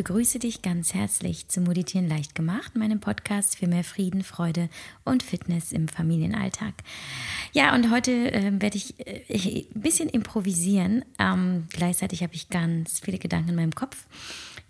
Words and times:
Begrüße 0.00 0.38
dich 0.38 0.62
ganz 0.62 0.94
herzlich 0.94 1.48
zu 1.48 1.60
Meditieren 1.60 2.08
leicht 2.08 2.34
gemacht, 2.34 2.74
meinem 2.74 3.00
Podcast 3.00 3.58
für 3.58 3.66
mehr 3.66 3.84
Frieden, 3.84 4.24
Freude 4.24 4.70
und 5.04 5.22
Fitness 5.22 5.72
im 5.72 5.88
Familienalltag. 5.88 6.72
Ja, 7.52 7.74
und 7.74 7.90
heute 7.90 8.32
äh, 8.32 8.50
werde 8.62 8.78
ich 8.78 8.94
äh, 9.06 9.66
ein 9.74 9.82
bisschen 9.82 10.08
improvisieren. 10.08 11.04
Ähm, 11.18 11.66
gleichzeitig 11.68 12.22
habe 12.22 12.34
ich 12.34 12.48
ganz 12.48 13.00
viele 13.00 13.18
Gedanken 13.18 13.50
in 13.50 13.56
meinem 13.56 13.74
Kopf, 13.74 14.06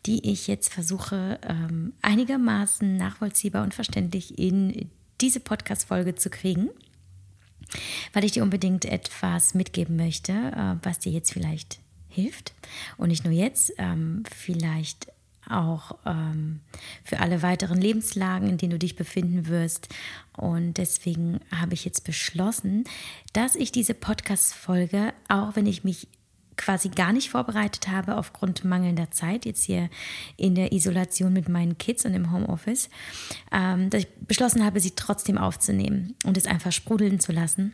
die 0.04 0.32
ich 0.32 0.48
jetzt 0.48 0.74
versuche 0.74 1.38
ähm, 1.48 1.92
einigermaßen 2.02 2.96
nachvollziehbar 2.96 3.62
und 3.62 3.72
verständlich 3.72 4.36
in 4.36 4.90
diese 5.20 5.38
Podcast-Folge 5.38 6.16
zu 6.16 6.28
kriegen 6.30 6.70
weil 8.12 8.24
ich 8.24 8.32
dir 8.32 8.42
unbedingt 8.42 8.84
etwas 8.84 9.54
mitgeben 9.54 9.94
möchte, 9.94 10.32
äh, 10.32 10.84
was 10.84 10.98
dir 10.98 11.12
jetzt 11.12 11.32
vielleicht 11.32 11.78
hilft. 12.08 12.52
Und 12.96 13.08
nicht 13.08 13.24
nur 13.24 13.32
jetzt, 13.32 13.72
ähm, 13.78 14.24
vielleicht 14.36 15.12
auch 15.50 15.98
ähm, 16.06 16.60
für 17.04 17.20
alle 17.20 17.42
weiteren 17.42 17.80
Lebenslagen, 17.80 18.48
in 18.48 18.58
denen 18.58 18.70
du 18.70 18.78
dich 18.78 18.96
befinden 18.96 19.46
wirst. 19.48 19.88
Und 20.36 20.74
deswegen 20.74 21.40
habe 21.54 21.74
ich 21.74 21.84
jetzt 21.84 22.04
beschlossen, 22.04 22.84
dass 23.32 23.54
ich 23.54 23.72
diese 23.72 23.94
Podcast-Folge, 23.94 25.12
auch 25.28 25.56
wenn 25.56 25.66
ich 25.66 25.84
mich 25.84 26.08
quasi 26.56 26.90
gar 26.90 27.12
nicht 27.12 27.30
vorbereitet 27.30 27.88
habe 27.88 28.16
aufgrund 28.16 28.64
mangelnder 28.64 29.10
Zeit, 29.10 29.46
jetzt 29.46 29.64
hier 29.64 29.88
in 30.36 30.54
der 30.54 30.72
Isolation 30.72 31.32
mit 31.32 31.48
meinen 31.48 31.78
Kids 31.78 32.04
und 32.04 32.12
im 32.12 32.30
Homeoffice, 32.32 32.90
ähm, 33.50 33.88
dass 33.88 34.02
ich 34.02 34.08
beschlossen 34.26 34.64
habe, 34.64 34.78
sie 34.78 34.92
trotzdem 34.92 35.38
aufzunehmen 35.38 36.14
und 36.24 36.36
es 36.36 36.46
einfach 36.46 36.72
sprudeln 36.72 37.18
zu 37.18 37.32
lassen 37.32 37.72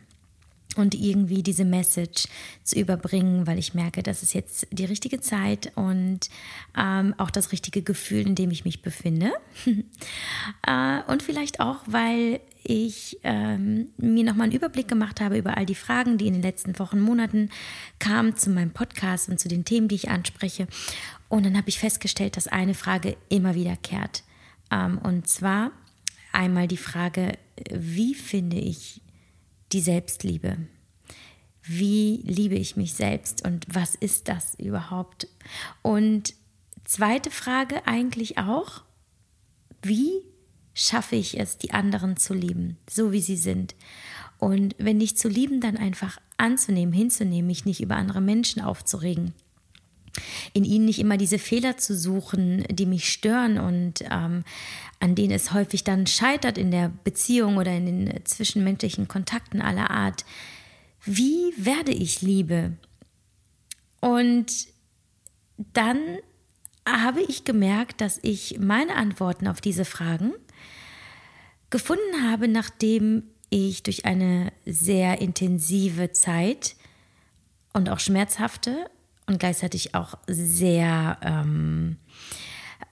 und 0.77 0.95
irgendwie 0.95 1.43
diese 1.43 1.65
Message 1.65 2.27
zu 2.63 2.79
überbringen, 2.79 3.47
weil 3.47 3.57
ich 3.57 3.73
merke, 3.73 4.03
das 4.03 4.23
ist 4.23 4.33
jetzt 4.33 4.67
die 4.71 4.85
richtige 4.85 5.19
Zeit 5.19 5.71
und 5.75 6.29
ähm, 6.77 7.13
auch 7.17 7.29
das 7.29 7.51
richtige 7.51 7.81
Gefühl, 7.81 8.27
in 8.27 8.35
dem 8.35 8.51
ich 8.51 8.65
mich 8.65 8.81
befinde. 8.81 9.33
äh, 10.67 10.99
und 11.07 11.23
vielleicht 11.23 11.59
auch, 11.59 11.79
weil 11.85 12.39
ich 12.63 13.17
ähm, 13.23 13.89
mir 13.97 14.23
nochmal 14.25 14.45
einen 14.45 14.55
Überblick 14.55 14.87
gemacht 14.87 15.21
habe 15.21 15.37
über 15.37 15.57
all 15.57 15.65
die 15.65 15.75
Fragen, 15.75 16.17
die 16.17 16.27
in 16.27 16.33
den 16.33 16.41
letzten 16.41 16.77
Wochen, 16.79 16.99
Monaten 16.99 17.49
kamen 17.99 18.35
zu 18.35 18.49
meinem 18.49 18.71
Podcast 18.71 19.29
und 19.29 19.39
zu 19.39 19.47
den 19.47 19.63
Themen, 19.63 19.87
die 19.87 19.95
ich 19.95 20.09
anspreche. 20.09 20.67
Und 21.29 21.45
dann 21.45 21.57
habe 21.57 21.69
ich 21.69 21.79
festgestellt, 21.79 22.35
dass 22.35 22.47
eine 22.47 22.73
Frage 22.73 23.15
immer 23.29 23.55
wiederkehrt. 23.55 24.23
Ähm, 24.69 24.97
und 24.97 25.27
zwar 25.27 25.71
einmal 26.33 26.67
die 26.67 26.77
Frage, 26.77 27.37
wie 27.71 28.13
finde 28.13 28.57
ich 28.57 29.01
die 29.71 29.81
Selbstliebe. 29.81 30.57
Wie 31.63 32.21
liebe 32.23 32.55
ich 32.55 32.77
mich 32.77 32.93
selbst 32.93 33.45
und 33.45 33.65
was 33.69 33.95
ist 33.95 34.29
das 34.29 34.55
überhaupt? 34.55 35.27
Und 35.81 36.33
zweite 36.85 37.29
Frage 37.29 37.85
eigentlich 37.85 38.37
auch, 38.37 38.83
wie 39.81 40.11
schaffe 40.73 41.15
ich 41.15 41.39
es, 41.39 41.57
die 41.57 41.71
anderen 41.71 42.17
zu 42.17 42.33
lieben, 42.33 42.77
so 42.89 43.11
wie 43.11 43.21
sie 43.21 43.35
sind? 43.37 43.75
Und 44.37 44.75
wenn 44.77 44.97
nicht 44.97 45.19
zu 45.19 45.27
lieben, 45.27 45.59
dann 45.59 45.75
einfach 45.75 46.19
anzunehmen, 46.37 46.93
hinzunehmen, 46.93 47.47
mich 47.47 47.65
nicht 47.65 47.81
über 47.81 47.95
andere 47.95 48.21
Menschen 48.21 48.61
aufzuregen 48.61 49.33
in 50.53 50.63
ihnen 50.63 50.85
nicht 50.85 50.99
immer 50.99 51.17
diese 51.17 51.39
Fehler 51.39 51.77
zu 51.77 51.95
suchen, 51.95 52.63
die 52.69 52.85
mich 52.85 53.11
stören 53.11 53.57
und 53.57 54.03
ähm, 54.09 54.43
an 54.99 55.15
denen 55.15 55.31
es 55.31 55.53
häufig 55.53 55.83
dann 55.83 56.07
scheitert 56.07 56.57
in 56.57 56.71
der 56.71 56.91
Beziehung 57.03 57.57
oder 57.57 57.75
in 57.75 57.85
den 57.85 58.25
zwischenmenschlichen 58.25 59.07
Kontakten 59.07 59.61
aller 59.61 59.91
Art. 59.91 60.25
Wie 61.03 61.53
werde 61.57 61.91
ich 61.91 62.21
Liebe? 62.21 62.73
Und 63.99 64.67
dann 65.73 65.99
habe 66.87 67.21
ich 67.21 67.43
gemerkt, 67.43 68.01
dass 68.01 68.19
ich 68.21 68.59
meine 68.59 68.95
Antworten 68.95 69.47
auf 69.47 69.61
diese 69.61 69.85
Fragen 69.85 70.33
gefunden 71.69 72.29
habe, 72.29 72.47
nachdem 72.47 73.23
ich 73.49 73.83
durch 73.83 74.05
eine 74.05 74.51
sehr 74.65 75.21
intensive 75.21 76.11
Zeit 76.11 76.75
und 77.73 77.89
auch 77.89 77.99
schmerzhafte 77.99 78.89
und 79.27 79.39
gleichzeitig 79.39 79.93
auch 79.93 80.17
sehr 80.27 81.17
ähm, 81.21 81.97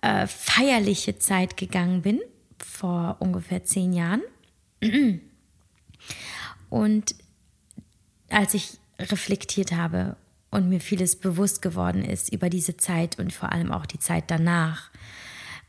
äh, 0.02 0.28
feierliche 0.28 1.18
Zeit 1.18 1.58
gegangen 1.58 2.02
bin, 2.02 2.22
vor 2.60 3.18
ungefähr 3.20 3.64
zehn 3.64 3.94
Jahren. 3.94 4.22
Und 6.70 7.16
als 8.30 8.54
ich 8.54 8.78
reflektiert 9.00 9.72
habe 9.72 10.16
und 10.52 10.70
mir 10.70 10.80
vieles 10.80 11.16
bewusst 11.16 11.62
geworden 11.62 12.04
ist 12.04 12.32
über 12.32 12.50
diese 12.50 12.78
Zeit 12.78 13.20
und 13.20 13.34
vor 13.34 13.52
allem 13.52 13.72
auch 13.72 13.86
die 13.86 14.00
Zeit 14.00 14.26
danach. 14.28 14.90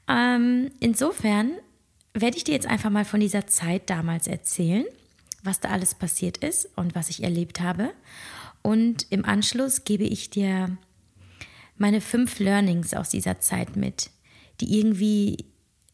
Ähm, 0.09 0.71
insofern 0.81 1.53
werde 2.15 2.37
ich 2.37 2.45
dir 2.45 2.55
jetzt 2.55 2.67
einfach 2.67 2.91
mal 2.91 3.05
von 3.05 3.21
dieser 3.21 3.47
Zeit 3.47 3.91
damals 3.91 4.27
erzählen, 4.27 4.85
was 5.43 5.61
da 5.61 5.71
alles 5.71 5.95
passiert 5.95 6.39
ist 6.39 6.69
und 6.77 6.95
was 6.95 7.11
ich 7.11 7.23
erlebt 7.23 7.61
habe. 7.61 7.93
Und 8.67 9.07
im 9.11 9.25
Anschluss 9.25 9.85
gebe 9.85 10.03
ich 10.03 10.29
dir 10.29 10.77
meine 11.77 12.01
fünf 12.01 12.41
Learnings 12.41 12.95
aus 12.95 13.11
dieser 13.11 13.39
Zeit 13.39 13.77
mit, 13.77 14.11
die 14.61 14.77
irgendwie 14.77 15.45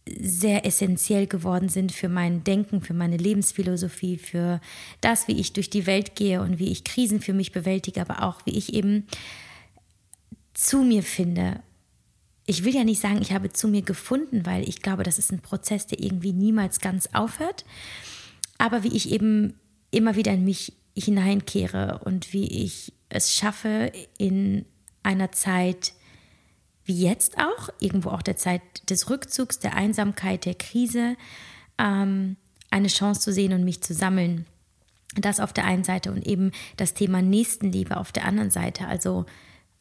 sehr 0.09 0.65
essentiell 0.65 1.27
geworden 1.27 1.69
sind 1.69 1.93
für 1.93 2.09
mein 2.09 2.45
Denken, 2.45 2.81
für 2.81 2.95
meine 2.95 3.19
Lebensphilosophie, 3.19 4.17
für 4.17 4.59
das, 5.03 5.29
wie 5.29 5.39
ich 5.39 5.53
durch 5.53 5.69
die 5.69 5.85
Welt 5.85 6.17
gehe 6.17 6.41
und 6.41 6.59
wie 6.59 6.73
ich 6.73 6.83
Krisen 6.83 7.21
für 7.21 7.35
mich 7.35 7.53
bewältige, 7.53 8.01
aber 8.01 8.23
auch 8.23 8.47
wie 8.47 8.57
ich 8.57 8.73
eben 8.73 9.07
zu 10.55 10.83
mir 10.83 11.03
finde. 11.03 11.61
Ich 12.47 12.65
will 12.65 12.75
ja 12.75 12.85
nicht 12.85 13.03
sagen, 13.03 13.21
ich 13.21 13.33
habe 13.33 13.53
zu 13.53 13.69
mir 13.69 13.83
gefunden, 13.83 14.47
weil 14.47 14.67
ich 14.67 14.81
glaube, 14.81 15.03
das 15.03 15.19
ist 15.19 15.31
ein 15.31 15.43
Prozess, 15.43 15.89
der 15.89 16.01
irgendwie 16.01 16.33
niemals 16.33 16.81
ganz 16.81 17.11
aufhört. 17.13 17.67
Aber 18.57 18.83
wie 18.83 18.97
ich 18.97 19.11
eben 19.11 19.61
immer 19.91 20.17
wieder 20.17 20.33
in 20.33 20.45
mich 20.45 20.73
hineinkehre 20.95 22.01
und 22.05 22.33
wie 22.33 22.47
ich 22.65 22.93
es 23.09 23.35
schaffe, 23.35 23.93
in 24.19 24.65
einer 25.03 25.33
Zeit 25.33 25.93
wie 26.85 27.01
jetzt 27.01 27.39
auch, 27.39 27.69
irgendwo 27.79 28.11
auch 28.11 28.23
der 28.23 28.37
Zeit 28.37 28.63
des 28.91 29.09
Rückzugs, 29.09 29.59
der 29.59 29.75
Einsamkeit, 29.75 30.45
der 30.45 30.55
Krise, 30.55 31.17
ähm, 31.79 32.37
eine 32.71 32.89
Chance 32.89 33.21
zu 33.21 33.33
sehen 33.33 33.53
und 33.53 33.65
mich 33.65 33.83
zu 33.83 33.95
sammeln. 33.95 34.47
Das 35.15 35.41
auf 35.41 35.53
der 35.53 35.67
einen 35.67 35.85
Seite 35.85 36.11
und 36.11 36.27
eben 36.27 36.53
das 36.77 36.95
Thema 36.95 37.21
Nächstenliebe 37.21 37.97
auf 37.99 38.13
der 38.13 38.25
anderen 38.25 38.51
Seite. 38.51 38.87
Also 38.87 39.27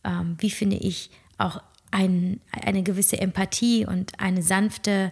ähm, 0.04 0.36
wie 0.40 0.52
finde 0.52 0.76
ich 0.76 1.10
auch 1.38 1.62
ein, 1.90 2.42
eine 2.52 2.84
gewisse 2.84 3.20
Empathie 3.20 3.86
und 3.86 4.20
eine 4.20 4.44
sanfte, 4.44 5.12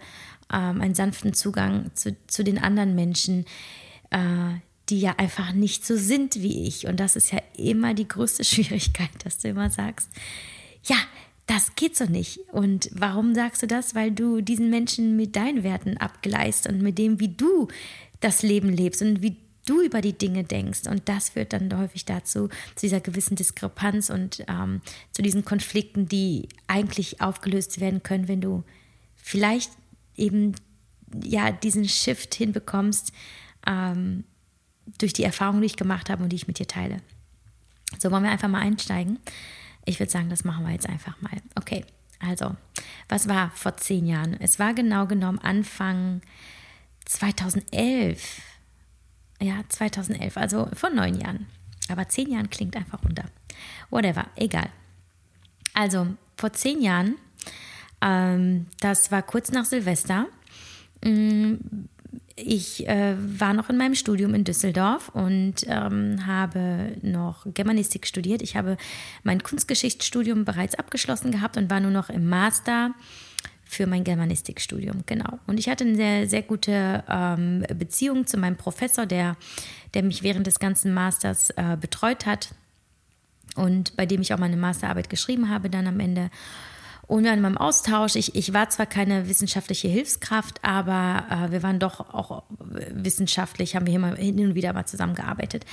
ähm, 0.52 0.82
einen 0.82 0.96
sanften 0.96 1.34
Zugang 1.34 1.92
zu, 1.96 2.16
zu 2.28 2.44
den 2.44 2.58
anderen 2.58 2.96
Menschen, 2.96 3.46
äh, 4.12 4.60
die 4.90 5.00
ja 5.00 5.16
einfach 5.18 5.54
nicht 5.54 5.86
so 5.86 5.96
sind 5.96 6.42
wie 6.42 6.68
ich. 6.68 6.88
Und 6.88 7.00
das 7.00 7.16
ist 7.16 7.32
ja 7.32 7.42
immer 7.58 7.94
die 7.94 8.08
größte 8.08 8.44
Schwierigkeit, 8.46 9.10
dass 9.24 9.38
du 9.38 9.50
immer 9.50 9.70
sagst, 9.70 10.10
ja, 10.84 10.98
das 11.48 11.76
geht 11.76 11.98
so 11.98 12.06
nicht. 12.06 12.40
Und 12.52 12.90
warum 12.94 13.34
sagst 13.34 13.64
du 13.64 13.68
das? 13.68 13.96
Weil 13.96 14.12
du 14.12 14.42
diesen 14.42 14.70
Menschen 14.70 15.16
mit 15.16 15.36
deinen 15.36 15.64
Werten 15.64 15.98
abgleist 15.98 16.68
und 16.68 16.82
mit 16.82 16.98
dem, 16.98 17.20
wie 17.20 17.30
du 17.30 17.68
das 18.20 18.44
Leben 18.44 18.70
lebst 18.70 19.02
und 19.02 19.22
wie 19.22 19.38
du 19.66 19.82
über 19.82 20.02
die 20.02 20.14
Dinge 20.14 20.44
denkst. 20.44 20.88
Und 20.88 21.10
das 21.10 21.30
führt 21.30 21.54
dann 21.54 21.76
häufig 21.78 22.06
dazu, 22.06 22.50
zu 22.76 22.82
dieser 22.82 23.00
gewissen 23.00 23.36
Diskrepanz 23.36 24.10
und 24.10 24.44
ähm, 24.48 24.82
zu 25.12 25.22
diesen 25.22 25.46
Konflikten, 25.46 26.08
die 26.08 26.50
eigentlich 26.68 27.22
aufgelöst 27.22 27.80
werden 27.80 28.04
können, 28.04 28.28
wenn 28.28 28.42
du 28.42 28.64
vielleicht 29.16 29.72
eben 30.16 30.56
ja 31.24 31.52
diesen 31.52 31.88
Shift 31.88 32.36
hinbekommst, 32.36 33.12
ähm, 33.66 34.24
durch 34.98 35.14
die 35.14 35.24
Erfahrungen, 35.24 35.62
die 35.62 35.68
ich 35.68 35.78
gemacht 35.78 36.10
habe 36.10 36.24
und 36.24 36.30
die 36.30 36.36
ich 36.36 36.48
mit 36.48 36.60
dir 36.60 36.68
teile. 36.68 36.98
So, 37.98 38.12
wollen 38.12 38.24
wir 38.24 38.32
einfach 38.32 38.48
mal 38.48 38.62
einsteigen? 38.62 39.20
Ich 39.86 40.00
würde 40.00 40.12
sagen, 40.12 40.30
das 40.30 40.44
machen 40.44 40.66
wir 40.66 40.72
jetzt 40.72 40.88
einfach 40.88 41.20
mal. 41.22 41.32
Okay, 41.56 41.86
also, 42.20 42.56
was 43.08 43.28
war 43.28 43.52
vor 43.52 43.78
zehn 43.78 44.06
Jahren? 44.06 44.36
Es 44.40 44.60
war 44.60 44.74
genau 44.74 45.08
genommen 45.08 45.40
Anfang 45.40 46.22
2011. 47.06 48.42
Ja, 49.42 49.62
2011, 49.70 50.38
also 50.38 50.68
vor 50.74 50.90
neun 50.90 51.20
Jahren. 51.20 51.48
Aber 51.90 52.08
zehn 52.10 52.32
Jahren 52.32 52.50
klingt 52.50 52.76
einfach 52.76 53.04
runter. 53.04 53.26
Whatever, 53.90 54.28
egal. 54.36 54.70
Also, 55.74 56.08
vor 56.38 56.54
zehn 56.54 56.82
Jahren, 56.82 57.16
ähm, 58.02 58.68
das 58.80 59.12
war 59.12 59.22
kurz 59.22 59.52
nach 59.52 59.66
Silvester, 59.66 60.28
mh, 61.04 61.12
mm, 61.12 61.90
ich 62.46 62.88
äh, 62.88 63.16
war 63.18 63.54
noch 63.54 63.70
in 63.70 63.78
meinem 63.78 63.96
Studium 63.96 64.34
in 64.34 64.44
Düsseldorf 64.44 65.10
und 65.10 65.56
ähm, 65.68 66.26
habe 66.26 66.96
noch 67.02 67.46
Germanistik 67.54 68.08
studiert. 68.08 68.42
Ich 68.42 68.56
habe 68.56 68.78
mein 69.24 69.44
Kunstgeschichtsstudium 69.44 70.46
bereits 70.46 70.76
abgeschlossen 70.76 71.32
gehabt 71.32 71.58
und 71.58 71.70
war 71.70 71.80
nur 71.80 71.92
noch 71.92 72.10
im 72.10 72.28
Master 72.28 72.94
für 73.66 73.86
mein 73.86 74.04
Germanistikstudium, 74.04 75.04
genau. 75.06 75.38
Und 75.46 75.60
ich 75.60 75.70
hatte 75.70 75.84
eine 75.84 75.96
sehr, 75.96 76.28
sehr 76.28 76.42
gute 76.42 77.04
ähm, 77.08 77.64
Beziehung 77.78 78.26
zu 78.26 78.38
meinem 78.38 78.58
Professor, 78.58 79.06
der, 79.06 79.38
der 79.94 80.02
mich 80.02 80.24
während 80.24 80.48
des 80.48 80.60
ganzen 80.60 80.92
Masters 80.92 81.52
äh, 81.52 81.78
betreut 81.80 82.26
hat 82.26 82.50
und 83.56 83.96
bei 83.96 84.06
dem 84.08 84.22
ich 84.22 84.34
auch 84.34 84.40
meine 84.40 84.58
Masterarbeit 84.58 85.10
geschrieben 85.10 85.50
habe 85.50 85.70
dann 85.70 85.88
am 85.88 86.00
Ende. 86.00 86.32
Und 87.10 87.24
wir 87.24 87.32
waren 87.32 87.44
im 87.44 87.58
Austausch. 87.58 88.16
Ich, 88.16 88.36
ich 88.36 88.54
war 88.54 88.70
zwar 88.70 88.86
keine 88.86 89.28
wissenschaftliche 89.28 89.88
Hilfskraft, 89.88 90.64
aber 90.64 91.26
äh, 91.30 91.52
wir 91.52 91.64
waren 91.64 91.80
doch 91.80 92.14
auch 92.14 92.44
wissenschaftlich, 92.60 93.76
haben 93.76 93.88
wir 93.88 93.92
hier 93.92 94.00
mal 94.00 94.16
hin 94.16 94.40
und 94.40 94.54
wieder 94.54 94.74
mal 94.74 94.86
zusammengearbeitet. 94.86 95.66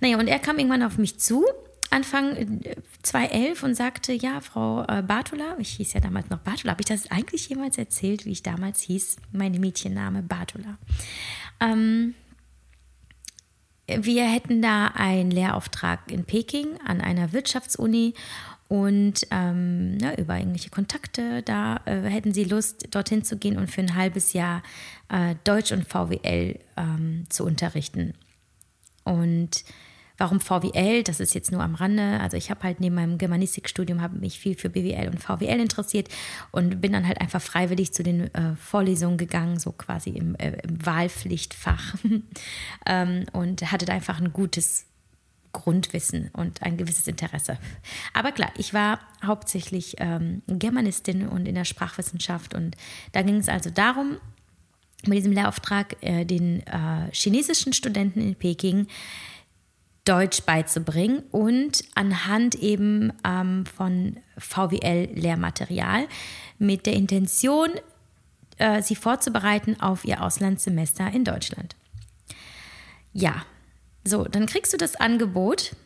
Naja, 0.00 0.18
und 0.18 0.28
er 0.28 0.38
kam 0.38 0.58
irgendwann 0.58 0.82
auf 0.82 0.98
mich 0.98 1.18
zu 1.18 1.46
Anfang 1.88 2.60
2011 3.02 3.62
äh, 3.62 3.66
und 3.66 3.74
sagte, 3.74 4.12
ja, 4.12 4.42
Frau 4.42 4.84
äh, 4.84 5.02
Bartola, 5.02 5.56
ich 5.58 5.70
hieß 5.70 5.94
ja 5.94 6.00
damals 6.00 6.28
noch 6.28 6.40
Bartola, 6.40 6.72
habe 6.72 6.82
ich 6.82 6.88
das 6.88 7.10
eigentlich 7.10 7.48
jemals 7.48 7.78
erzählt, 7.78 8.26
wie 8.26 8.32
ich 8.32 8.42
damals 8.42 8.82
hieß? 8.82 9.16
Meine 9.32 9.58
Mädchenname 9.58 10.22
Bartola. 10.22 10.76
Ähm, 11.58 12.14
wir 13.86 14.24
hätten 14.24 14.60
da 14.60 14.88
einen 14.88 15.30
Lehrauftrag 15.30 16.12
in 16.12 16.24
Peking 16.24 16.78
an 16.86 17.00
einer 17.00 17.32
Wirtschaftsuni 17.32 18.12
und 18.72 19.26
ähm, 19.30 19.98
na, 19.98 20.16
über 20.16 20.38
irgendwelche 20.38 20.70
Kontakte, 20.70 21.42
da 21.42 21.82
äh, 21.84 22.00
hätten 22.04 22.32
sie 22.32 22.44
Lust, 22.44 22.86
dorthin 22.94 23.22
zu 23.22 23.36
gehen 23.36 23.58
und 23.58 23.70
für 23.70 23.82
ein 23.82 23.94
halbes 23.94 24.32
Jahr 24.32 24.62
äh, 25.10 25.34
Deutsch 25.44 25.72
und 25.72 25.86
VWL 25.86 26.58
ähm, 26.78 27.26
zu 27.28 27.44
unterrichten. 27.44 28.14
Und 29.04 29.62
Warum 30.18 30.40
VWL? 30.40 31.02
Das 31.02 31.20
ist 31.20 31.34
jetzt 31.34 31.50
nur 31.50 31.62
am 31.62 31.74
Rande. 31.74 32.20
Also 32.20 32.36
ich 32.36 32.50
habe 32.50 32.62
halt 32.62 32.78
neben 32.80 32.94
meinem 32.94 33.18
Germanistikstudium 33.18 34.00
habe 34.00 34.18
mich 34.18 34.38
viel 34.38 34.54
für 34.54 34.70
BWL 34.70 35.08
und 35.08 35.20
VWL 35.20 35.58
interessiert 35.58 36.08
und 36.52 36.80
bin 36.80 36.92
dann 36.92 37.08
halt 37.08 37.20
einfach 37.20 37.42
freiwillig 37.42 37.92
zu 37.92 38.02
den 38.02 38.32
äh, 38.32 38.54
Vorlesungen 38.54 39.16
gegangen, 39.16 39.58
so 39.58 39.72
quasi 39.72 40.10
im, 40.10 40.36
äh, 40.36 40.52
im 40.62 40.86
Wahlpflichtfach 40.86 41.96
ähm, 42.86 43.24
und 43.32 43.72
hatte 43.72 43.84
da 43.84 43.94
einfach 43.94 44.20
ein 44.20 44.32
gutes 44.32 44.86
Grundwissen 45.52 46.30
und 46.32 46.62
ein 46.62 46.76
gewisses 46.76 47.06
Interesse. 47.06 47.58
Aber 48.12 48.32
klar, 48.32 48.50
ich 48.56 48.74
war 48.74 49.00
hauptsächlich 49.24 49.96
ähm, 49.98 50.42
Germanistin 50.46 51.28
und 51.28 51.46
in 51.46 51.54
der 51.54 51.64
Sprachwissenschaft 51.64 52.54
und 52.54 52.76
da 53.12 53.22
ging 53.22 53.36
es 53.36 53.48
also 53.48 53.70
darum, 53.70 54.18
mit 55.06 55.18
diesem 55.18 55.32
Lehrauftrag 55.32 55.96
äh, 56.00 56.24
den 56.24 56.66
äh, 56.66 57.10
chinesischen 57.12 57.72
Studenten 57.72 58.20
in 58.20 58.34
Peking 58.34 58.86
Deutsch 60.04 60.42
beizubringen 60.42 61.22
und 61.30 61.84
anhand 61.94 62.56
eben 62.56 63.12
ähm, 63.24 63.64
von 63.66 64.16
VWL-Lehrmaterial 64.36 66.08
mit 66.58 66.86
der 66.86 66.94
Intention, 66.94 67.70
äh, 68.58 68.82
sie 68.82 68.96
vorzubereiten 68.96 69.80
auf 69.80 70.04
ihr 70.04 70.22
Auslandssemester 70.22 71.12
in 71.12 71.24
Deutschland. 71.24 71.76
Ja, 73.12 73.44
so, 74.04 74.24
dann 74.24 74.46
kriegst 74.46 74.72
du 74.72 74.76
das 74.76 74.96
Angebot 74.96 75.76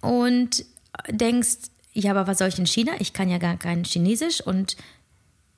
und 0.00 0.64
denkst, 1.08 1.70
ja, 1.92 2.10
aber 2.10 2.26
was 2.26 2.38
soll 2.38 2.48
ich 2.48 2.58
in 2.58 2.66
China? 2.66 2.92
Ich 2.98 3.12
kann 3.12 3.28
ja 3.28 3.38
gar 3.38 3.56
kein 3.56 3.84
Chinesisch 3.84 4.40
und 4.40 4.76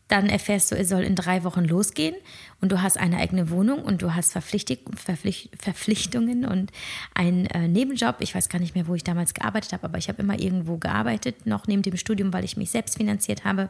dann 0.08 0.30
erfährst 0.30 0.72
du, 0.72 0.76
es 0.76 0.88
soll 0.88 1.02
in 1.02 1.14
drei 1.14 1.44
Wochen 1.44 1.64
losgehen 1.64 2.16
und 2.62 2.72
du 2.72 2.80
hast 2.80 2.96
eine 2.96 3.18
eigene 3.18 3.50
Wohnung 3.50 3.82
und 3.82 4.00
du 4.00 4.14
hast 4.14 4.32
Verpflichtung, 4.32 4.78
Verpflicht, 4.96 5.50
Verpflichtungen 5.60 6.46
und 6.46 6.72
einen 7.14 7.46
äh, 7.46 7.68
Nebenjob. 7.68 8.16
Ich 8.20 8.34
weiß 8.34 8.48
gar 8.48 8.58
nicht 8.58 8.74
mehr, 8.74 8.88
wo 8.88 8.94
ich 8.94 9.04
damals 9.04 9.34
gearbeitet 9.34 9.74
habe, 9.74 9.84
aber 9.84 9.98
ich 9.98 10.08
habe 10.08 10.22
immer 10.22 10.38
irgendwo 10.38 10.78
gearbeitet, 10.78 11.44
noch 11.44 11.66
neben 11.66 11.82
dem 11.82 11.98
Studium, 11.98 12.32
weil 12.32 12.44
ich 12.44 12.56
mich 12.56 12.70
selbst 12.70 12.96
finanziert 12.96 13.44
habe. 13.44 13.68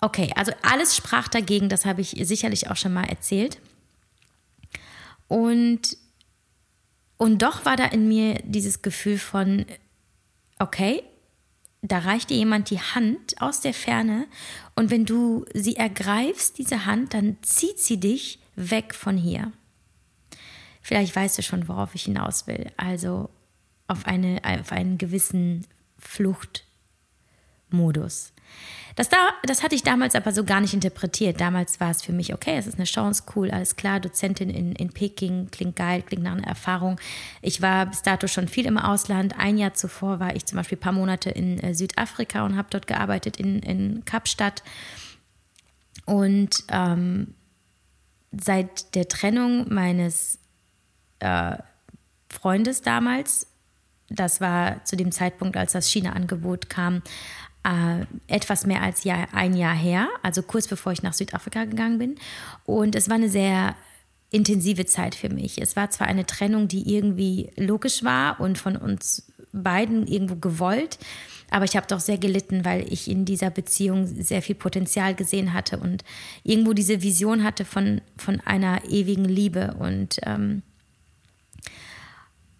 Okay, 0.00 0.30
also 0.36 0.52
alles 0.62 0.96
sprach 0.96 1.26
dagegen, 1.26 1.68
das 1.68 1.84
habe 1.84 2.00
ich 2.00 2.14
sicherlich 2.22 2.70
auch 2.70 2.76
schon 2.76 2.92
mal 2.92 3.04
erzählt. 3.04 3.58
Und, 5.26 5.96
und 7.20 7.42
doch 7.42 7.66
war 7.66 7.76
da 7.76 7.84
in 7.84 8.08
mir 8.08 8.40
dieses 8.44 8.80
Gefühl 8.80 9.18
von, 9.18 9.66
okay, 10.58 11.02
da 11.82 11.98
reicht 11.98 12.30
dir 12.30 12.38
jemand 12.38 12.70
die 12.70 12.80
Hand 12.80 13.42
aus 13.42 13.60
der 13.60 13.74
Ferne 13.74 14.26
und 14.74 14.90
wenn 14.90 15.04
du 15.04 15.44
sie 15.52 15.76
ergreifst, 15.76 16.56
diese 16.56 16.86
Hand, 16.86 17.12
dann 17.12 17.36
zieht 17.42 17.78
sie 17.78 18.00
dich 18.00 18.38
weg 18.56 18.94
von 18.94 19.18
hier. 19.18 19.52
Vielleicht 20.80 21.14
weißt 21.14 21.36
du 21.36 21.42
schon, 21.42 21.68
worauf 21.68 21.94
ich 21.94 22.04
hinaus 22.04 22.46
will. 22.46 22.72
Also 22.78 23.28
auf, 23.86 24.06
eine, 24.06 24.40
auf 24.42 24.72
einen 24.72 24.96
gewissen 24.96 25.66
Fluchtmodus. 25.98 28.32
Das, 28.96 29.08
da, 29.08 29.16
das 29.44 29.62
hatte 29.62 29.74
ich 29.74 29.82
damals 29.82 30.14
aber 30.14 30.32
so 30.32 30.44
gar 30.44 30.60
nicht 30.60 30.74
interpretiert. 30.74 31.40
Damals 31.40 31.80
war 31.80 31.90
es 31.90 32.02
für 32.02 32.12
mich, 32.12 32.34
okay, 32.34 32.56
es 32.56 32.66
ist 32.66 32.74
eine 32.74 32.84
Chance, 32.84 33.22
cool, 33.34 33.50
alles 33.50 33.76
klar, 33.76 34.00
Dozentin 34.00 34.50
in, 34.50 34.72
in 34.72 34.90
Peking, 34.90 35.50
klingt 35.50 35.76
geil, 35.76 36.02
klingt 36.02 36.22
nach 36.22 36.32
einer 36.32 36.46
Erfahrung. 36.46 36.98
Ich 37.40 37.62
war 37.62 37.86
bis 37.86 38.02
dato 38.02 38.26
schon 38.26 38.48
viel 38.48 38.66
im 38.66 38.78
Ausland. 38.78 39.38
Ein 39.38 39.58
Jahr 39.58 39.74
zuvor 39.74 40.20
war 40.20 40.34
ich 40.34 40.46
zum 40.46 40.56
Beispiel 40.56 40.76
ein 40.76 40.82
paar 40.82 40.92
Monate 40.92 41.30
in 41.30 41.58
äh, 41.60 41.74
Südafrika 41.74 42.44
und 42.44 42.56
habe 42.56 42.68
dort 42.70 42.86
gearbeitet, 42.86 43.36
in, 43.36 43.60
in 43.60 44.04
Kapstadt. 44.04 44.62
Und 46.04 46.64
ähm, 46.68 47.34
seit 48.32 48.94
der 48.94 49.08
Trennung 49.08 49.72
meines 49.72 50.38
äh, 51.20 51.56
Freundes 52.28 52.82
damals, 52.82 53.46
das 54.08 54.40
war 54.40 54.84
zu 54.84 54.96
dem 54.96 55.12
Zeitpunkt, 55.12 55.56
als 55.56 55.72
das 55.72 55.88
China-Angebot 55.88 56.68
kam, 56.68 57.02
äh, 57.64 58.06
etwas 58.26 58.66
mehr 58.66 58.82
als 58.82 59.04
Jahr, 59.04 59.28
ein 59.32 59.54
Jahr 59.54 59.74
her, 59.74 60.08
also 60.22 60.42
kurz 60.42 60.68
bevor 60.68 60.92
ich 60.92 61.02
nach 61.02 61.12
Südafrika 61.12 61.64
gegangen 61.64 61.98
bin. 61.98 62.14
Und 62.64 62.94
es 62.94 63.08
war 63.08 63.16
eine 63.16 63.28
sehr 63.28 63.76
intensive 64.30 64.86
Zeit 64.86 65.14
für 65.14 65.28
mich. 65.28 65.60
Es 65.60 65.76
war 65.76 65.90
zwar 65.90 66.06
eine 66.06 66.26
Trennung, 66.26 66.68
die 66.68 66.94
irgendwie 66.94 67.50
logisch 67.56 68.04
war 68.04 68.40
und 68.40 68.58
von 68.58 68.76
uns 68.76 69.30
beiden 69.52 70.06
irgendwo 70.06 70.36
gewollt, 70.36 70.98
aber 71.50 71.64
ich 71.64 71.76
habe 71.76 71.86
doch 71.88 72.00
sehr 72.00 72.18
gelitten, 72.18 72.64
weil 72.64 72.90
ich 72.92 73.10
in 73.10 73.24
dieser 73.24 73.50
Beziehung 73.50 74.06
sehr 74.06 74.40
viel 74.40 74.54
Potenzial 74.54 75.14
gesehen 75.14 75.52
hatte 75.52 75.78
und 75.78 76.04
irgendwo 76.44 76.72
diese 76.72 77.02
Vision 77.02 77.42
hatte 77.42 77.64
von, 77.64 78.00
von 78.16 78.40
einer 78.44 78.84
ewigen 78.88 79.24
Liebe. 79.24 79.74
Und 79.78 80.20
ähm, 80.22 80.62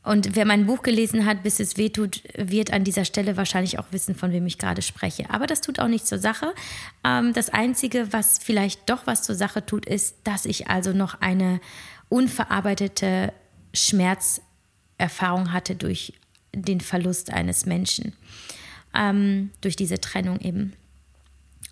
und 0.02 0.34
wer 0.34 0.46
mein 0.46 0.66
Buch 0.66 0.82
gelesen 0.82 1.26
hat, 1.26 1.42
bis 1.42 1.60
es 1.60 1.76
wehtut, 1.76 2.22
wird 2.34 2.72
an 2.72 2.84
dieser 2.84 3.04
Stelle 3.04 3.36
wahrscheinlich 3.36 3.78
auch 3.78 3.86
wissen, 3.90 4.14
von 4.14 4.32
wem 4.32 4.46
ich 4.46 4.56
gerade 4.56 4.80
spreche. 4.80 5.28
Aber 5.28 5.46
das 5.46 5.60
tut 5.60 5.78
auch 5.78 5.88
nichts 5.88 6.08
zur 6.08 6.18
Sache. 6.18 6.54
Ähm, 7.04 7.34
das 7.34 7.50
Einzige, 7.50 8.10
was 8.12 8.38
vielleicht 8.38 8.88
doch 8.88 9.06
was 9.06 9.22
zur 9.22 9.34
Sache 9.34 9.64
tut, 9.64 9.84
ist, 9.84 10.16
dass 10.24 10.46
ich 10.46 10.68
also 10.68 10.92
noch 10.92 11.20
eine 11.20 11.60
unverarbeitete 12.08 13.32
Schmerzerfahrung 13.74 15.52
hatte 15.52 15.76
durch 15.76 16.14
den 16.54 16.80
Verlust 16.80 17.30
eines 17.30 17.66
Menschen, 17.66 18.14
ähm, 18.94 19.50
durch 19.60 19.76
diese 19.76 20.00
Trennung 20.00 20.40
eben. 20.40 20.72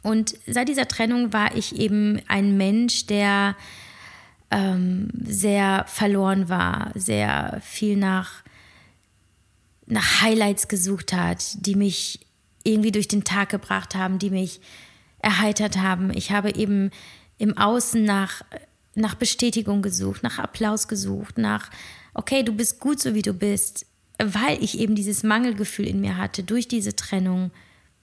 Und 0.02 0.36
seit 0.46 0.68
dieser 0.68 0.86
Trennung 0.86 1.32
war 1.32 1.56
ich 1.56 1.76
eben 1.76 2.20
ein 2.28 2.56
Mensch, 2.58 3.06
der 3.06 3.56
ähm, 4.50 5.08
sehr 5.24 5.84
verloren 5.88 6.48
war, 6.48 6.92
sehr 6.94 7.60
viel 7.62 7.96
nach, 7.96 8.42
nach 9.86 10.22
Highlights 10.22 10.68
gesucht 10.68 11.12
hat, 11.12 11.66
die 11.66 11.74
mich 11.74 12.20
irgendwie 12.64 12.92
durch 12.92 13.08
den 13.08 13.24
Tag 13.24 13.50
gebracht 13.50 13.94
haben, 13.94 14.18
die 14.18 14.30
mich 14.30 14.60
erheitert 15.20 15.78
haben. 15.78 16.10
Ich 16.14 16.30
habe 16.30 16.54
eben 16.54 16.90
im 17.38 17.56
Außen 17.56 18.02
nach, 18.04 18.42
nach 18.94 19.14
Bestätigung 19.14 19.82
gesucht, 19.82 20.22
nach 20.22 20.38
Applaus 20.38 20.88
gesucht, 20.88 21.38
nach, 21.38 21.70
okay, 22.14 22.42
du 22.42 22.52
bist 22.52 22.80
gut 22.80 23.00
so 23.00 23.14
wie 23.14 23.22
du 23.22 23.32
bist, 23.32 23.86
weil 24.18 24.62
ich 24.62 24.78
eben 24.78 24.94
dieses 24.94 25.22
Mangelgefühl 25.22 25.86
in 25.86 26.00
mir 26.00 26.16
hatte 26.16 26.42
durch 26.42 26.68
diese 26.68 26.96
Trennung, 26.96 27.50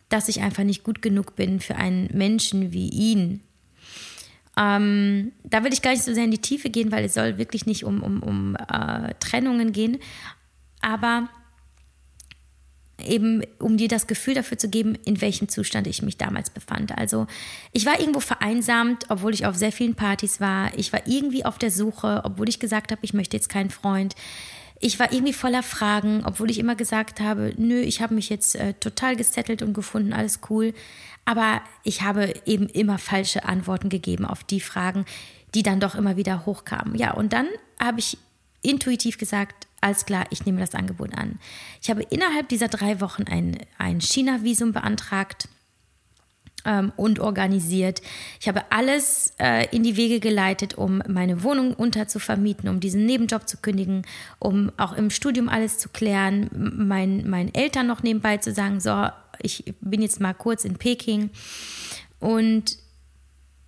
dass 0.10 0.30
ich 0.30 0.42
einfach 0.42 0.64
nicht 0.64 0.84
gut 0.84 1.02
genug 1.02 1.36
bin 1.36 1.60
für 1.60 1.76
einen 1.76 2.10
Menschen 2.14 2.72
wie 2.72 2.90
ihn, 2.90 3.42
ähm, 4.58 5.32
da 5.44 5.64
will 5.64 5.74
ich 5.74 5.82
gar 5.82 5.92
nicht 5.92 6.04
so 6.04 6.14
sehr 6.14 6.24
in 6.24 6.32
die 6.32 6.40
Tiefe 6.40 6.70
gehen, 6.70 6.92
weil 6.92 7.06
es 7.06 7.14
soll 7.14 7.38
wirklich 7.38 7.66
nicht 7.66 7.84
um, 7.84 8.02
um, 8.02 8.24
um 8.24 8.56
äh, 8.56 9.14
Trennungen 9.20 9.72
gehen. 9.72 10.00
Aber 10.82 11.30
eben 13.04 13.44
um 13.60 13.78
dir 13.78 13.88
das 13.88 14.08
Gefühl 14.08 14.36
dafür 14.36 14.58
zu 14.58 14.70
geben, 14.70 14.96
in 15.06 15.20
welchem 15.22 15.50
Zustand 15.50 15.88
ich 15.88 16.02
mich 16.02 16.18
damals 16.18 16.50
befand. 16.50 16.98
Also 16.98 17.28
ich 17.74 17.86
war 17.86 18.00
irgendwo 18.00 18.22
vereinsamt, 18.22 19.06
obwohl 19.10 19.34
ich 19.34 19.46
auf 19.46 19.56
sehr 19.56 19.72
vielen 19.72 19.96
Partys 19.96 20.40
war. 20.40 20.78
Ich 20.78 20.94
war 20.94 21.06
irgendwie 21.06 21.46
auf 21.46 21.58
der 21.58 21.72
Suche, 21.72 22.22
obwohl 22.24 22.48
ich 22.48 22.60
gesagt 22.60 22.92
habe, 22.92 23.02
ich 23.04 23.14
möchte 23.14 23.36
jetzt 23.36 23.50
keinen 23.50 23.70
Freund. 23.70 24.16
Ich 24.80 25.00
war 25.00 25.12
irgendwie 25.12 25.34
voller 25.34 25.64
Fragen, 25.64 26.24
obwohl 26.26 26.52
ich 26.52 26.60
immer 26.60 26.76
gesagt 26.76 27.20
habe, 27.20 27.54
nö, 27.58 27.80
ich 27.80 28.02
habe 28.02 28.14
mich 28.14 28.30
jetzt 28.30 28.56
äh, 28.56 28.74
total 28.74 29.16
gesettelt 29.16 29.62
und 29.62 29.74
gefunden, 29.74 30.14
alles 30.14 30.40
cool. 30.50 30.74
Aber 31.26 31.62
ich 31.84 32.04
habe 32.04 32.34
eben 32.46 32.68
immer 32.68 32.98
falsche 33.00 33.46
Antworten 33.46 33.90
gegeben 33.90 34.26
auf 34.26 34.44
die 34.44 34.62
Fragen, 34.62 35.06
die 35.56 35.64
dann 35.64 35.80
doch 35.80 35.96
immer 35.96 36.18
wieder 36.18 36.46
hochkamen. 36.46 36.96
Ja, 36.96 37.14
und 37.14 37.34
dann 37.34 37.48
habe 37.80 38.00
ich 38.00 38.18
intuitiv 38.62 39.18
gesagt, 39.18 39.68
alles 39.82 40.06
klar, 40.06 40.26
ich 40.30 40.46
nehme 40.46 40.60
das 40.60 40.76
Angebot 40.76 41.16
an. 41.16 41.40
Ich 41.82 41.90
habe 41.90 42.04
innerhalb 42.04 42.50
dieser 42.50 42.68
drei 42.68 43.02
Wochen 43.02 43.24
ein, 43.24 43.58
ein 43.78 44.02
China-Visum 44.02 44.72
beantragt 44.72 45.48
ähm, 46.66 46.92
und 46.96 47.20
organisiert. 47.20 48.02
Ich 48.40 48.48
habe 48.48 48.64
alles 48.70 49.34
äh, 49.40 49.68
in 49.76 49.84
die 49.84 49.98
Wege 49.98 50.20
geleitet, 50.20 50.76
um 50.76 51.02
meine 51.08 51.44
Wohnung 51.44 51.74
unterzuvermieten, 51.74 52.70
um 52.70 52.80
diesen 52.80 53.06
Nebenjob 53.06 53.48
zu 53.48 53.58
kündigen, 53.58 54.04
um 54.40 54.72
auch 54.78 54.94
im 54.94 55.10
Studium 55.10 55.50
alles 55.50 55.78
zu 55.78 55.90
klären, 55.90 56.50
mein, 56.54 57.30
meinen 57.30 57.54
Eltern 57.54 57.88
noch 57.88 58.04
nebenbei 58.04 58.38
zu 58.38 58.54
sagen, 58.54 58.80
so, 58.80 59.08
ich 59.42 59.76
bin 59.82 60.02
jetzt 60.02 60.20
mal 60.20 60.34
kurz 60.34 60.66
in 60.66 60.76
Peking 60.76 61.30
und 62.20 62.78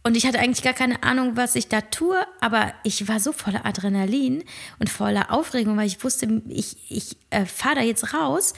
und 0.04 0.16
ich 0.16 0.26
hatte 0.26 0.40
eigentlich 0.40 0.64
gar 0.64 0.74
keine 0.74 1.04
Ahnung, 1.04 1.36
was 1.36 1.58
ich 1.58 1.68
da 1.68 1.82
tue, 1.82 2.16
aber 2.40 2.74
ich 2.86 3.10
war 3.10 3.20
so 3.20 3.34
voller 3.34 3.66
Adrenalin 3.66 4.42
und 4.80 4.90
voller 4.90 5.34
Aufregung, 5.34 5.76
weil 5.76 5.88
ich 5.88 6.02
wusste, 6.02 6.42
ich, 6.48 6.78
ich 6.90 7.18
äh, 7.30 7.46
fahre 7.46 7.76
da 7.76 7.82
jetzt 7.82 8.14
raus 8.14 8.54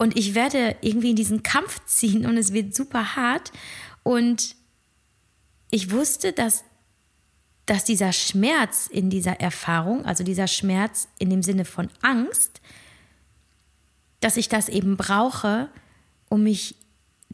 und 0.00 0.16
ich 0.16 0.34
werde 0.34 0.76
irgendwie 0.80 1.10
in 1.10 1.16
diesen 1.16 1.42
Kampf 1.42 1.78
ziehen 1.84 2.24
und 2.24 2.38
es 2.38 2.54
wird 2.54 2.74
super 2.74 3.16
hart. 3.16 3.52
Und 4.02 4.56
ich 5.70 5.90
wusste, 5.90 6.32
dass, 6.32 6.64
dass 7.66 7.84
dieser 7.84 8.14
Schmerz 8.14 8.86
in 8.86 9.10
dieser 9.10 9.40
Erfahrung, 9.40 10.06
also 10.06 10.24
dieser 10.24 10.46
Schmerz 10.46 11.06
in 11.18 11.28
dem 11.28 11.42
Sinne 11.42 11.66
von 11.66 11.90
Angst, 12.00 12.62
dass 14.20 14.38
ich 14.38 14.48
das 14.48 14.70
eben 14.70 14.96
brauche, 14.96 15.68
um 16.30 16.44
mich 16.44 16.76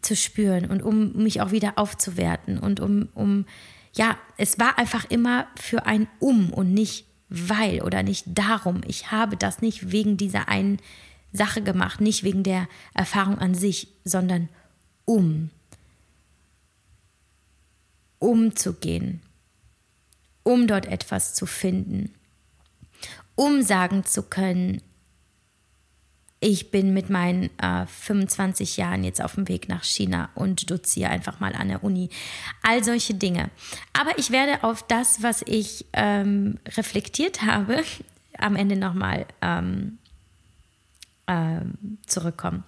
zu 0.03 0.17
spüren 0.17 0.69
und 0.69 0.83
um 0.83 1.13
mich 1.13 1.41
auch 1.41 1.53
wieder 1.53 1.75
aufzuwerten 1.77 2.59
und 2.59 2.81
um, 2.81 3.09
um, 3.15 3.47
ja, 3.95 4.19
es 4.39 4.59
war 4.59 4.77
einfach 4.77 5.05
immer 5.09 5.47
für 5.55 5.87
ein 5.87 6.09
Um 6.19 6.53
und 6.53 6.75
nicht 6.75 7.07
weil 7.29 7.81
oder 7.83 8.03
nicht 8.03 8.25
darum. 8.27 8.81
Ich 8.89 9.13
habe 9.13 9.37
das 9.37 9.63
nicht 9.63 9.93
wegen 9.93 10.17
dieser 10.17 10.49
einen 10.49 10.79
Sache 11.33 11.63
gemacht, 11.63 12.01
nicht 12.01 12.25
wegen 12.25 12.43
der 12.43 12.69
Erfahrung 12.95 13.39
an 13.39 13.55
sich, 13.55 13.89
sondern 14.05 14.49
um. 15.05 15.51
Umzugehen, 18.19 19.21
um 20.43 20.67
dort 20.67 20.87
etwas 20.87 21.35
zu 21.35 21.45
finden, 21.47 22.15
um 23.35 23.63
sagen 23.63 24.05
zu 24.05 24.23
können, 24.23 24.81
ich 26.41 26.71
bin 26.71 26.93
mit 26.93 27.09
meinen 27.09 27.51
äh, 27.59 27.87
25 27.87 28.77
Jahren 28.77 29.05
jetzt 29.05 29.23
auf 29.23 29.35
dem 29.35 29.49
Weg 29.49 29.69
nach 29.69 29.85
China 29.85 30.29
und 30.35 30.71
doziere 30.71 31.11
einfach 31.11 31.41
mal 31.41 31.55
an 31.55 31.69
der 31.69 31.83
Uni. 31.83 32.11
All 32.63 32.85
solche 32.85 33.15
Dinge. 33.15 33.51
Aber 33.95 34.19
ich 34.19 34.31
werde 34.31 34.63
auf 34.63 34.87
das, 34.87 35.23
was 35.23 35.43
ich 35.47 35.87
ähm, 35.93 36.59
reflektiert 36.77 37.43
habe, 37.43 37.83
am 38.39 38.55
Ende 38.55 38.77
nochmal 38.77 39.27
ähm, 39.41 39.99
ähm, 41.27 41.99
zurückkommen. 42.07 42.65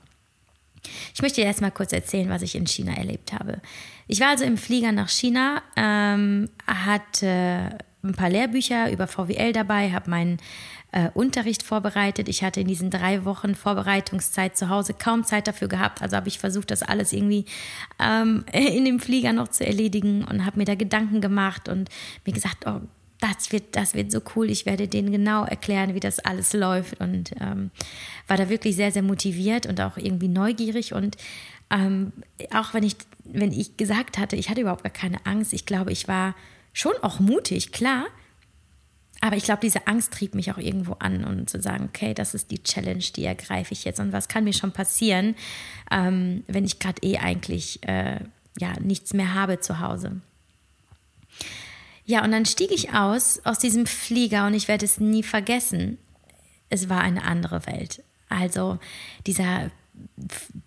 Ich 1.14 1.22
möchte 1.22 1.40
dir 1.40 1.46
erstmal 1.46 1.70
kurz 1.70 1.92
erzählen, 1.92 2.30
was 2.30 2.42
ich 2.42 2.54
in 2.54 2.66
China 2.66 2.94
erlebt 2.94 3.32
habe. 3.32 3.60
Ich 4.06 4.20
war 4.20 4.28
also 4.28 4.44
im 4.44 4.56
Flieger 4.56 4.92
nach 4.92 5.08
China, 5.08 5.62
ähm, 5.76 6.48
hatte 6.66 7.78
ein 8.02 8.14
paar 8.14 8.30
Lehrbücher 8.30 8.90
über 8.90 9.06
VWL 9.06 9.52
dabei, 9.52 9.90
habe 9.90 10.08
meinen 10.08 10.38
äh, 10.92 11.10
Unterricht 11.12 11.62
vorbereitet. 11.62 12.28
Ich 12.28 12.42
hatte 12.42 12.60
in 12.60 12.68
diesen 12.68 12.90
drei 12.90 13.24
Wochen 13.24 13.54
Vorbereitungszeit 13.54 14.56
zu 14.56 14.68
Hause 14.68 14.94
kaum 14.94 15.24
Zeit 15.24 15.46
dafür 15.46 15.68
gehabt. 15.68 16.00
Also 16.00 16.16
habe 16.16 16.28
ich 16.28 16.38
versucht, 16.38 16.70
das 16.70 16.82
alles 16.82 17.12
irgendwie 17.12 17.44
ähm, 17.98 18.44
in 18.52 18.84
dem 18.84 19.00
Flieger 19.00 19.32
noch 19.32 19.48
zu 19.48 19.66
erledigen 19.66 20.24
und 20.24 20.46
habe 20.46 20.58
mir 20.58 20.64
da 20.64 20.74
Gedanken 20.74 21.20
gemacht 21.20 21.68
und 21.68 21.90
mir 22.24 22.32
gesagt, 22.32 22.66
oh 22.66 22.80
das 23.20 23.50
wird, 23.52 23.74
das 23.74 23.94
wird 23.94 24.12
so 24.12 24.20
cool. 24.36 24.50
Ich 24.50 24.66
werde 24.66 24.86
denen 24.88 25.10
genau 25.10 25.44
erklären, 25.44 25.94
wie 25.94 26.00
das 26.00 26.20
alles 26.20 26.52
läuft. 26.52 27.00
Und 27.00 27.32
ähm, 27.40 27.70
war 28.26 28.36
da 28.36 28.48
wirklich 28.48 28.76
sehr, 28.76 28.92
sehr 28.92 29.02
motiviert 29.02 29.66
und 29.66 29.80
auch 29.80 29.96
irgendwie 29.96 30.28
neugierig. 30.28 30.92
Und 30.94 31.16
ähm, 31.70 32.12
auch 32.54 32.74
wenn 32.74 32.84
ich, 32.84 32.96
wenn 33.24 33.52
ich 33.52 33.76
gesagt 33.76 34.18
hatte, 34.18 34.36
ich 34.36 34.48
hatte 34.48 34.60
überhaupt 34.60 34.84
gar 34.84 34.92
keine 34.92 35.24
Angst, 35.26 35.52
ich 35.52 35.66
glaube, 35.66 35.92
ich 35.92 36.06
war 36.06 36.34
schon 36.72 36.94
auch 37.02 37.18
mutig, 37.18 37.72
klar. 37.72 38.06
Aber 39.20 39.36
ich 39.36 39.42
glaube, 39.42 39.60
diese 39.62 39.88
Angst 39.88 40.12
trieb 40.12 40.36
mich 40.36 40.52
auch 40.52 40.58
irgendwo 40.58 40.92
an 41.00 41.24
und 41.24 41.50
zu 41.50 41.60
sagen, 41.60 41.86
okay, 41.88 42.14
das 42.14 42.34
ist 42.34 42.52
die 42.52 42.62
Challenge, 42.62 43.02
die 43.16 43.24
ergreife 43.24 43.72
ich 43.72 43.84
jetzt. 43.84 43.98
Und 43.98 44.12
was 44.12 44.28
kann 44.28 44.44
mir 44.44 44.52
schon 44.52 44.70
passieren, 44.70 45.34
ähm, 45.90 46.44
wenn 46.46 46.64
ich 46.64 46.78
gerade 46.78 47.02
eh 47.02 47.18
eigentlich 47.18 47.82
äh, 47.82 48.20
ja, 48.58 48.78
nichts 48.80 49.14
mehr 49.14 49.34
habe 49.34 49.58
zu 49.58 49.80
Hause. 49.80 50.20
Ja, 52.08 52.24
und 52.24 52.32
dann 52.32 52.46
stieg 52.46 52.70
ich 52.72 52.94
aus, 52.94 53.38
aus 53.44 53.58
diesem 53.58 53.84
Flieger 53.84 54.46
und 54.46 54.54
ich 54.54 54.66
werde 54.66 54.86
es 54.86 54.98
nie 54.98 55.22
vergessen. 55.22 55.98
Es 56.70 56.88
war 56.88 57.02
eine 57.02 57.22
andere 57.22 57.66
Welt. 57.66 58.02
Also 58.30 58.78
dieser 59.26 59.70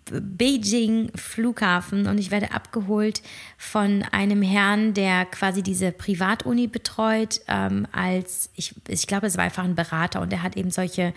Beijing 0.08 1.10
Flughafen 1.16 2.06
und 2.06 2.18
ich 2.18 2.30
werde 2.30 2.52
abgeholt 2.52 3.22
von 3.58 4.04
einem 4.12 4.40
Herrn, 4.40 4.94
der 4.94 5.24
quasi 5.24 5.64
diese 5.64 5.90
Privatuni 5.90 6.68
betreut, 6.68 7.40
ähm, 7.48 7.88
als 7.90 8.50
ich, 8.54 8.76
ich 8.86 9.08
glaube, 9.08 9.26
es 9.26 9.36
war 9.36 9.42
einfach 9.42 9.64
ein 9.64 9.74
Berater 9.74 10.20
und 10.20 10.30
der 10.30 10.44
hat 10.44 10.56
eben 10.56 10.70
solche 10.70 11.12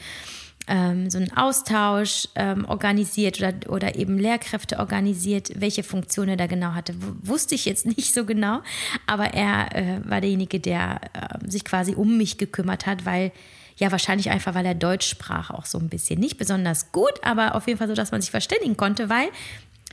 ähm, 0.68 1.10
so 1.10 1.18
einen 1.18 1.32
Austausch 1.36 2.28
ähm, 2.36 2.66
organisiert 2.66 3.40
oder, 3.40 3.54
oder 3.70 3.96
eben 3.96 4.18
Lehrkräfte 4.18 4.80
organisiert. 4.80 5.52
Welche 5.56 5.84
Funktion 5.84 6.28
er 6.28 6.38
da 6.38 6.48
genau 6.48 6.74
hatte, 6.74 6.96
wusste 7.22 7.56
ich 7.56 7.66
jetzt 7.66 7.86
nicht 7.98 8.14
so 8.14 8.26
genau. 8.26 8.62
Aber 9.06 9.34
er 9.34 9.76
äh, 9.76 10.00
war 10.10 10.22
derjenige, 10.22 10.60
der 10.60 11.02
äh, 11.14 11.50
sich 11.50 11.66
quasi 11.66 11.94
um 11.94 12.18
mich 12.18 12.38
gekümmert 12.38 12.86
hat, 12.86 13.06
weil 13.06 13.32
ja 13.78 13.92
wahrscheinlich 13.92 14.30
einfach, 14.30 14.56
weil 14.56 14.66
er 14.66 14.76
Deutsch 14.76 15.08
sprach 15.08 15.52
auch 15.52 15.66
so 15.66 15.78
ein 15.78 15.90
bisschen. 15.90 16.20
Nicht 16.20 16.38
besonders 16.38 16.92
gut, 16.92 17.24
aber 17.24 17.56
auf 17.56 17.68
jeden 17.68 17.78
Fall 17.78 17.88
so, 17.88 17.94
dass 17.94 18.12
man 18.12 18.22
sich 18.22 18.32
verständigen 18.32 18.78
konnte, 18.78 19.10
weil 19.10 19.28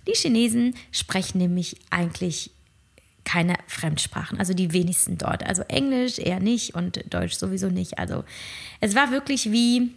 die 0.06 0.14
Chinesen 0.14 0.74
sprechen 0.90 1.38
nämlich 1.38 1.76
eigentlich 1.90 2.50
keine 3.24 3.54
Fremdsprachen, 3.68 4.38
also 4.38 4.52
die 4.52 4.72
wenigsten 4.72 5.16
dort. 5.16 5.46
Also 5.46 5.62
Englisch 5.62 6.18
eher 6.18 6.40
nicht 6.40 6.74
und 6.74 7.02
Deutsch 7.12 7.34
sowieso 7.34 7.68
nicht. 7.68 7.98
Also 7.98 8.24
es 8.80 8.96
war 8.96 9.12
wirklich 9.12 9.52
wie 9.52 9.92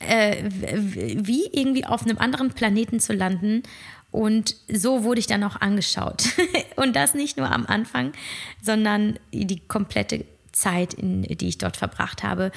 äh, 0.00 0.44
wie 0.48 1.46
irgendwie 1.52 1.84
auf 1.84 2.02
einem 2.02 2.18
anderen 2.18 2.50
Planeten 2.50 3.00
zu 3.00 3.12
landen. 3.12 3.62
Und 4.10 4.56
so 4.68 5.04
wurde 5.04 5.20
ich 5.20 5.26
dann 5.26 5.44
auch 5.44 5.60
angeschaut. 5.60 6.24
und 6.76 6.96
das 6.96 7.14
nicht 7.14 7.36
nur 7.36 7.50
am 7.50 7.66
Anfang, 7.66 8.12
sondern 8.60 9.18
die 9.32 9.60
komplette 9.60 10.24
Zeit, 10.52 10.94
in, 10.94 11.22
die 11.22 11.48
ich 11.48 11.58
dort 11.58 11.76
verbracht 11.76 12.22
habe. 12.22 12.50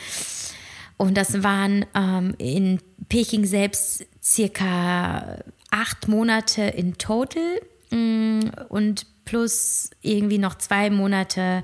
Und 0.98 1.16
das 1.16 1.44
waren 1.44 1.86
ähm, 1.94 2.34
in 2.38 2.80
Peking 3.10 3.46
selbst 3.46 4.06
circa 4.24 5.38
acht 5.70 6.08
Monate 6.08 6.64
in 6.64 6.98
total 6.98 7.60
mm, 7.92 8.42
und 8.70 9.06
plus 9.26 9.90
irgendwie 10.02 10.38
noch 10.38 10.56
zwei 10.56 10.90
Monate 10.90 11.64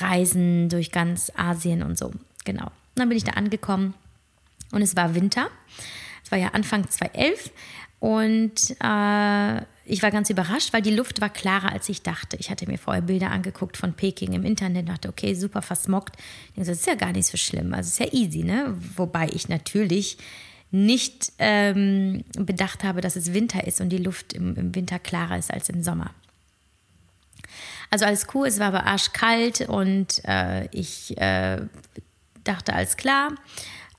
Reisen 0.00 0.68
durch 0.68 0.90
ganz 0.92 1.32
Asien 1.36 1.82
und 1.82 1.98
so. 1.98 2.10
Genau. 2.44 2.66
Und 2.66 2.96
dann 2.96 3.08
bin 3.08 3.18
ich 3.18 3.24
da 3.24 3.32
angekommen 3.32 3.94
und 4.72 4.82
es 4.82 4.96
war 4.96 5.14
Winter. 5.14 5.48
Es 6.24 6.30
war 6.30 6.38
ja 6.38 6.48
Anfang 6.48 6.88
2011 6.88 7.50
und 7.98 8.70
äh, 8.82 9.62
ich 9.84 10.02
war 10.02 10.10
ganz 10.10 10.30
überrascht, 10.30 10.72
weil 10.72 10.82
die 10.82 10.94
Luft 10.94 11.20
war 11.20 11.28
klarer, 11.28 11.72
als 11.72 11.88
ich 11.88 12.02
dachte. 12.02 12.36
Ich 12.36 12.50
hatte 12.50 12.66
mir 12.66 12.78
vorher 12.78 13.02
Bilder 13.02 13.30
angeguckt 13.30 13.76
von 13.76 13.92
Peking 13.92 14.32
im 14.32 14.44
Internet 14.44 14.82
und 14.82 14.88
dachte, 14.88 15.08
okay, 15.08 15.34
super 15.34 15.62
versmockt. 15.62 16.16
das 16.56 16.68
ist 16.68 16.86
ja 16.86 16.94
gar 16.94 17.12
nicht 17.12 17.26
so 17.26 17.36
schlimm. 17.36 17.74
Also 17.74 17.88
ist 17.88 17.98
ja 17.98 18.18
easy, 18.18 18.44
ne? 18.44 18.74
Wobei 18.96 19.28
ich 19.28 19.48
natürlich 19.48 20.16
nicht 20.70 21.32
ähm, 21.38 22.24
bedacht 22.38 22.84
habe, 22.84 23.00
dass 23.00 23.16
es 23.16 23.34
Winter 23.34 23.66
ist 23.66 23.80
und 23.80 23.88
die 23.88 23.98
Luft 23.98 24.32
im, 24.32 24.54
im 24.56 24.74
Winter 24.74 24.98
klarer 24.98 25.36
ist 25.36 25.52
als 25.52 25.68
im 25.68 25.82
Sommer. 25.82 26.14
Also 27.90 28.04
alles 28.04 28.28
cool, 28.34 28.46
es 28.46 28.60
war 28.60 28.68
aber 28.68 28.86
arschkalt 28.86 29.62
und 29.62 30.22
äh, 30.24 30.66
ich 30.66 31.18
äh, 31.18 31.60
dachte, 32.44 32.72
alles 32.72 32.96
klar. 32.96 33.34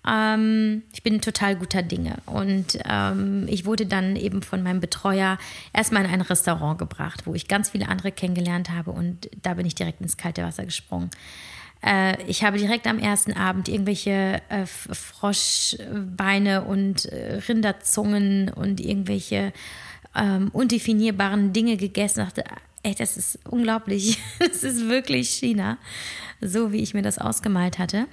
Ähm, 0.07 0.83
ich 0.93 1.03
bin 1.03 1.21
total 1.21 1.55
guter 1.55 1.83
Dinge. 1.83 2.17
Und 2.25 2.79
ähm, 2.85 3.45
ich 3.47 3.65
wurde 3.65 3.85
dann 3.85 4.15
eben 4.15 4.41
von 4.41 4.63
meinem 4.63 4.79
Betreuer 4.79 5.37
erstmal 5.73 6.05
in 6.05 6.11
ein 6.11 6.21
Restaurant 6.21 6.79
gebracht, 6.79 7.25
wo 7.25 7.33
ich 7.35 7.47
ganz 7.47 7.69
viele 7.69 7.87
andere 7.87 8.11
kennengelernt 8.11 8.69
habe. 8.69 8.91
Und 8.91 9.29
da 9.41 9.53
bin 9.53 9.65
ich 9.65 9.75
direkt 9.75 10.01
ins 10.01 10.17
kalte 10.17 10.43
Wasser 10.43 10.65
gesprungen. 10.65 11.09
Äh, 11.83 12.21
ich 12.23 12.43
habe 12.43 12.57
direkt 12.57 12.87
am 12.87 12.99
ersten 12.99 13.33
Abend 13.33 13.67
irgendwelche 13.67 14.41
äh, 14.49 14.65
Froschbeine 14.65 16.63
und 16.63 17.05
äh, 17.05 17.41
Rinderzungen 17.47 18.49
und 18.49 18.79
irgendwelche 18.79 19.53
ähm, 20.15 20.49
undefinierbaren 20.51 21.53
Dinge 21.53 21.77
gegessen. 21.77 22.21
Ich 22.21 22.33
dachte, 22.33 22.43
ey, 22.83 22.95
das 22.95 23.17
ist 23.17 23.39
unglaublich. 23.45 24.17
Das 24.39 24.63
ist 24.63 24.89
wirklich 24.89 25.29
China. 25.29 25.77
So 26.41 26.71
wie 26.71 26.81
ich 26.81 26.93
mir 26.93 27.03
das 27.03 27.17
ausgemalt 27.19 27.79
hatte. 27.79 28.07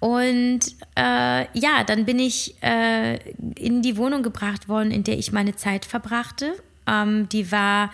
Und 0.00 0.60
äh, 0.96 1.58
ja, 1.58 1.84
dann 1.84 2.04
bin 2.04 2.18
ich 2.18 2.54
äh, 2.62 3.16
in 3.56 3.82
die 3.82 3.96
Wohnung 3.96 4.22
gebracht 4.22 4.68
worden, 4.68 4.90
in 4.90 5.04
der 5.04 5.18
ich 5.18 5.32
meine 5.32 5.56
Zeit 5.56 5.84
verbrachte. 5.84 6.54
Ähm, 6.86 7.28
die 7.28 7.50
war 7.50 7.90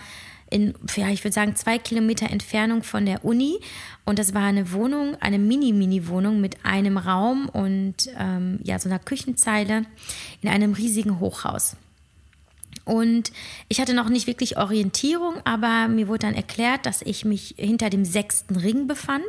in, 0.49 0.75
ja, 0.95 1.09
ich 1.09 1.23
würde 1.23 1.33
sagen, 1.33 1.55
zwei 1.55 1.79
Kilometer 1.79 2.29
Entfernung 2.29 2.83
von 2.83 3.05
der 3.05 3.25
Uni. 3.25 3.59
Und 4.05 4.19
das 4.19 4.33
war 4.33 4.43
eine 4.43 4.71
Wohnung, 4.71 5.15
eine 5.19 5.39
Mini-Mini-Wohnung 5.39 6.39
mit 6.39 6.63
einem 6.63 6.97
Raum 6.97 7.49
und 7.49 7.95
ähm, 8.19 8.59
ja, 8.63 8.77
so 8.77 8.87
einer 8.87 8.99
Küchenzeile 8.99 9.85
in 10.41 10.49
einem 10.49 10.73
riesigen 10.73 11.19
Hochhaus. 11.19 11.75
Und 12.85 13.31
ich 13.67 13.81
hatte 13.81 13.93
noch 13.93 14.09
nicht 14.09 14.27
wirklich 14.27 14.57
Orientierung, 14.57 15.35
aber 15.43 15.87
mir 15.87 16.07
wurde 16.07 16.27
dann 16.27 16.35
erklärt, 16.35 16.85
dass 16.85 17.01
ich 17.01 17.25
mich 17.25 17.55
hinter 17.57 17.89
dem 17.89 18.05
sechsten 18.05 18.55
Ring 18.55 18.87
befand. 18.87 19.25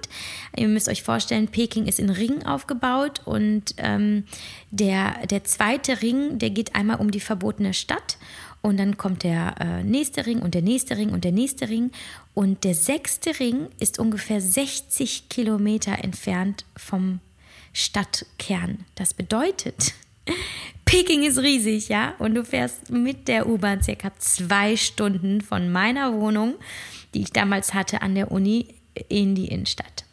Ihr 0.56 0.68
müsst 0.68 0.88
euch 0.88 1.02
vorstellen, 1.02 1.48
Peking 1.48 1.86
ist 1.86 1.98
in 1.98 2.10
Ringen 2.10 2.44
aufgebaut 2.44 3.22
und 3.24 3.74
ähm, 3.78 4.24
der, 4.70 5.26
der 5.26 5.44
zweite 5.44 6.02
Ring, 6.02 6.38
der 6.38 6.50
geht 6.50 6.74
einmal 6.74 6.98
um 6.98 7.10
die 7.10 7.20
verbotene 7.20 7.72
Stadt 7.72 8.18
und 8.66 8.78
dann 8.78 8.96
kommt 8.96 9.22
der 9.22 9.54
äh, 9.60 9.84
nächste 9.84 10.26
Ring 10.26 10.40
und 10.40 10.54
der 10.54 10.62
nächste 10.62 10.96
Ring 10.96 11.10
und 11.10 11.22
der 11.22 11.30
nächste 11.30 11.68
Ring. 11.68 11.92
Und 12.34 12.64
der 12.64 12.74
sechste 12.74 13.38
Ring 13.38 13.68
ist 13.78 14.00
ungefähr 14.00 14.40
60 14.40 15.28
Kilometer 15.28 16.02
entfernt 16.02 16.64
vom 16.76 17.20
Stadtkern. 17.72 18.84
Das 18.96 19.14
bedeutet, 19.14 19.94
Peking 20.84 21.24
ist 21.24 21.38
riesig, 21.38 21.88
ja, 21.88 22.14
und 22.18 22.34
du 22.34 22.44
fährst 22.44 22.90
mit 22.90 23.28
der 23.28 23.48
U-Bahn 23.48 23.82
circa 23.82 24.12
zwei 24.18 24.76
Stunden 24.76 25.40
von 25.40 25.70
meiner 25.70 26.12
Wohnung, 26.12 26.54
die 27.12 27.22
ich 27.22 27.32
damals 27.32 27.74
hatte 27.74 28.02
an 28.02 28.14
der 28.14 28.30
Uni, 28.30 28.74
in 29.08 29.34
die 29.34 29.48
Innenstadt. 29.48 30.04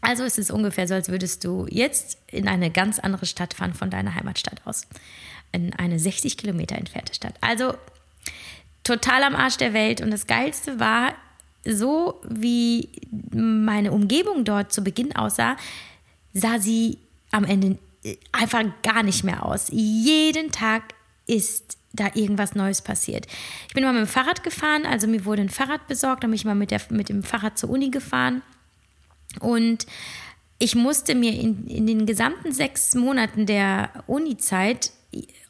Also 0.00 0.24
es 0.24 0.38
ist 0.38 0.50
ungefähr 0.50 0.86
so, 0.88 0.94
als 0.94 1.08
würdest 1.08 1.44
du 1.44 1.66
jetzt 1.68 2.18
in 2.28 2.48
eine 2.48 2.70
ganz 2.70 2.98
andere 2.98 3.26
Stadt 3.26 3.54
fahren 3.54 3.74
von 3.74 3.90
deiner 3.90 4.14
Heimatstadt 4.14 4.60
aus. 4.64 4.86
In 5.52 5.72
eine 5.74 5.98
60 5.98 6.36
Kilometer 6.36 6.76
entfernte 6.76 7.14
Stadt. 7.14 7.34
Also 7.40 7.74
total 8.84 9.24
am 9.24 9.34
Arsch 9.34 9.56
der 9.56 9.72
Welt. 9.72 10.00
Und 10.00 10.10
das 10.10 10.26
Geilste 10.26 10.78
war, 10.78 11.14
so 11.64 12.20
wie 12.28 12.88
meine 13.32 13.92
Umgebung 13.92 14.44
dort 14.44 14.72
zu 14.72 14.82
Beginn 14.82 15.14
aussah, 15.16 15.56
sah 16.32 16.58
sie 16.58 16.98
am 17.32 17.44
Ende 17.44 17.78
einfach 18.32 18.64
gar 18.82 19.02
nicht 19.02 19.24
mehr 19.24 19.44
aus. 19.44 19.66
Jeden 19.70 20.52
Tag 20.52 20.94
ist 21.26 21.78
da 21.92 22.10
irgendwas 22.14 22.54
Neues 22.54 22.82
passiert. 22.82 23.26
Ich 23.68 23.74
bin 23.74 23.84
mal 23.84 23.92
mit 23.92 24.02
dem 24.02 24.08
Fahrrad 24.08 24.42
gefahren, 24.42 24.84
also 24.86 25.06
mir 25.06 25.24
wurde 25.24 25.42
ein 25.42 25.48
Fahrrad 25.48 25.86
besorgt, 25.88 26.22
dann 26.22 26.30
bin 26.30 26.36
ich 26.36 26.44
mal 26.44 26.54
mit, 26.54 26.70
der, 26.70 26.80
mit 26.90 27.08
dem 27.08 27.22
Fahrrad 27.22 27.58
zur 27.58 27.70
Uni 27.70 27.90
gefahren 27.90 28.42
und 29.40 29.86
ich 30.58 30.74
musste 30.74 31.14
mir 31.14 31.32
in, 31.32 31.66
in 31.66 31.86
den 31.86 32.06
gesamten 32.06 32.52
sechs 32.52 32.94
Monaten 32.94 33.46
der 33.46 33.90
Uni-Zeit 34.06 34.92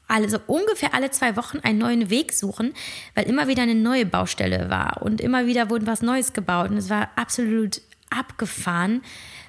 also 0.09 0.39
ungefähr 0.47 0.95
alle 0.95 1.11
zwei 1.11 1.37
Wochen 1.37 1.59
einen 1.59 1.79
neuen 1.79 2.11
Weg 2.11 2.33
suchen, 2.33 2.75
weil 3.15 3.25
immer 3.25 3.49
wieder 3.49 3.63
eine 3.63 3.75
neue 3.75 4.07
Baustelle 4.07 4.71
war 4.71 5.03
und 5.03 5.21
immer 5.21 5.47
wieder 5.47 5.69
wurde 5.69 5.87
was 5.87 6.03
Neues 6.03 6.33
gebaut 6.33 6.71
und 6.71 6.77
es 6.77 6.91
war 6.91 7.11
absolut 7.17 7.81
abgefahren. 8.11 9.03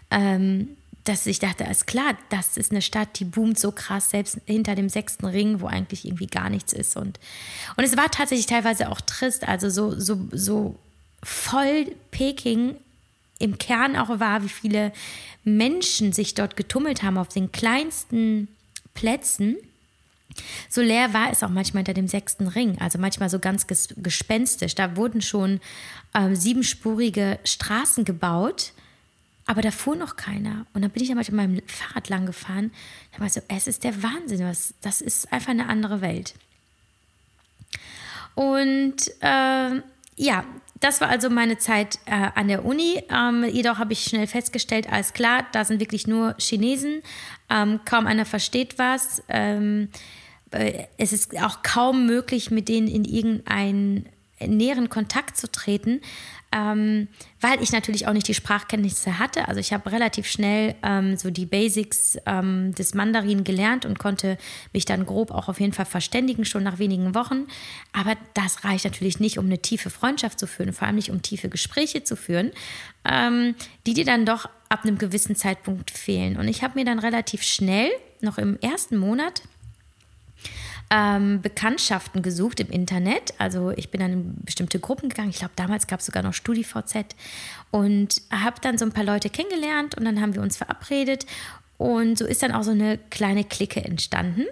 Ähm, 0.10 0.70
dass 1.08 1.26
ich 1.26 1.40
dachte, 1.40 1.64
ist 1.64 1.88
klar, 1.88 2.18
das 2.30 2.58
ist 2.58 2.72
eine 2.72 2.82
Stadt, 2.82 3.20
die 3.20 3.26
boomt 3.26 3.58
so 3.58 3.72
krass, 3.72 4.10
selbst 4.10 4.40
hinter 4.46 4.76
dem 4.76 4.90
sechsten 4.90 5.26
Ring, 5.26 5.62
wo 5.62 5.68
eigentlich 5.68 6.06
irgendwie 6.06 6.28
gar 6.28 6.50
nichts 6.50 6.74
ist. 6.74 6.98
Und, 6.98 7.20
und 7.76 7.84
es 7.84 7.96
war 7.96 8.12
tatsächlich 8.12 8.48
teilweise 8.48 8.90
auch 8.90 9.02
trist, 9.02 9.48
also 9.48 9.70
so, 9.70 9.98
so, 10.00 10.28
so 10.32 10.76
voll 11.24 11.96
Peking 12.12 12.76
im 13.40 13.58
Kern 13.58 13.96
auch 13.96 14.20
war, 14.20 14.44
wie 14.44 14.50
viele 14.50 14.92
Menschen 15.44 16.12
sich 16.12 16.34
dort 16.34 16.58
getummelt 16.58 17.04
haben 17.04 17.18
auf 17.18 17.30
den 17.30 17.52
kleinsten 17.52 18.48
Plätzen. 18.94 19.58
So 20.70 20.82
leer 20.82 21.14
war 21.14 21.32
es 21.32 21.42
auch 21.42 21.50
manchmal 21.50 21.82
hinter 21.82 21.94
dem 21.94 22.08
sechsten 22.08 22.48
Ring, 22.48 22.78
also 22.80 23.00
manchmal 23.00 23.30
so 23.30 23.40
ganz 23.40 23.66
gespenstisch. 23.68 24.76
Da 24.76 24.98
wurden 24.98 25.22
schon 25.22 25.62
ähm, 26.14 26.36
siebenspurige 26.36 27.40
Straßen 27.44 28.04
gebaut 28.04 28.74
aber 29.48 29.62
da 29.62 29.72
fuhr 29.72 29.96
noch 29.96 30.18
keiner. 30.18 30.66
Und 30.74 30.82
dann 30.82 30.92
bin 30.92 31.02
ich 31.02 31.10
ja 31.10 31.16
mit 31.16 31.32
meinem 31.32 31.62
Fahrrad 31.66 32.10
lang 32.10 32.26
gefahren. 32.26 32.72
Da 33.14 33.22
war 33.22 33.30
so, 33.30 33.42
es 33.48 33.68
ist 33.68 33.84
der 33.84 34.04
Wahnsinn, 34.04 34.42
was, 34.42 34.74
das 34.82 35.02
ist 35.02 35.32
einfach 35.32 35.50
eine 35.50 35.68
andere 35.68 36.02
Welt. 36.02 36.36
Und 38.36 38.96
äh, 39.22 39.82
ja, 40.18 40.44
das 40.80 41.02
war 41.02 41.10
also 41.10 41.30
meine 41.30 41.58
Zeit 41.58 41.98
äh, 42.06 42.30
an 42.36 42.50
der 42.50 42.66
Uni. 42.66 43.02
Ähm, 43.10 43.46
jedoch 43.46 43.80
habe 43.80 43.94
ich 43.94 44.04
schnell 44.04 44.28
festgestellt, 44.28 44.92
alles 44.92 45.14
klar, 45.14 45.48
da 45.54 45.66
sind 45.66 45.80
wirklich 45.80 46.08
nur 46.08 46.36
Chinesen. 46.38 47.02
Ähm, 47.50 47.80
kaum 47.86 48.06
einer 48.06 48.26
versteht 48.26 48.78
was. 48.78 49.24
Ähm, 49.30 49.90
äh, 50.52 50.84
es 50.98 51.14
ist 51.14 51.40
auch 51.42 51.64
kaum 51.64 52.06
möglich, 52.06 52.52
mit 52.52 52.68
denen 52.68 52.88
in 52.88 53.06
irgendeinen 53.06 54.08
näheren 54.40 54.90
Kontakt 54.90 55.38
zu 55.38 55.52
treten 55.52 56.02
ähm, 56.52 57.08
weil 57.42 57.62
ich 57.62 57.72
natürlich 57.72 58.08
auch 58.08 58.14
nicht 58.14 58.28
die 58.28 58.34
Sprachkenntnisse 58.34 59.20
hatte. 59.20 59.48
Also 59.48 59.60
ich 59.60 59.74
habe 59.74 59.92
relativ 59.92 60.28
schnell 60.28 60.76
ähm, 60.82 61.18
so 61.18 61.30
die 61.30 61.46
Basics 61.46 62.18
ähm, 62.26 62.74
des 62.74 62.94
Mandarin 62.94 63.44
gelernt 63.44 63.86
und 63.86 64.00
konnte 64.00 64.38
mich 64.74 64.86
dann 64.86 65.06
grob 65.06 65.32
auch 65.32 65.50
auf 65.50 65.60
jeden 65.60 65.74
Fall 65.74 65.86
verständigen, 65.86 66.46
schon 66.46 66.64
nach 66.64 66.80
wenigen 66.80 67.14
Wochen. 67.16 67.48
Aber 67.92 68.16
das 68.34 68.64
reicht 68.64 68.86
natürlich 68.86 69.20
nicht, 69.20 69.38
um 69.38 69.46
eine 69.46 69.60
tiefe 69.60 69.90
Freundschaft 69.90 70.40
zu 70.40 70.48
führen, 70.48 70.74
vor 70.74 70.88
allem 70.88 70.96
nicht 70.96 71.12
um 71.12 71.22
tiefe 71.22 71.50
Gespräche 71.50 72.04
zu 72.04 72.16
führen, 72.16 72.52
ähm, 73.04 73.56
die 73.86 73.94
dir 73.94 74.06
dann 74.06 74.26
doch 74.26 74.50
ab 74.70 74.84
einem 74.84 74.98
gewissen 74.98 75.36
Zeitpunkt 75.36 75.92
fehlen. 75.92 76.38
Und 76.38 76.48
ich 76.48 76.64
habe 76.64 76.80
mir 76.80 76.86
dann 76.86 77.00
relativ 77.00 77.44
schnell, 77.44 77.90
noch 78.22 78.38
im 78.38 78.58
ersten 78.60 78.98
Monat, 78.98 79.44
ähm, 80.90 81.42
Bekanntschaften 81.42 82.22
gesucht 82.22 82.60
im 82.60 82.70
Internet. 82.70 83.34
Also 83.38 83.72
ich 83.72 83.92
bin 83.92 84.02
dann 84.02 84.14
in 84.14 84.36
bestimmte 84.44 84.80
Gruppen 84.80 85.10
gegangen. 85.10 85.30
Ich 85.30 85.40
glaube, 85.40 85.54
damals 85.56 85.88
gab 85.88 86.00
es 86.00 86.06
sogar 86.06 86.24
noch 86.24 86.34
StudiVZ 86.34 87.16
und 87.72 88.22
habe 88.32 88.62
dann 88.62 88.78
so 88.78 88.86
ein 88.86 88.92
paar 88.92 89.04
Leute 89.04 89.30
kennengelernt 89.30 89.96
und 89.98 90.06
dann 90.06 90.22
haben 90.22 90.36
wir 90.36 90.42
uns 90.42 90.58
verabredet. 90.58 91.26
Und 91.78 92.18
so 92.18 92.26
ist 92.26 92.42
dann 92.42 92.52
auch 92.52 92.64
so 92.64 92.72
eine 92.72 92.98
kleine 93.10 93.44
Clique 93.44 93.84
entstanden 93.84 94.46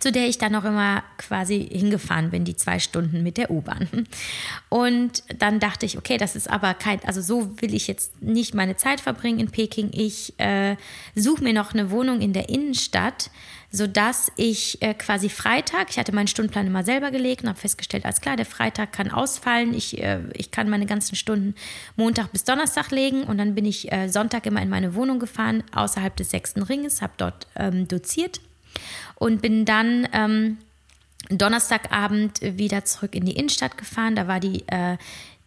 zu 0.00 0.10
der 0.10 0.26
ich 0.26 0.38
dann 0.38 0.52
noch 0.52 0.64
immer 0.64 1.04
quasi 1.16 1.68
hingefahren 1.70 2.30
bin, 2.30 2.44
die 2.44 2.56
zwei 2.56 2.80
Stunden 2.80 3.22
mit 3.22 3.36
der 3.36 3.52
U-Bahn. 3.52 3.88
Und 4.68 5.22
dann 5.38 5.60
dachte 5.60 5.86
ich, 5.86 5.96
okay, 5.96 6.18
das 6.18 6.34
ist 6.34 6.50
aber 6.50 6.74
kein, 6.74 7.02
also 7.04 7.20
so 7.20 7.60
will 7.60 7.72
ich 7.72 7.86
jetzt 7.86 8.20
nicht 8.20 8.52
meine 8.52 8.76
Zeit 8.76 9.00
verbringen 9.00 9.38
in 9.38 9.50
Peking. 9.50 9.90
Ich 9.92 10.38
äh, 10.40 10.76
suche 11.14 11.44
mir 11.44 11.52
noch 11.52 11.72
eine 11.72 11.92
Wohnung 11.92 12.20
in 12.20 12.32
der 12.32 12.48
Innenstadt, 12.48 13.30
sodass 13.70 14.32
ich 14.36 14.82
äh, 14.82 14.92
quasi 14.94 15.28
Freitag, 15.28 15.90
ich 15.90 15.98
hatte 15.98 16.12
meinen 16.12 16.26
Stundenplan 16.26 16.66
immer 16.66 16.82
selber 16.82 17.12
gelegt 17.12 17.42
und 17.42 17.48
habe 17.48 17.58
festgestellt, 17.58 18.04
alles 18.04 18.20
klar, 18.20 18.36
der 18.36 18.46
Freitag 18.46 18.92
kann 18.92 19.10
ausfallen. 19.10 19.72
Ich, 19.72 20.02
äh, 20.02 20.20
ich 20.34 20.50
kann 20.50 20.68
meine 20.68 20.86
ganzen 20.86 21.14
Stunden 21.14 21.54
Montag 21.94 22.32
bis 22.32 22.42
Donnerstag 22.42 22.90
legen 22.90 23.22
und 23.22 23.38
dann 23.38 23.54
bin 23.54 23.64
ich 23.64 23.92
äh, 23.92 24.08
Sonntag 24.08 24.46
immer 24.46 24.62
in 24.62 24.68
meine 24.68 24.96
Wohnung 24.96 25.20
gefahren, 25.20 25.62
außerhalb 25.72 26.16
des 26.16 26.30
sechsten 26.30 26.62
Ringes, 26.62 27.02
habe 27.02 27.12
dort 27.18 27.46
ähm, 27.54 27.86
doziert 27.86 28.40
und 29.14 29.42
bin 29.42 29.64
dann 29.64 30.08
ähm, 30.12 30.58
Donnerstagabend 31.28 32.40
wieder 32.40 32.84
zurück 32.84 33.14
in 33.14 33.24
die 33.24 33.36
Innenstadt 33.36 33.76
gefahren. 33.76 34.14
Da 34.14 34.28
war 34.28 34.40
die, 34.40 34.66
äh, 34.68 34.96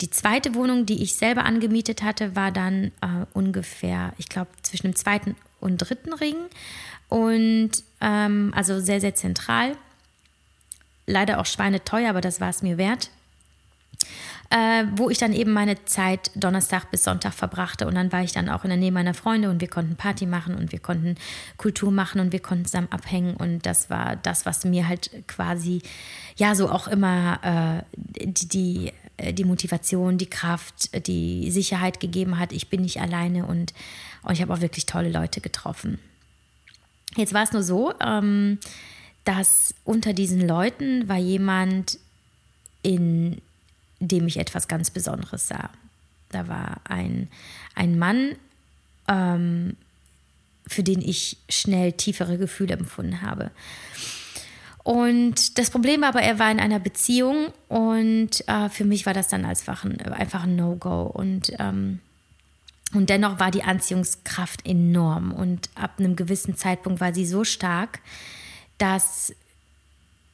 die 0.01 0.09
zweite 0.09 0.55
Wohnung, 0.55 0.85
die 0.85 1.01
ich 1.03 1.15
selber 1.15 1.45
angemietet 1.45 2.03
hatte, 2.03 2.35
war 2.35 2.51
dann 2.51 2.91
äh, 3.01 3.25
ungefähr, 3.33 4.13
ich 4.17 4.29
glaube, 4.29 4.49
zwischen 4.61 4.87
dem 4.87 4.95
zweiten 4.95 5.35
und 5.59 5.77
dritten 5.77 6.13
Ring. 6.13 6.35
Und 7.07 7.71
ähm, 8.01 8.53
also 8.55 8.79
sehr, 8.79 9.01
sehr 9.01 9.15
zentral. 9.15 9.77
Leider 11.05 11.39
auch 11.39 11.45
schweineteuer, 11.45 12.09
aber 12.09 12.21
das 12.21 12.39
war 12.39 12.49
es 12.49 12.61
mir 12.61 12.77
wert 12.77 13.09
äh, 14.49 14.85
wo 14.95 15.09
ich 15.09 15.17
dann 15.17 15.33
eben 15.33 15.51
meine 15.51 15.85
Zeit 15.85 16.31
Donnerstag 16.35 16.89
bis 16.89 17.03
Sonntag 17.03 17.33
verbrachte. 17.33 17.85
Und 17.85 17.95
dann 17.95 18.11
war 18.11 18.23
ich 18.23 18.31
dann 18.31 18.49
auch 18.49 18.63
in 18.63 18.69
der 18.69 18.77
Nähe 18.77 18.91
meiner 18.91 19.13
Freunde 19.13 19.49
und 19.49 19.61
wir 19.61 19.67
konnten 19.67 19.95
Party 19.95 20.25
machen 20.25 20.55
und 20.55 20.71
wir 20.71 20.79
konnten 20.79 21.15
Kultur 21.57 21.91
machen 21.91 22.19
und 22.19 22.31
wir 22.31 22.39
konnten 22.39 22.65
zusammen 22.65 22.91
abhängen. 22.91 23.35
Und 23.35 23.65
das 23.65 23.89
war 23.89 24.15
das, 24.15 24.45
was 24.45 24.65
mir 24.65 24.87
halt 24.87 25.11
quasi, 25.27 25.81
ja, 26.35 26.55
so 26.55 26.69
auch 26.69 26.87
immer 26.87 27.83
äh, 27.83 27.83
die, 27.95 28.47
die 28.47 28.93
äh, 29.19 29.33
die 29.33 29.43
Motivation, 29.43 30.17
die 30.17 30.29
Kraft, 30.29 31.07
die 31.07 31.51
Sicherheit 31.51 31.99
gegeben 31.99 32.39
hat. 32.39 32.51
Ich 32.51 32.69
bin 32.69 32.81
nicht 32.81 33.01
alleine 33.01 33.45
und, 33.45 33.73
und 34.23 34.33
ich 34.33 34.41
habe 34.41 34.53
auch 34.53 34.61
wirklich 34.61 34.85
tolle 34.85 35.09
Leute 35.09 35.41
getroffen. 35.41 35.99
Jetzt 37.15 37.33
war 37.33 37.43
es 37.43 37.51
nur 37.51 37.63
so, 37.63 37.93
ähm, 37.99 38.59
dass 39.25 39.73
unter 39.83 40.13
diesen 40.13 40.47
Leuten 40.47 41.07
war 41.07 41.17
jemand 41.17 41.97
in 42.81 43.41
dem 43.99 44.27
ich 44.27 44.37
etwas 44.37 44.67
ganz 44.67 44.89
Besonderes 44.89 45.47
sah. 45.47 45.69
Da 46.29 46.47
war 46.47 46.81
ein, 46.85 47.27
ein 47.75 47.97
Mann, 47.97 48.35
ähm, 49.07 49.75
für 50.67 50.83
den 50.83 51.01
ich 51.01 51.37
schnell 51.49 51.93
tiefere 51.93 52.37
Gefühle 52.37 52.73
empfunden 52.73 53.21
habe. 53.21 53.51
Und 54.83 55.57
das 55.57 55.69
Problem 55.69 56.01
war 56.01 56.09
aber, 56.09 56.21
er 56.21 56.39
war 56.39 56.49
in 56.51 56.59
einer 56.59 56.79
Beziehung 56.79 57.53
und 57.67 58.47
äh, 58.47 58.69
für 58.69 58.85
mich 58.85 59.05
war 59.05 59.13
das 59.13 59.27
dann 59.27 59.45
einfach 59.45 59.83
ein, 59.83 59.99
einfach 60.01 60.43
ein 60.43 60.55
No-Go. 60.55 61.03
Und, 61.03 61.51
ähm, 61.59 61.99
und 62.93 63.09
dennoch 63.09 63.39
war 63.39 63.51
die 63.51 63.63
Anziehungskraft 63.63 64.65
enorm. 64.65 65.31
Und 65.31 65.69
ab 65.75 65.95
einem 65.99 66.15
gewissen 66.15 66.55
Zeitpunkt 66.55 67.01
war 67.01 67.13
sie 67.13 67.25
so 67.25 67.43
stark, 67.43 67.99
dass 68.77 69.33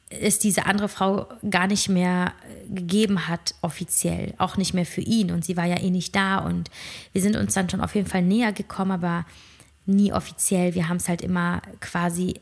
es 0.08 0.38
diese 0.38 0.66
andere 0.66 0.88
Frau 0.88 1.26
gar 1.50 1.66
nicht 1.66 1.88
mehr 1.88 2.32
gegeben 2.68 3.26
hat, 3.28 3.54
offiziell, 3.62 4.34
auch 4.38 4.56
nicht 4.56 4.72
mehr 4.72 4.86
für 4.86 5.00
ihn. 5.00 5.30
Und 5.30 5.44
sie 5.44 5.56
war 5.56 5.64
ja 5.64 5.80
eh 5.80 5.90
nicht 5.90 6.14
da. 6.14 6.38
Und 6.38 6.70
wir 7.12 7.22
sind 7.22 7.36
uns 7.36 7.54
dann 7.54 7.68
schon 7.68 7.80
auf 7.80 7.94
jeden 7.94 8.08
Fall 8.08 8.22
näher 8.22 8.52
gekommen, 8.52 8.92
aber 8.92 9.26
nie 9.84 10.12
offiziell. 10.12 10.74
Wir 10.74 10.88
haben 10.88 10.98
es 10.98 11.08
halt 11.08 11.22
immer 11.22 11.62
quasi 11.80 12.34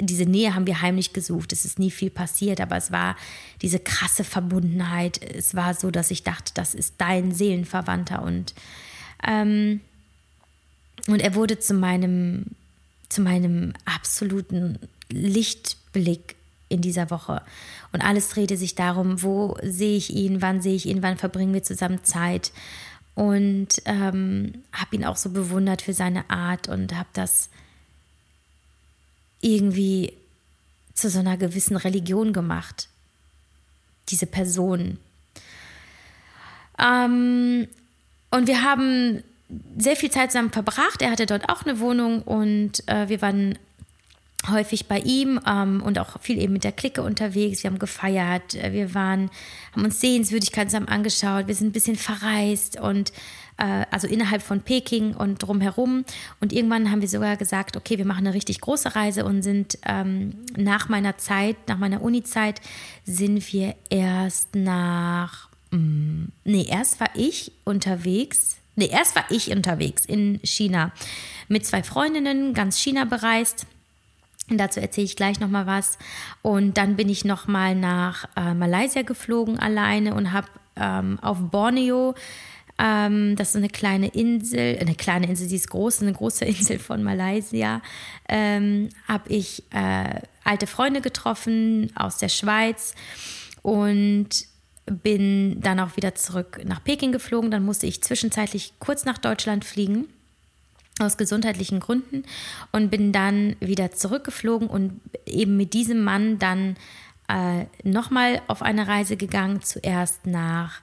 diese 0.00 0.26
Nähe 0.26 0.54
haben 0.54 0.66
wir 0.66 0.80
heimlich 0.80 1.12
gesucht. 1.12 1.52
Es 1.52 1.64
ist 1.64 1.78
nie 1.78 1.90
viel 1.90 2.10
passiert, 2.10 2.60
aber 2.60 2.76
es 2.76 2.92
war 2.92 3.16
diese 3.62 3.80
krasse 3.80 4.22
Verbundenheit. 4.22 5.20
Es 5.20 5.54
war 5.54 5.74
so, 5.74 5.90
dass 5.90 6.10
ich 6.10 6.22
dachte, 6.22 6.52
das 6.54 6.74
ist 6.74 6.94
dein 6.98 7.32
Seelenverwandter 7.32 8.22
und 8.22 8.54
ähm, 9.26 9.80
und 11.08 11.20
er 11.20 11.34
wurde 11.34 11.58
zu 11.58 11.74
meinem 11.74 12.46
zu 13.08 13.22
meinem 13.22 13.72
absoluten 13.86 14.78
Lichtblick 15.10 16.36
in 16.68 16.80
dieser 16.80 17.10
Woche. 17.10 17.42
Und 17.92 18.02
alles 18.02 18.28
drehte 18.28 18.56
sich 18.56 18.74
darum, 18.74 19.22
wo 19.22 19.56
sehe 19.62 19.96
ich 19.96 20.14
ihn, 20.14 20.42
wann 20.42 20.60
sehe 20.60 20.74
ich 20.74 20.86
ihn, 20.86 21.02
wann 21.02 21.16
verbringen 21.16 21.54
wir 21.54 21.62
zusammen 21.62 22.04
Zeit. 22.04 22.52
Und 23.14 23.82
ähm, 23.84 24.62
habe 24.72 24.96
ihn 24.96 25.04
auch 25.04 25.16
so 25.16 25.30
bewundert 25.30 25.82
für 25.82 25.92
seine 25.94 26.28
Art 26.30 26.68
und 26.68 26.94
habe 26.94 27.08
das 27.14 27.48
irgendwie 29.40 30.12
zu 30.94 31.10
so 31.10 31.18
einer 31.18 31.36
gewissen 31.36 31.76
Religion 31.76 32.32
gemacht. 32.32 32.88
Diese 34.08 34.26
Person. 34.26 34.98
Ähm, 36.78 37.68
und 38.30 38.46
wir 38.46 38.62
haben 38.62 39.22
sehr 39.78 39.96
viel 39.96 40.10
Zeit 40.10 40.32
zusammen 40.32 40.52
verbracht. 40.52 41.02
Er 41.02 41.10
hatte 41.10 41.26
dort 41.26 41.48
auch 41.48 41.64
eine 41.64 41.80
Wohnung 41.80 42.22
und 42.22 42.86
äh, 42.88 43.08
wir 43.08 43.22
waren 43.22 43.58
häufig 44.50 44.86
bei 44.86 44.98
ihm 45.00 45.40
ähm, 45.46 45.82
und 45.82 45.98
auch 45.98 46.20
viel 46.20 46.38
eben 46.38 46.52
mit 46.52 46.64
der 46.64 46.72
Clique 46.72 47.02
unterwegs. 47.02 47.62
Wir 47.62 47.70
haben 47.70 47.78
gefeiert, 47.78 48.54
äh, 48.54 48.72
wir 48.72 48.94
waren, 48.94 49.30
haben 49.72 49.84
uns 49.84 50.00
Sehenswürdigkeiten 50.00 50.70
zusammen 50.70 50.88
angeschaut, 50.88 51.46
wir 51.46 51.54
sind 51.54 51.68
ein 51.68 51.72
bisschen 51.72 51.96
verreist 51.96 52.80
und 52.80 53.12
äh, 53.58 53.84
also 53.90 54.06
innerhalb 54.06 54.42
von 54.42 54.62
Peking 54.62 55.14
und 55.14 55.42
drumherum. 55.42 56.04
Und 56.40 56.52
irgendwann 56.52 56.90
haben 56.90 57.00
wir 57.00 57.08
sogar 57.08 57.36
gesagt, 57.36 57.76
okay, 57.76 57.98
wir 57.98 58.06
machen 58.06 58.26
eine 58.26 58.34
richtig 58.34 58.60
große 58.60 58.94
Reise 58.94 59.24
und 59.24 59.42
sind 59.42 59.78
ähm, 59.84 60.34
nach 60.56 60.88
meiner 60.88 61.18
Zeit, 61.18 61.56
nach 61.66 61.78
meiner 61.78 62.02
Uni-Zeit, 62.02 62.60
sind 63.04 63.52
wir 63.52 63.74
erst 63.90 64.54
nach, 64.54 65.48
mh, 65.70 65.78
mm, 65.78 66.32
nee, 66.44 66.66
erst 66.68 67.00
war 67.00 67.10
ich 67.14 67.52
unterwegs. 67.64 68.56
Nee, 68.76 68.90
erst 68.92 69.16
war 69.16 69.24
ich 69.30 69.50
unterwegs 69.50 70.04
in 70.04 70.38
China 70.44 70.92
mit 71.48 71.66
zwei 71.66 71.82
Freundinnen, 71.82 72.54
ganz 72.54 72.78
China 72.78 73.04
bereist 73.04 73.66
Dazu 74.50 74.80
erzähle 74.80 75.04
ich 75.04 75.16
gleich 75.16 75.40
noch 75.40 75.48
mal 75.48 75.66
was. 75.66 75.98
Und 76.42 76.78
dann 76.78 76.96
bin 76.96 77.08
ich 77.08 77.24
noch 77.24 77.46
mal 77.46 77.74
nach 77.74 78.26
äh, 78.36 78.54
Malaysia 78.54 79.02
geflogen 79.02 79.58
alleine 79.58 80.14
und 80.14 80.32
habe 80.32 80.48
ähm, 80.76 81.18
auf 81.20 81.38
Borneo, 81.40 82.14
ähm, 82.78 83.34
das 83.36 83.50
ist 83.50 83.56
eine 83.56 83.68
kleine 83.68 84.08
Insel, 84.08 84.78
eine 84.80 84.94
kleine 84.94 85.26
Insel, 85.26 85.48
die 85.48 85.56
ist 85.56 85.68
groß, 85.70 86.02
eine 86.02 86.12
große 86.12 86.44
Insel 86.46 86.78
von 86.78 87.02
Malaysia, 87.02 87.82
ähm, 88.28 88.88
habe 89.06 89.28
ich 89.28 89.64
äh, 89.70 90.20
alte 90.44 90.66
Freunde 90.66 91.00
getroffen 91.00 91.90
aus 91.96 92.18
der 92.18 92.28
Schweiz 92.28 92.94
und 93.62 94.28
bin 94.86 95.60
dann 95.60 95.80
auch 95.80 95.96
wieder 95.96 96.14
zurück 96.14 96.60
nach 96.64 96.82
Peking 96.82 97.12
geflogen. 97.12 97.50
Dann 97.50 97.64
musste 97.64 97.86
ich 97.86 98.02
zwischenzeitlich 98.02 98.72
kurz 98.78 99.04
nach 99.04 99.18
Deutschland 99.18 99.66
fliegen 99.66 100.06
aus 101.00 101.16
gesundheitlichen 101.16 101.80
Gründen 101.80 102.24
und 102.72 102.90
bin 102.90 103.12
dann 103.12 103.56
wieder 103.60 103.92
zurückgeflogen 103.92 104.68
und 104.68 105.00
eben 105.26 105.56
mit 105.56 105.74
diesem 105.74 106.02
Mann 106.02 106.38
dann 106.38 106.76
äh, 107.28 107.66
nochmal 107.82 108.40
auf 108.48 108.62
eine 108.62 108.88
Reise 108.88 109.16
gegangen, 109.16 109.62
zuerst 109.62 110.26
nach 110.26 110.80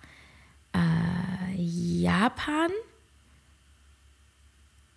äh, 0.74 1.56
Japan 1.56 2.70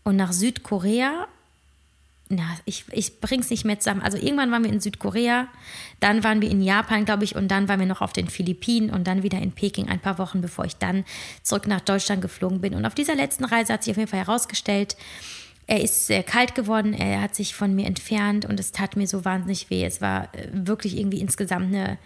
und 0.04 0.16
nach 0.16 0.32
Südkorea 0.32 1.28
na, 2.30 2.44
ich, 2.66 2.84
ich 2.92 3.20
bring's 3.20 3.48
nicht 3.48 3.64
mehr 3.64 3.78
zusammen. 3.78 4.02
Also 4.02 4.18
irgendwann 4.18 4.50
waren 4.50 4.62
wir 4.62 4.72
in 4.72 4.80
Südkorea, 4.80 5.48
dann 6.00 6.22
waren 6.24 6.42
wir 6.42 6.50
in 6.50 6.60
Japan, 6.60 7.04
glaube 7.04 7.24
ich, 7.24 7.36
und 7.36 7.48
dann 7.48 7.68
waren 7.68 7.80
wir 7.80 7.86
noch 7.86 8.02
auf 8.02 8.12
den 8.12 8.28
Philippinen 8.28 8.90
und 8.90 9.06
dann 9.06 9.22
wieder 9.22 9.38
in 9.38 9.52
Peking 9.52 9.88
ein 9.88 10.00
paar 10.00 10.18
Wochen, 10.18 10.40
bevor 10.40 10.66
ich 10.66 10.76
dann 10.76 11.04
zurück 11.42 11.66
nach 11.66 11.80
Deutschland 11.80 12.20
geflogen 12.20 12.60
bin. 12.60 12.74
Und 12.74 12.84
auf 12.84 12.94
dieser 12.94 13.14
letzten 13.14 13.44
Reise 13.44 13.72
hat 13.72 13.84
sich 13.84 13.92
auf 13.92 13.96
jeden 13.96 14.10
Fall 14.10 14.20
herausgestellt, 14.20 14.96
er 15.66 15.82
ist 15.82 16.06
sehr 16.06 16.22
kalt 16.22 16.54
geworden, 16.54 16.94
er 16.94 17.20
hat 17.20 17.34
sich 17.34 17.54
von 17.54 17.74
mir 17.74 17.86
entfernt 17.86 18.46
und 18.46 18.58
es 18.58 18.72
tat 18.72 18.96
mir 18.96 19.06
so 19.06 19.24
wahnsinnig 19.24 19.68
weh. 19.68 19.84
Es 19.84 20.00
war 20.00 20.34
äh, 20.34 20.48
wirklich 20.52 20.96
irgendwie 20.96 21.20
insgesamt 21.20 21.66
eine, 21.66 21.98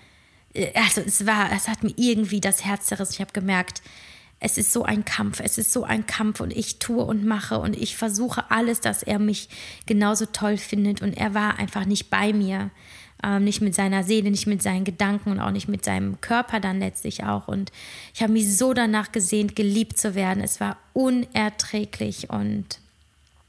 äh, 0.52 0.72
also 0.74 1.00
es 1.00 1.26
war, 1.26 1.50
es 1.52 1.68
hat 1.68 1.84
mir 1.84 1.94
irgendwie 1.96 2.40
das 2.40 2.64
Herz 2.64 2.86
zerrissen. 2.86 3.14
Ich 3.14 3.20
habe 3.20 3.32
gemerkt, 3.32 3.82
es 4.44 4.58
ist 4.58 4.72
so 4.72 4.82
ein 4.82 5.04
Kampf, 5.04 5.38
es 5.38 5.56
ist 5.56 5.72
so 5.72 5.84
ein 5.84 6.04
Kampf 6.04 6.40
und 6.40 6.52
ich 6.52 6.80
tue 6.80 7.04
und 7.04 7.24
mache 7.24 7.60
und 7.60 7.76
ich 7.76 7.96
versuche 7.96 8.50
alles, 8.50 8.80
dass 8.80 9.04
er 9.04 9.20
mich 9.20 9.48
genauso 9.86 10.26
toll 10.26 10.56
findet 10.56 11.00
und 11.00 11.16
er 11.16 11.32
war 11.32 11.60
einfach 11.60 11.84
nicht 11.84 12.10
bei 12.10 12.32
mir, 12.32 12.70
ähm, 13.22 13.44
nicht 13.44 13.60
mit 13.60 13.76
seiner 13.76 14.02
Seele, 14.02 14.32
nicht 14.32 14.48
mit 14.48 14.60
seinen 14.60 14.82
Gedanken 14.82 15.30
und 15.30 15.38
auch 15.38 15.52
nicht 15.52 15.68
mit 15.68 15.84
seinem 15.84 16.20
Körper 16.20 16.58
dann 16.58 16.80
letztlich 16.80 17.22
auch 17.22 17.46
und 17.46 17.70
ich 18.14 18.20
habe 18.20 18.32
mich 18.32 18.56
so 18.56 18.74
danach 18.74 19.12
gesehnt, 19.12 19.54
geliebt 19.54 19.96
zu 19.96 20.16
werden. 20.16 20.42
Es 20.42 20.60
war 20.60 20.76
unerträglich 20.92 22.28
und 22.28 22.80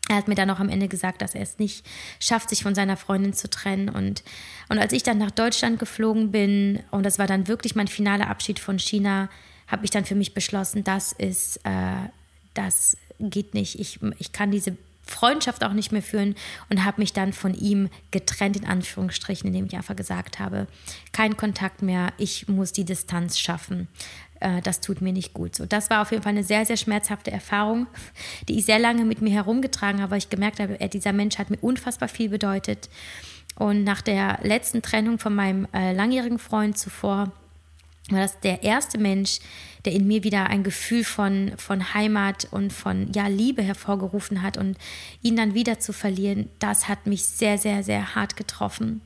er 0.10 0.18
hat 0.18 0.28
mir 0.28 0.36
dann 0.36 0.52
auch 0.52 0.60
am 0.60 0.70
Ende 0.70 0.90
gesagt, 0.90 1.24
dass 1.24 1.34
er 1.34 1.42
es 1.42 1.58
nicht 1.58 1.84
schafft, 2.20 2.50
sich 2.50 2.62
von 2.62 2.76
seiner 2.76 2.98
Freundin 2.98 3.34
zu 3.34 3.50
trennen. 3.50 3.90
Und, 3.90 4.22
und 4.70 4.78
als 4.78 4.94
ich 4.94 5.02
dann 5.02 5.18
nach 5.18 5.32
Deutschland 5.32 5.80
geflogen 5.80 6.30
bin, 6.32 6.84
und 6.92 7.04
das 7.04 7.18
war 7.18 7.26
dann 7.26 7.48
wirklich 7.48 7.74
mein 7.74 7.88
finaler 7.88 8.28
Abschied 8.28 8.60
von 8.60 8.78
China, 8.78 9.30
habe 9.68 9.86
ich 9.86 9.92
dann 9.92 10.06
für 10.06 10.16
mich 10.16 10.34
beschlossen, 10.34 10.84
das 10.84 11.12
ist, 11.12 11.58
äh, 11.64 12.10
das 12.54 12.98
geht 13.20 13.54
nicht. 13.54 13.80
Ich, 13.80 14.00
ich 14.20 14.32
kann 14.32 14.52
diese 14.52 14.78
Freundschaft 15.06 15.64
auch 15.64 15.74
nicht 15.74 15.92
mehr 15.92 16.02
führen 16.02 16.36
und 16.70 16.86
habe 16.86 17.02
mich 17.02 17.14
dann 17.14 17.34
von 17.34 17.54
ihm 17.54 17.90
getrennt, 18.12 18.56
in 18.56 18.66
Anführungsstrichen, 18.66 19.48
indem 19.48 19.66
ich 19.66 19.76
einfach 19.76 19.96
gesagt 19.96 20.40
habe, 20.40 20.68
kein 21.12 21.36
Kontakt 21.36 21.82
mehr, 21.82 22.14
ich 22.18 22.48
muss 22.48 22.72
die 22.72 22.86
Distanz 22.86 23.38
schaffen. 23.38 23.88
Äh, 24.40 24.62
das 24.62 24.82
tut 24.82 25.02
mir 25.02 25.14
nicht 25.14 25.34
gut. 25.34 25.56
So, 25.56 25.66
das 25.66 25.90
war 25.90 26.02
auf 26.02 26.12
jeden 26.12 26.24
Fall 26.24 26.32
eine 26.32 26.44
sehr, 26.44 26.66
sehr 26.66 26.78
schmerzhafte 26.78 27.32
Erfahrung, 27.32 27.88
die 28.48 28.58
ich 28.60 28.66
sehr 28.66 28.80
lange 28.80 29.04
mit 29.04 29.22
mir 29.22 29.32
herumgetragen 29.32 30.02
habe, 30.02 30.12
weil 30.12 30.18
ich 30.20 30.30
gemerkt 30.30 30.60
habe, 30.60 30.78
dieser 30.90 31.14
Mensch 31.14 31.38
hat 31.38 31.50
mir 31.50 31.58
unfassbar 31.58 32.08
viel 32.08 32.30
bedeutet. 32.30 32.90
Und 33.56 33.84
nach 33.84 34.02
der 34.02 34.40
letzten 34.42 34.82
Trennung 34.82 35.20
von 35.20 35.36
meinem 35.36 35.68
äh, 35.74 35.94
langjährigen 35.94 36.40
Freund 36.40 36.78
zuvor, 36.78 37.32
war 38.10 38.20
das 38.20 38.40
der 38.42 38.64
erste 38.64 38.98
Mensch, 38.98 39.40
der 39.86 39.94
in 39.94 40.08
mir 40.08 40.24
wieder 40.24 40.48
ein 40.48 40.64
Gefühl 40.64 41.04
von, 41.04 41.54
von 41.58 41.94
Heimat 41.94 42.48
und 42.52 42.72
von 42.72 43.12
ja, 43.14 43.28
Liebe 43.28 43.62
hervorgerufen 43.62 44.42
hat. 44.42 44.58
Und 44.58 44.78
ihn 45.22 45.36
dann 45.36 45.54
wieder 45.54 45.80
zu 45.80 45.94
verlieren, 45.94 46.50
das 46.60 46.88
hat 46.88 47.06
mich 47.08 47.24
sehr, 47.24 47.58
sehr, 47.58 47.84
sehr 47.84 48.16
hart 48.16 48.36
getroffen. 48.36 49.02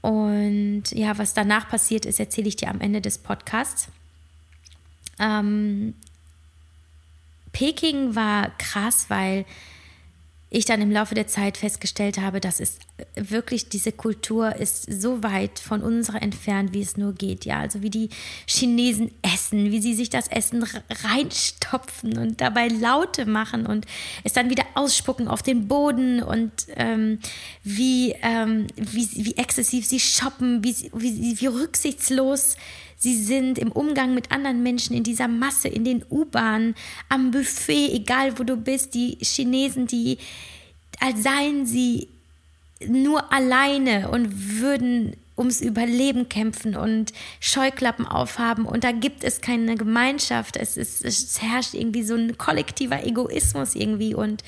Und 0.00 0.84
ja, 0.92 1.18
was 1.18 1.34
danach 1.34 1.68
passiert 1.68 2.06
ist, 2.06 2.20
erzähle 2.20 2.48
ich 2.48 2.56
dir 2.56 2.68
am 2.68 2.80
Ende 2.80 3.00
des 3.00 3.18
Podcasts. 3.18 3.88
Ähm, 5.18 5.94
Peking 7.52 8.14
war 8.14 8.50
krass, 8.58 9.06
weil 9.08 9.44
ich 10.52 10.64
dann 10.64 10.82
im 10.82 10.90
Laufe 10.90 11.14
der 11.14 11.28
Zeit 11.28 11.56
festgestellt 11.56 12.18
habe, 12.18 12.40
dass 12.40 12.58
es 12.58 12.78
wirklich 13.14 13.68
diese 13.68 13.92
Kultur 13.92 14.56
ist 14.56 14.92
so 14.92 15.22
weit 15.22 15.60
von 15.60 15.80
unserer 15.80 16.20
entfernt, 16.20 16.74
wie 16.74 16.82
es 16.82 16.96
nur 16.96 17.12
geht. 17.12 17.44
Ja, 17.44 17.60
also 17.60 17.82
wie 17.82 17.90
die 17.90 18.08
Chinesen 18.46 19.12
essen, 19.22 19.70
wie 19.70 19.80
sie 19.80 19.94
sich 19.94 20.10
das 20.10 20.26
Essen 20.26 20.66
reinstopfen 21.04 22.18
und 22.18 22.40
dabei 22.40 22.66
Laute 22.66 23.26
machen 23.26 23.64
und 23.64 23.86
es 24.24 24.32
dann 24.32 24.50
wieder 24.50 24.64
ausspucken 24.74 25.28
auf 25.28 25.42
den 25.42 25.68
Boden 25.68 26.20
und 26.20 26.50
ähm, 26.74 27.20
wie, 27.62 28.16
ähm, 28.22 28.66
wie, 28.74 29.08
wie 29.24 29.36
exzessiv 29.36 29.86
sie 29.86 30.00
shoppen, 30.00 30.64
wie, 30.64 30.90
wie, 30.92 31.40
wie 31.40 31.46
rücksichtslos 31.46 32.56
Sie 33.02 33.16
sind 33.16 33.58
im 33.58 33.72
Umgang 33.72 34.14
mit 34.14 34.30
anderen 34.30 34.62
Menschen, 34.62 34.94
in 34.94 35.02
dieser 35.02 35.26
Masse, 35.26 35.68
in 35.68 35.84
den 35.84 36.04
U-Bahnen, 36.10 36.74
am 37.08 37.30
Buffet, 37.30 37.94
egal 37.94 38.38
wo 38.38 38.42
du 38.42 38.56
bist. 38.56 38.94
Die 38.94 39.16
Chinesen, 39.22 39.86
die, 39.86 40.18
als 41.00 41.22
seien 41.22 41.64
sie 41.64 42.08
nur 42.86 43.32
alleine 43.32 44.10
und 44.10 44.60
würden 44.60 45.16
ums 45.38 45.62
Überleben 45.62 46.28
kämpfen 46.28 46.76
und 46.76 47.14
Scheuklappen 47.40 48.06
aufhaben. 48.06 48.66
Und 48.66 48.84
da 48.84 48.92
gibt 48.92 49.24
es 49.24 49.40
keine 49.40 49.76
Gemeinschaft. 49.76 50.58
Es, 50.58 50.76
ist, 50.76 51.02
es 51.02 51.40
herrscht 51.40 51.72
irgendwie 51.72 52.02
so 52.02 52.14
ein 52.14 52.36
kollektiver 52.36 53.02
Egoismus 53.02 53.74
irgendwie. 53.74 54.14
Und 54.14 54.44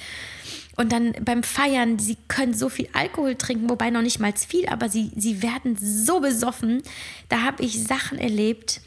und 0.77 0.93
dann 0.93 1.13
beim 1.25 1.43
Feiern, 1.43 1.99
sie 1.99 2.17
können 2.29 2.55
so 2.55 2.69
viel 2.69 2.89
Alkohol 2.93 3.35
trinken, 3.35 3.69
wobei 3.69 3.91
noch 3.91 4.03
nicht 4.03 4.21
mal 4.21 4.33
viel, 4.33 4.67
aber 4.69 4.89
sie, 4.89 5.11
sie 5.17 5.43
werden 5.43 5.77
so 5.79 6.21
besoffen. 6.21 6.83
Da 7.29 7.43
habe 7.43 7.63
ich 7.63 7.85
Sachen 7.85 8.19
erlebt, 8.19 8.81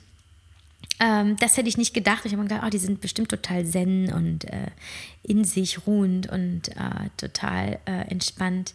ähm, 0.99 1.35
das 1.39 1.57
hätte 1.57 1.69
ich 1.69 1.77
nicht 1.77 1.93
gedacht. 1.93 2.25
Ich 2.25 2.31
habe 2.31 2.43
mir 2.43 2.49
gedacht, 2.49 2.63
oh, 2.65 2.69
die 2.69 2.77
sind 2.77 3.01
bestimmt 3.01 3.29
total 3.29 3.65
zen 3.65 4.11
und 4.11 4.45
äh, 4.45 4.67
in 5.23 5.43
sich 5.43 5.85
ruhend 5.85 6.29
und 6.29 6.69
äh, 6.69 7.09
total 7.17 7.79
äh, 7.85 8.09
entspannt. 8.09 8.73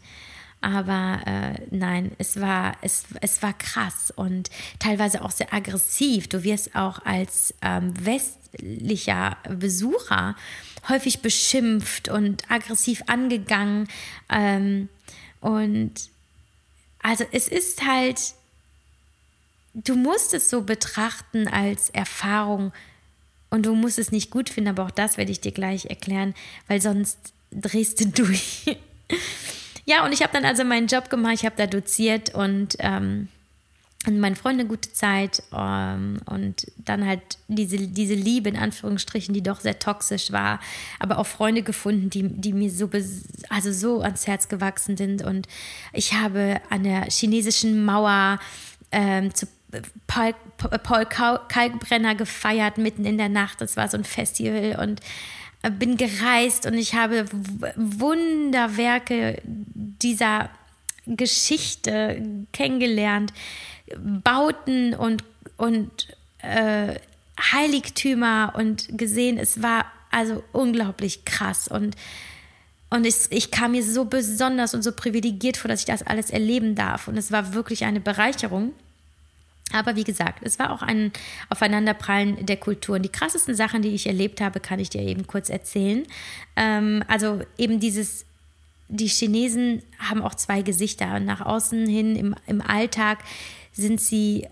Aber 0.61 1.21
äh, 1.27 1.55
nein, 1.71 2.13
es 2.19 2.39
war, 2.39 2.77
es, 2.83 3.05
es 3.21 3.43
war 3.43 3.55
krass 3.55 4.13
und 4.15 4.51
teilweise 4.79 5.23
auch 5.23 5.31
sehr 5.31 5.55
aggressiv. 5.55 6.29
Du 6.29 6.43
wirst 6.43 6.75
auch 6.75 7.05
als 7.05 7.55
ähm, 7.63 7.95
westlicher 8.05 9.39
Besucher 9.49 10.37
häufig 10.89 11.21
beschimpft 11.21 12.09
und 12.09 12.51
aggressiv 12.51 13.03
angegangen. 13.07 13.89
Ähm, 14.29 14.89
und 15.41 15.93
also 17.03 17.25
es 17.33 17.49
ist 17.49 17.87
halt, 17.87 18.21
du 19.73 19.97
musst 19.97 20.35
es 20.35 20.51
so 20.51 20.63
betrachten 20.63 21.49
als 21.49 21.89
Erfahrung 21.91 22.73
und 23.49 23.65
du 23.65 23.75
musst 23.75 23.99
es 23.99 24.13
nicht 24.13 24.31
gut 24.31 24.51
finden, 24.51 24.71
aber 24.71 24.85
auch 24.85 24.91
das 24.91 25.17
werde 25.17 25.33
ich 25.33 25.41
dir 25.41 25.53
gleich 25.53 25.87
erklären, 25.87 26.35
weil 26.69 26.83
sonst 26.83 27.19
drehst 27.51 28.01
du 28.01 28.07
durch. 28.25 28.77
Ja, 29.85 30.05
und 30.05 30.13
ich 30.13 30.23
habe 30.23 30.33
dann 30.33 30.45
also 30.45 30.65
meinen 30.65 30.87
Job 30.87 31.11
gemacht, 31.11 31.35
ich 31.35 31.45
habe 31.45 31.57
da 31.57 31.67
doziert 31.67 32.35
und 32.35 32.77
ähm, 32.79 33.29
und 34.07 34.19
meinen 34.19 34.37
Freunden 34.37 34.61
eine 34.61 34.69
gute 34.69 34.93
Zeit 34.93 35.43
ähm, 35.53 36.21
und 36.25 36.67
dann 36.79 37.07
halt 37.07 37.21
diese, 37.49 37.77
diese 37.77 38.15
Liebe 38.15 38.49
in 38.49 38.57
Anführungsstrichen, 38.57 39.35
die 39.35 39.43
doch 39.43 39.61
sehr 39.61 39.79
toxisch 39.79 40.33
war, 40.33 40.59
aber 40.99 41.19
auch 41.19 41.27
Freunde 41.27 41.63
gefunden, 41.63 42.09
die, 42.09 42.27
die 42.27 42.55
mir 42.55 42.71
so, 42.71 42.89
also 43.51 43.73
so 43.73 44.01
ans 44.01 44.27
Herz 44.27 44.49
gewachsen 44.49 44.97
sind. 44.97 45.23
Und 45.23 45.49
ich 45.93 46.15
habe 46.15 46.63
an 46.71 46.85
der 46.85 47.11
chinesischen 47.11 47.85
Mauer 47.85 48.39
ähm, 48.91 49.35
zu 49.35 49.47
Paul, 50.07 50.35
Paul 50.57 51.07
Kalkbrenner 51.07 52.15
gefeiert 52.15 52.79
mitten 52.79 53.05
in 53.05 53.19
der 53.19 53.29
Nacht, 53.29 53.61
das 53.61 53.77
war 53.77 53.87
so 53.87 53.97
ein 53.97 54.05
Festival 54.05 54.81
und 54.83 55.01
bin 55.69 55.97
gereist 55.97 56.67
und 56.67 56.75
ich 56.75 56.95
habe 56.95 57.27
Wunderwerke 57.77 59.43
dieser 59.45 60.49
Geschichte 61.07 62.23
kennengelernt 62.53 63.33
Bauten 63.97 64.95
und, 64.95 65.25
und 65.57 66.09
äh, 66.39 66.95
Heiligtümer 67.53 68.55
und 68.57 68.97
gesehen. 68.97 69.39
Es 69.39 69.63
war 69.63 69.87
also 70.11 70.43
unglaublich 70.53 71.25
krass 71.25 71.69
und 71.69 71.97
und 72.93 73.07
ich, 73.07 73.27
ich 73.31 73.53
kam 73.53 73.71
mir 73.71 73.85
so 73.85 74.05
besonders 74.05 74.75
und 74.75 74.83
so 74.83 74.91
privilegiert 74.91 75.57
vor, 75.57 75.69
dass 75.69 75.79
ich 75.79 75.87
das 75.87 76.03
alles 76.03 76.29
erleben 76.29 76.75
darf. 76.75 77.07
Und 77.07 77.17
es 77.17 77.31
war 77.31 77.55
wirklich 77.55 77.85
eine 77.85 78.01
Bereicherung. 78.01 78.73
Aber 79.73 79.97
wie 79.97 80.05
gesagt, 80.05 80.41
es 80.43 80.59
war 80.59 80.73
auch 80.73 80.83
ein 80.83 81.13
Aufeinanderprallen 81.49 82.45
der 82.47 82.57
Kulturen. 82.57 83.03
Die 83.03 83.09
krassesten 83.09 83.55
Sachen, 83.55 83.83
die 83.83 83.91
ich 83.91 84.07
erlebt 84.07 84.41
habe, 84.41 84.61
kann 84.61 84.81
ich 84.81 84.91
dir 84.91 85.03
eben 85.03 85.27
kurz 85.27 85.49
erzählen. 85.49 86.05
Ähm, 86.57 87.05
also 87.09 87.41
eben 87.57 87.81
dieses, 87.81 88.25
die 88.89 89.07
Chinesen 89.07 89.83
haben 89.99 90.23
auch 90.23 90.35
zwei 90.35 90.63
Gesichter. 90.63 91.21
Nach 91.21 91.41
außen 91.41 91.87
hin 91.87 92.17
im, 92.17 92.35
im 92.47 92.61
Alltag 92.61 93.19
sind 93.73 94.01
sie 94.01 94.49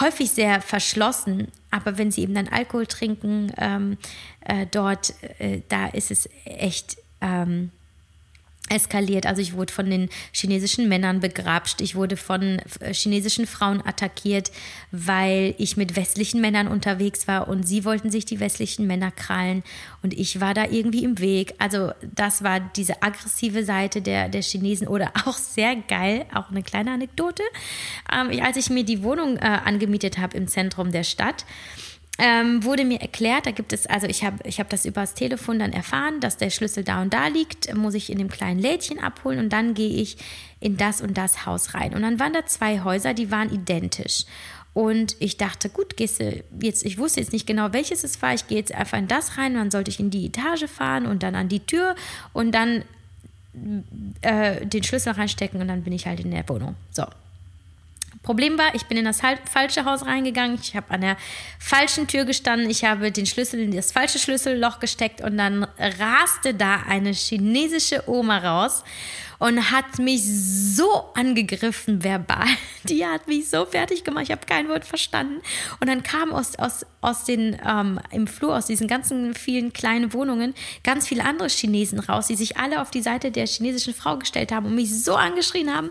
häufig 0.00 0.30
sehr 0.30 0.60
verschlossen, 0.60 1.48
aber 1.70 1.98
wenn 1.98 2.10
sie 2.10 2.22
eben 2.22 2.34
dann 2.34 2.48
Alkohol 2.48 2.86
trinken, 2.86 3.52
ähm, 3.58 3.98
äh, 4.40 4.66
dort, 4.70 5.14
äh, 5.38 5.60
da 5.68 5.86
ist 5.88 6.10
es 6.10 6.28
echt 6.44 6.96
ähm, 7.20 7.70
eskaliert. 8.70 9.26
Also 9.26 9.42
ich 9.42 9.54
wurde 9.54 9.72
von 9.72 9.90
den 9.90 10.08
chinesischen 10.32 10.88
Männern 10.88 11.20
begrapscht, 11.20 11.80
ich 11.80 11.94
wurde 11.94 12.16
von 12.16 12.60
äh, 12.80 12.94
chinesischen 12.94 13.46
Frauen 13.46 13.84
attackiert, 13.84 14.50
weil 14.90 15.54
ich 15.58 15.76
mit 15.76 15.96
westlichen 15.96 16.40
Männern 16.40 16.68
unterwegs 16.68 17.28
war 17.28 17.48
und 17.48 17.68
sie 17.68 17.84
wollten 17.84 18.10
sich 18.10 18.24
die 18.24 18.40
westlichen 18.40 18.86
Männer 18.86 19.10
krallen 19.10 19.62
und 20.02 20.14
ich 20.14 20.40
war 20.40 20.54
da 20.54 20.64
irgendwie 20.64 21.04
im 21.04 21.18
Weg. 21.18 21.54
Also 21.58 21.92
das 22.14 22.42
war 22.42 22.60
diese 22.60 23.02
aggressive 23.02 23.64
Seite 23.64 24.00
der, 24.00 24.28
der 24.28 24.42
Chinesen 24.42 24.88
oder 24.88 25.12
auch 25.26 25.36
sehr 25.36 25.76
geil, 25.76 26.24
auch 26.32 26.50
eine 26.50 26.62
kleine 26.62 26.92
Anekdote. 26.92 27.42
Ähm, 28.12 28.40
als 28.42 28.56
ich 28.56 28.70
mir 28.70 28.84
die 28.84 29.02
Wohnung 29.02 29.36
äh, 29.36 29.40
angemietet 29.40 30.18
habe 30.18 30.36
im 30.36 30.48
Zentrum 30.48 30.90
der 30.90 31.04
Stadt, 31.04 31.44
ähm, 32.18 32.62
wurde 32.62 32.84
mir 32.84 33.00
erklärt, 33.00 33.46
da 33.46 33.50
gibt 33.50 33.72
es, 33.72 33.86
also 33.86 34.06
ich 34.06 34.24
habe 34.24 34.38
ich 34.44 34.60
hab 34.60 34.70
das 34.70 34.84
übers 34.84 35.14
Telefon 35.14 35.58
dann 35.58 35.72
erfahren, 35.72 36.20
dass 36.20 36.36
der 36.36 36.50
Schlüssel 36.50 36.84
da 36.84 37.02
und 37.02 37.12
da 37.12 37.26
liegt, 37.26 37.74
muss 37.74 37.94
ich 37.94 38.10
in 38.10 38.18
dem 38.18 38.30
kleinen 38.30 38.60
Lädchen 38.60 39.00
abholen 39.00 39.40
und 39.40 39.52
dann 39.52 39.74
gehe 39.74 40.00
ich 40.00 40.16
in 40.60 40.76
das 40.76 41.00
und 41.00 41.18
das 41.18 41.44
Haus 41.44 41.74
rein. 41.74 41.92
Und 41.94 42.02
dann 42.02 42.20
waren 42.20 42.32
da 42.32 42.46
zwei 42.46 42.82
Häuser, 42.84 43.14
die 43.14 43.30
waren 43.30 43.52
identisch. 43.52 44.24
Und 44.74 45.16
ich 45.20 45.36
dachte, 45.36 45.68
gut, 45.68 45.96
gehst 45.96 46.20
du 46.20 46.42
jetzt, 46.60 46.84
ich 46.84 46.98
wusste 46.98 47.20
jetzt 47.20 47.32
nicht 47.32 47.46
genau, 47.46 47.72
welches 47.72 48.02
es 48.02 48.20
war, 48.22 48.34
ich 48.34 48.46
gehe 48.48 48.58
jetzt 48.58 48.74
einfach 48.74 48.98
in 48.98 49.06
das 49.08 49.38
rein, 49.38 49.54
dann 49.54 49.70
sollte 49.70 49.90
ich 49.90 50.00
in 50.00 50.10
die 50.10 50.26
Etage 50.26 50.66
fahren 50.66 51.06
und 51.06 51.22
dann 51.22 51.34
an 51.34 51.48
die 51.48 51.60
Tür 51.60 51.94
und 52.32 52.52
dann 52.52 52.84
äh, 54.20 54.66
den 54.66 54.82
Schlüssel 54.82 55.12
reinstecken 55.12 55.60
und 55.60 55.68
dann 55.68 55.82
bin 55.82 55.92
ich 55.92 56.06
halt 56.06 56.20
in 56.20 56.32
der 56.32 56.48
Wohnung. 56.48 56.74
So, 56.90 57.04
Problem 58.24 58.58
war, 58.58 58.74
ich 58.74 58.86
bin 58.86 58.96
in 58.96 59.04
das 59.04 59.20
falsche 59.20 59.84
Haus 59.84 60.06
reingegangen, 60.06 60.58
ich 60.60 60.74
habe 60.74 60.90
an 60.90 61.02
der 61.02 61.16
falschen 61.58 62.08
Tür 62.08 62.24
gestanden, 62.24 62.68
ich 62.70 62.84
habe 62.84 63.12
den 63.12 63.26
Schlüssel 63.26 63.60
in 63.60 63.70
das 63.70 63.92
falsche 63.92 64.18
Schlüsselloch 64.18 64.80
gesteckt 64.80 65.20
und 65.20 65.36
dann 65.36 65.66
raste 65.78 66.54
da 66.54 66.82
eine 66.88 67.12
chinesische 67.12 68.08
Oma 68.08 68.38
raus 68.38 68.82
und 69.38 69.70
hat 69.70 69.98
mich 69.98 70.22
so 70.24 71.10
angegriffen 71.14 72.02
verbal. 72.02 72.46
Die 72.84 73.04
hat 73.04 73.28
mich 73.28 73.50
so 73.50 73.66
fertig 73.66 74.04
gemacht, 74.04 74.24
ich 74.24 74.30
habe 74.30 74.46
kein 74.46 74.68
Wort 74.70 74.86
verstanden. 74.86 75.42
Und 75.80 75.88
dann 75.88 76.02
kam 76.02 76.32
aus, 76.32 76.56
aus, 76.56 76.86
aus 77.02 77.24
den, 77.24 77.60
ähm, 77.66 78.00
im 78.10 78.26
Flur, 78.26 78.56
aus 78.56 78.66
diesen 78.66 78.88
ganzen 78.88 79.34
vielen 79.34 79.74
kleinen 79.74 80.14
Wohnungen, 80.14 80.54
ganz 80.82 81.08
viele 81.08 81.24
andere 81.24 81.48
Chinesen 81.48 82.00
raus, 82.00 82.28
die 82.28 82.36
sich 82.36 82.56
alle 82.56 82.80
auf 82.80 82.90
die 82.90 83.02
Seite 83.02 83.30
der 83.30 83.46
chinesischen 83.46 83.92
Frau 83.92 84.16
gestellt 84.16 84.50
haben 84.50 84.66
und 84.66 84.74
mich 84.74 84.90
so 84.90 85.14
angeschrien 85.14 85.74
haben 85.74 85.90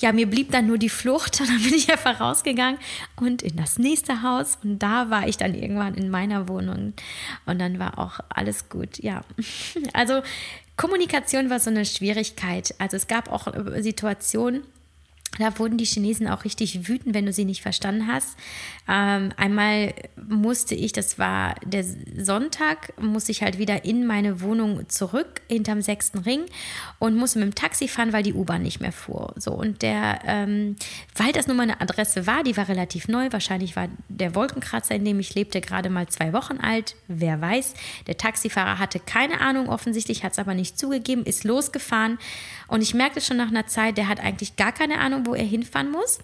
ja, 0.00 0.12
mir 0.12 0.26
blieb 0.28 0.52
dann 0.52 0.66
nur 0.66 0.78
die 0.78 0.88
Flucht 0.88 1.40
und 1.40 1.48
dann 1.48 1.62
bin 1.62 1.74
ich 1.74 1.90
einfach 1.90 2.20
rausgegangen 2.20 2.78
und 3.16 3.42
in 3.42 3.56
das 3.56 3.78
nächste 3.78 4.22
Haus 4.22 4.58
und 4.62 4.78
da 4.78 5.10
war 5.10 5.28
ich 5.28 5.36
dann 5.36 5.54
irgendwann 5.54 5.94
in 5.94 6.10
meiner 6.10 6.48
Wohnung 6.48 6.94
und 7.46 7.58
dann 7.58 7.78
war 7.78 7.98
auch 7.98 8.20
alles 8.28 8.68
gut, 8.68 8.98
ja. 8.98 9.22
Also 9.92 10.22
Kommunikation 10.76 11.48
war 11.48 11.58
so 11.58 11.70
eine 11.70 11.86
Schwierigkeit. 11.86 12.74
Also 12.78 12.96
es 12.96 13.06
gab 13.06 13.32
auch 13.32 13.48
Situationen, 13.78 14.62
da 15.38 15.58
wurden 15.58 15.78
die 15.78 15.84
Chinesen 15.84 16.28
auch 16.28 16.44
richtig 16.44 16.88
wütend, 16.88 17.14
wenn 17.14 17.26
du 17.26 17.32
sie 17.32 17.44
nicht 17.44 17.62
verstanden 17.62 18.06
hast. 18.06 18.36
Ähm, 18.88 19.32
einmal 19.36 19.94
musste 20.28 20.74
ich, 20.74 20.92
das 20.92 21.18
war 21.18 21.56
der 21.64 21.84
Sonntag, 22.18 22.92
musste 23.00 23.32
ich 23.32 23.42
halt 23.42 23.58
wieder 23.58 23.84
in 23.84 24.06
meine 24.06 24.40
Wohnung 24.40 24.88
zurück, 24.88 25.40
hinterm 25.48 25.82
sechsten 25.82 26.18
Ring 26.18 26.42
und 26.98 27.16
musste 27.16 27.38
mit 27.38 27.48
dem 27.48 27.54
Taxi 27.54 27.88
fahren, 27.88 28.12
weil 28.12 28.22
die 28.22 28.34
U-Bahn 28.34 28.62
nicht 28.62 28.80
mehr 28.80 28.92
fuhr. 28.92 29.34
So, 29.36 29.52
und 29.52 29.82
der, 29.82 30.20
ähm, 30.24 30.76
weil 31.16 31.32
das 31.32 31.46
nur 31.46 31.56
meine 31.56 31.80
Adresse 31.80 32.26
war, 32.26 32.44
die 32.44 32.56
war 32.56 32.68
relativ 32.68 33.08
neu, 33.08 33.28
wahrscheinlich 33.32 33.76
war 33.76 33.88
der 34.08 34.34
Wolkenkratzer, 34.34 34.94
in 34.94 35.04
dem 35.04 35.18
ich 35.18 35.34
lebte, 35.34 35.60
gerade 35.60 35.90
mal 35.90 36.06
zwei 36.08 36.32
Wochen 36.32 36.58
alt, 36.58 36.94
wer 37.08 37.40
weiß. 37.40 37.74
Der 38.06 38.16
Taxifahrer 38.16 38.78
hatte 38.78 39.00
keine 39.00 39.40
Ahnung, 39.40 39.68
offensichtlich 39.68 40.22
hat 40.24 40.32
es 40.32 40.38
aber 40.38 40.54
nicht 40.54 40.78
zugegeben, 40.78 41.24
ist 41.24 41.44
losgefahren 41.44 42.18
und 42.68 42.82
ich 42.82 42.94
merkte 42.94 43.20
schon 43.20 43.36
nach 43.36 43.48
einer 43.48 43.66
Zeit, 43.66 43.98
der 43.98 44.08
hat 44.08 44.20
eigentlich 44.20 44.56
gar 44.56 44.72
keine 44.72 44.98
Ahnung, 44.98 45.26
wo 45.26 45.34
er 45.34 45.44
hinfahren 45.44 45.90
muss 45.90 46.18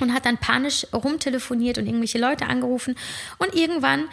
und 0.00 0.12
hat 0.12 0.26
dann 0.26 0.38
panisch 0.38 0.86
rumtelefoniert 0.92 1.78
und 1.78 1.86
irgendwelche 1.86 2.18
Leute 2.18 2.46
angerufen. 2.46 2.96
Und 3.38 3.54
irgendwann 3.54 4.08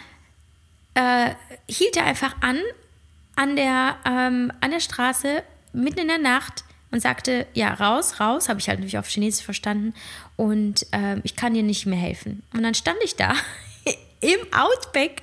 äh, 0.94 1.30
hielt 1.68 1.96
er 1.96 2.04
einfach 2.04 2.36
an, 2.40 2.58
an 3.36 3.56
der, 3.56 3.96
ähm, 4.04 4.52
an 4.60 4.70
der 4.70 4.80
Straße, 4.80 5.42
mitten 5.72 6.00
in 6.00 6.08
der 6.08 6.18
Nacht 6.18 6.64
und 6.90 7.00
sagte, 7.00 7.46
ja, 7.54 7.72
raus, 7.74 8.20
raus, 8.20 8.48
habe 8.48 8.60
ich 8.60 8.68
halt 8.68 8.78
natürlich 8.78 8.98
auf 8.98 9.08
Chinesisch 9.08 9.44
verstanden 9.44 9.94
und 10.36 10.86
äh, 10.92 11.18
ich 11.24 11.34
kann 11.34 11.54
dir 11.54 11.62
nicht 11.62 11.86
mehr 11.86 11.98
helfen. 11.98 12.42
Und 12.52 12.62
dann 12.62 12.74
stand 12.74 12.98
ich 13.02 13.16
da 13.16 13.34
im 14.20 14.38
Outback 14.52 15.22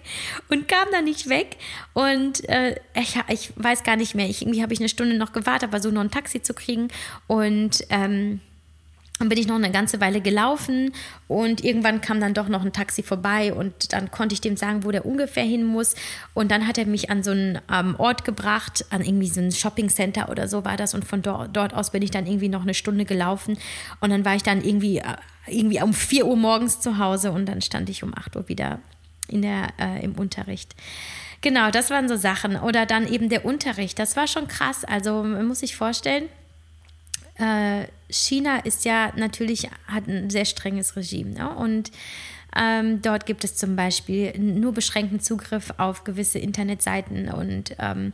und 0.50 0.68
kam 0.68 0.88
da 0.92 1.02
nicht 1.02 1.30
weg. 1.30 1.58
Und 1.94 2.48
äh, 2.50 2.76
ich, 2.96 3.20
ich, 3.30 3.54
weiß 3.56 3.84
gar 3.84 3.96
nicht 3.96 4.16
mehr, 4.16 4.28
ich, 4.28 4.42
irgendwie 4.42 4.64
habe 4.64 4.74
ich 4.74 4.80
eine 4.80 4.90
Stunde 4.90 5.16
noch 5.16 5.32
gewartet, 5.32 5.70
versucht 5.70 5.94
noch 5.94 6.02
ein 6.02 6.12
Taxi 6.12 6.42
zu 6.42 6.56
kriegen. 6.56 6.88
Und 7.28 7.84
ähm, 7.90 8.42
dann 9.20 9.28
bin 9.28 9.38
ich 9.38 9.48
noch 9.48 9.56
eine 9.56 9.70
ganze 9.70 10.00
Weile 10.00 10.22
gelaufen 10.22 10.94
und 11.28 11.64
irgendwann 11.64 12.00
kam 12.00 12.22
dann 12.22 12.34
doch 12.34 12.48
noch 12.48 12.64
ein 12.64 12.72
Taxi 12.72 13.04
vorbei 13.04 13.54
und 13.54 13.92
dann 13.92 14.12
konnte 14.12 14.34
ich 14.34 14.40
dem 14.40 14.56
sagen, 14.56 14.86
wo 14.86 14.92
der 14.92 15.06
ungefähr 15.06 15.44
hin 15.44 15.66
muss. 15.66 15.96
Und 16.34 16.50
dann 16.52 16.66
hat 16.66 16.78
er 16.78 16.86
mich 16.86 17.10
an 17.10 17.22
so 17.22 17.32
einen 17.32 17.60
ähm, 17.72 17.96
Ort 17.98 18.24
gebracht, 18.24 18.86
an 18.90 19.04
irgendwie 19.04 19.28
so 19.28 19.42
ein 19.42 19.52
Shopping-Center 19.52 20.30
oder 20.30 20.48
so 20.48 20.64
war 20.64 20.78
das. 20.78 20.94
Und 20.94 21.04
von 21.04 21.22
dort, 21.22 21.56
dort 21.56 21.74
aus 21.74 21.92
bin 21.92 22.02
ich 22.02 22.12
dann 22.12 22.26
irgendwie 22.26 22.48
noch 22.48 22.62
eine 22.62 22.74
Stunde 22.74 23.04
gelaufen. 23.04 23.58
Und 24.00 24.10
dann 24.10 24.24
war 24.24 24.36
ich 24.36 24.44
dann 24.44 24.64
irgendwie, 24.64 25.00
äh, 25.00 25.16
irgendwie 25.48 25.82
um 25.82 25.94
4 25.94 26.26
Uhr 26.26 26.38
morgens 26.38 26.80
zu 26.80 26.98
Hause 26.98 27.34
und 27.34 27.46
dann 27.46 27.62
stand 27.62 27.90
ich 27.90 28.04
um 28.04 28.14
8 28.16 28.38
Uhr 28.38 28.48
wieder 28.48 28.80
in 29.28 29.42
der, 29.42 29.68
äh, 29.78 30.02
im 30.02 30.14
Unterricht. 30.14 30.76
Genau, 31.42 31.72
das 31.72 31.90
waren 31.90 32.08
so 32.08 32.16
Sachen. 32.16 32.56
Oder 32.56 32.86
dann 32.86 33.06
eben 33.06 33.28
der 33.28 33.44
Unterricht. 33.44 34.00
Das 34.00 34.16
war 34.16 34.28
schon 34.28 34.48
krass. 34.48 34.86
Also 34.86 35.24
man 35.24 35.46
muss 35.46 35.60
sich 35.60 35.76
vorstellen, 35.76 36.30
äh, 37.38 37.86
China 38.10 38.58
ist 38.60 38.86
ja 38.86 39.12
natürlich, 39.16 39.70
hat 39.88 40.08
ein 40.08 40.30
sehr 40.30 40.46
strenges 40.46 40.96
Regime. 40.96 41.32
Ne? 41.32 41.50
Und 41.50 41.92
ähm, 42.56 43.02
dort 43.02 43.26
gibt 43.26 43.44
es 43.44 43.56
zum 43.56 43.76
Beispiel 43.76 44.38
nur 44.40 44.74
beschränkten 44.74 45.20
Zugriff 45.20 45.74
auf 45.78 46.04
gewisse 46.04 46.40
Internetseiten 46.40 47.30
und 47.30 47.76
ähm, 47.78 48.14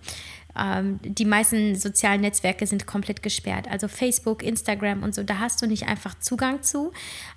ähm, 0.58 1.00
die 1.04 1.26
meisten 1.26 1.76
sozialen 1.76 2.22
Netzwerke 2.22 2.66
sind 2.66 2.86
komplett 2.86 3.22
gesperrt. 3.22 3.68
Also 3.70 3.88
Facebook, 3.88 4.42
Instagram 4.44 5.04
und 5.04 5.14
so, 5.14 5.24
da 5.24 5.40
hast 5.40 5.62
du 5.62 5.68
nicht 5.68 5.88
einfach 5.88 6.18
Zugang 6.20 6.64
zu. 6.64 6.92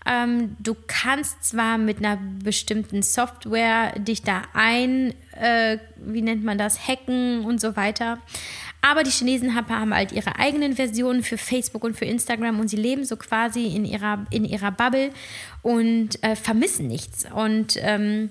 Ähm, 0.07 0.57
du 0.61 0.77
kannst 0.87 1.45
zwar 1.45 1.79
mit 1.79 1.99
einer 1.99 2.19
bestimmten 2.43 3.03
Software 3.03 3.99
dich 3.99 4.23
da 4.23 4.43
ein, 4.55 5.15
äh, 5.33 5.79
wie 5.97 6.23
nennt 6.23 6.45
man 6.45 6.59
das, 6.59 6.87
hacken 6.87 7.45
und 7.45 7.61
so 7.61 7.77
weiter. 7.77 8.19
Aber 8.81 9.03
die 9.03 9.11
Chinesen 9.11 9.55
haben 9.55 9.95
halt 9.95 10.13
ihre 10.13 10.37
eigenen 10.37 10.77
Versionen 10.77 11.23
für 11.23 11.37
Facebook 11.37 11.85
und 11.85 11.97
für 11.97 12.05
Instagram 12.05 12.61
und 12.61 12.69
sie 12.69 12.77
leben 12.77 13.05
so 13.05 13.17
quasi 13.17 13.67
in 13.67 13.85
ihrer, 13.85 14.27
in 14.31 14.45
ihrer 14.45 14.71
Bubble 14.71 15.11
und 15.63 16.23
äh, 16.23 16.37
vermissen 16.37 16.87
nichts. 16.87 17.27
Und 17.35 17.77
ähm, 17.79 18.31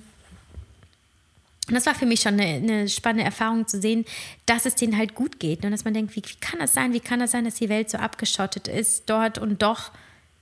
das 1.70 1.86
war 1.86 1.96
für 1.96 2.06
mich 2.06 2.22
schon 2.22 2.40
eine, 2.40 2.46
eine, 2.46 2.90
spannende 2.90 3.26
Erfahrung 3.26 3.68
zu 3.68 3.82
sehen, 3.82 4.06
dass 4.46 4.66
es 4.66 4.76
denen 4.76 4.98
halt 4.98 5.16
gut 5.16 5.40
geht. 5.40 5.66
Und 5.66 5.72
dass 5.72 5.84
man 5.84 5.94
denkt, 5.94 6.16
wie, 6.16 6.24
wie 6.24 6.40
kann 6.40 6.60
das 6.60 6.74
sein? 6.74 6.94
Wie 6.94 7.02
kann 7.02 7.20
das 7.20 7.32
sein, 7.32 7.44
dass 7.44 7.56
die 7.56 7.70
Welt 7.70 7.90
so 7.90 7.98
abgeschottet 7.98 8.70
ist 8.70 9.10
dort 9.10 9.38
und 9.38 9.62
doch 9.62 9.92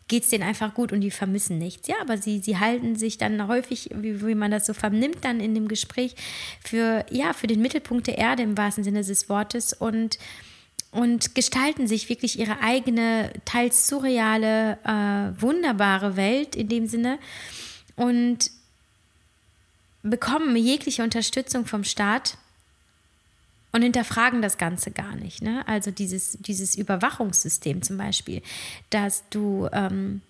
geht 0.07 0.23
es 0.23 0.29
denen 0.29 0.43
einfach 0.43 0.73
gut 0.73 0.91
und 0.91 1.01
die 1.01 1.11
vermissen 1.11 1.57
nichts. 1.57 1.87
Ja, 1.87 1.95
aber 2.01 2.17
sie, 2.17 2.39
sie 2.39 2.57
halten 2.57 2.95
sich 2.95 3.17
dann 3.17 3.47
häufig, 3.47 3.89
wie, 3.95 4.25
wie 4.25 4.35
man 4.35 4.51
das 4.51 4.65
so 4.65 4.73
vernimmt, 4.73 5.23
dann 5.25 5.39
in 5.39 5.55
dem 5.55 5.67
Gespräch 5.67 6.15
für, 6.63 7.05
ja, 7.09 7.33
für 7.33 7.47
den 7.47 7.61
Mittelpunkt 7.61 8.07
der 8.07 8.17
Erde 8.17 8.43
im 8.43 8.57
wahrsten 8.57 8.83
Sinne 8.83 9.03
des 9.03 9.29
Wortes 9.29 9.73
und, 9.73 10.19
und 10.91 11.33
gestalten 11.33 11.87
sich 11.87 12.07
wirklich 12.07 12.39
ihre 12.39 12.61
eigene, 12.61 13.33
teils 13.45 13.87
surreale, 13.87 14.77
äh, 14.83 15.41
wunderbare 15.41 16.15
Welt 16.15 16.55
in 16.55 16.69
dem 16.69 16.85
Sinne 16.85 17.17
und 17.95 18.51
bekommen 20.03 20.55
jegliche 20.55 21.01
Unterstützung 21.01 21.65
vom 21.65 21.83
Staat 21.83 22.37
und 23.75 23.81
hinterfragen 23.81 24.41
das 24.41 24.57
Ganze 24.57 24.89
gar 24.89 25.17
nicht. 25.17 25.41
Ne? 25.41 25.67
Also 25.67 25.91
dieses, 25.91 26.37
dieses 26.39 26.77
Überwachungssystem 26.77 27.81
zum 27.81 27.97
Beispiel, 27.97 28.41
dass 28.89 29.27
du 29.29 29.67
ähm, 29.73 30.21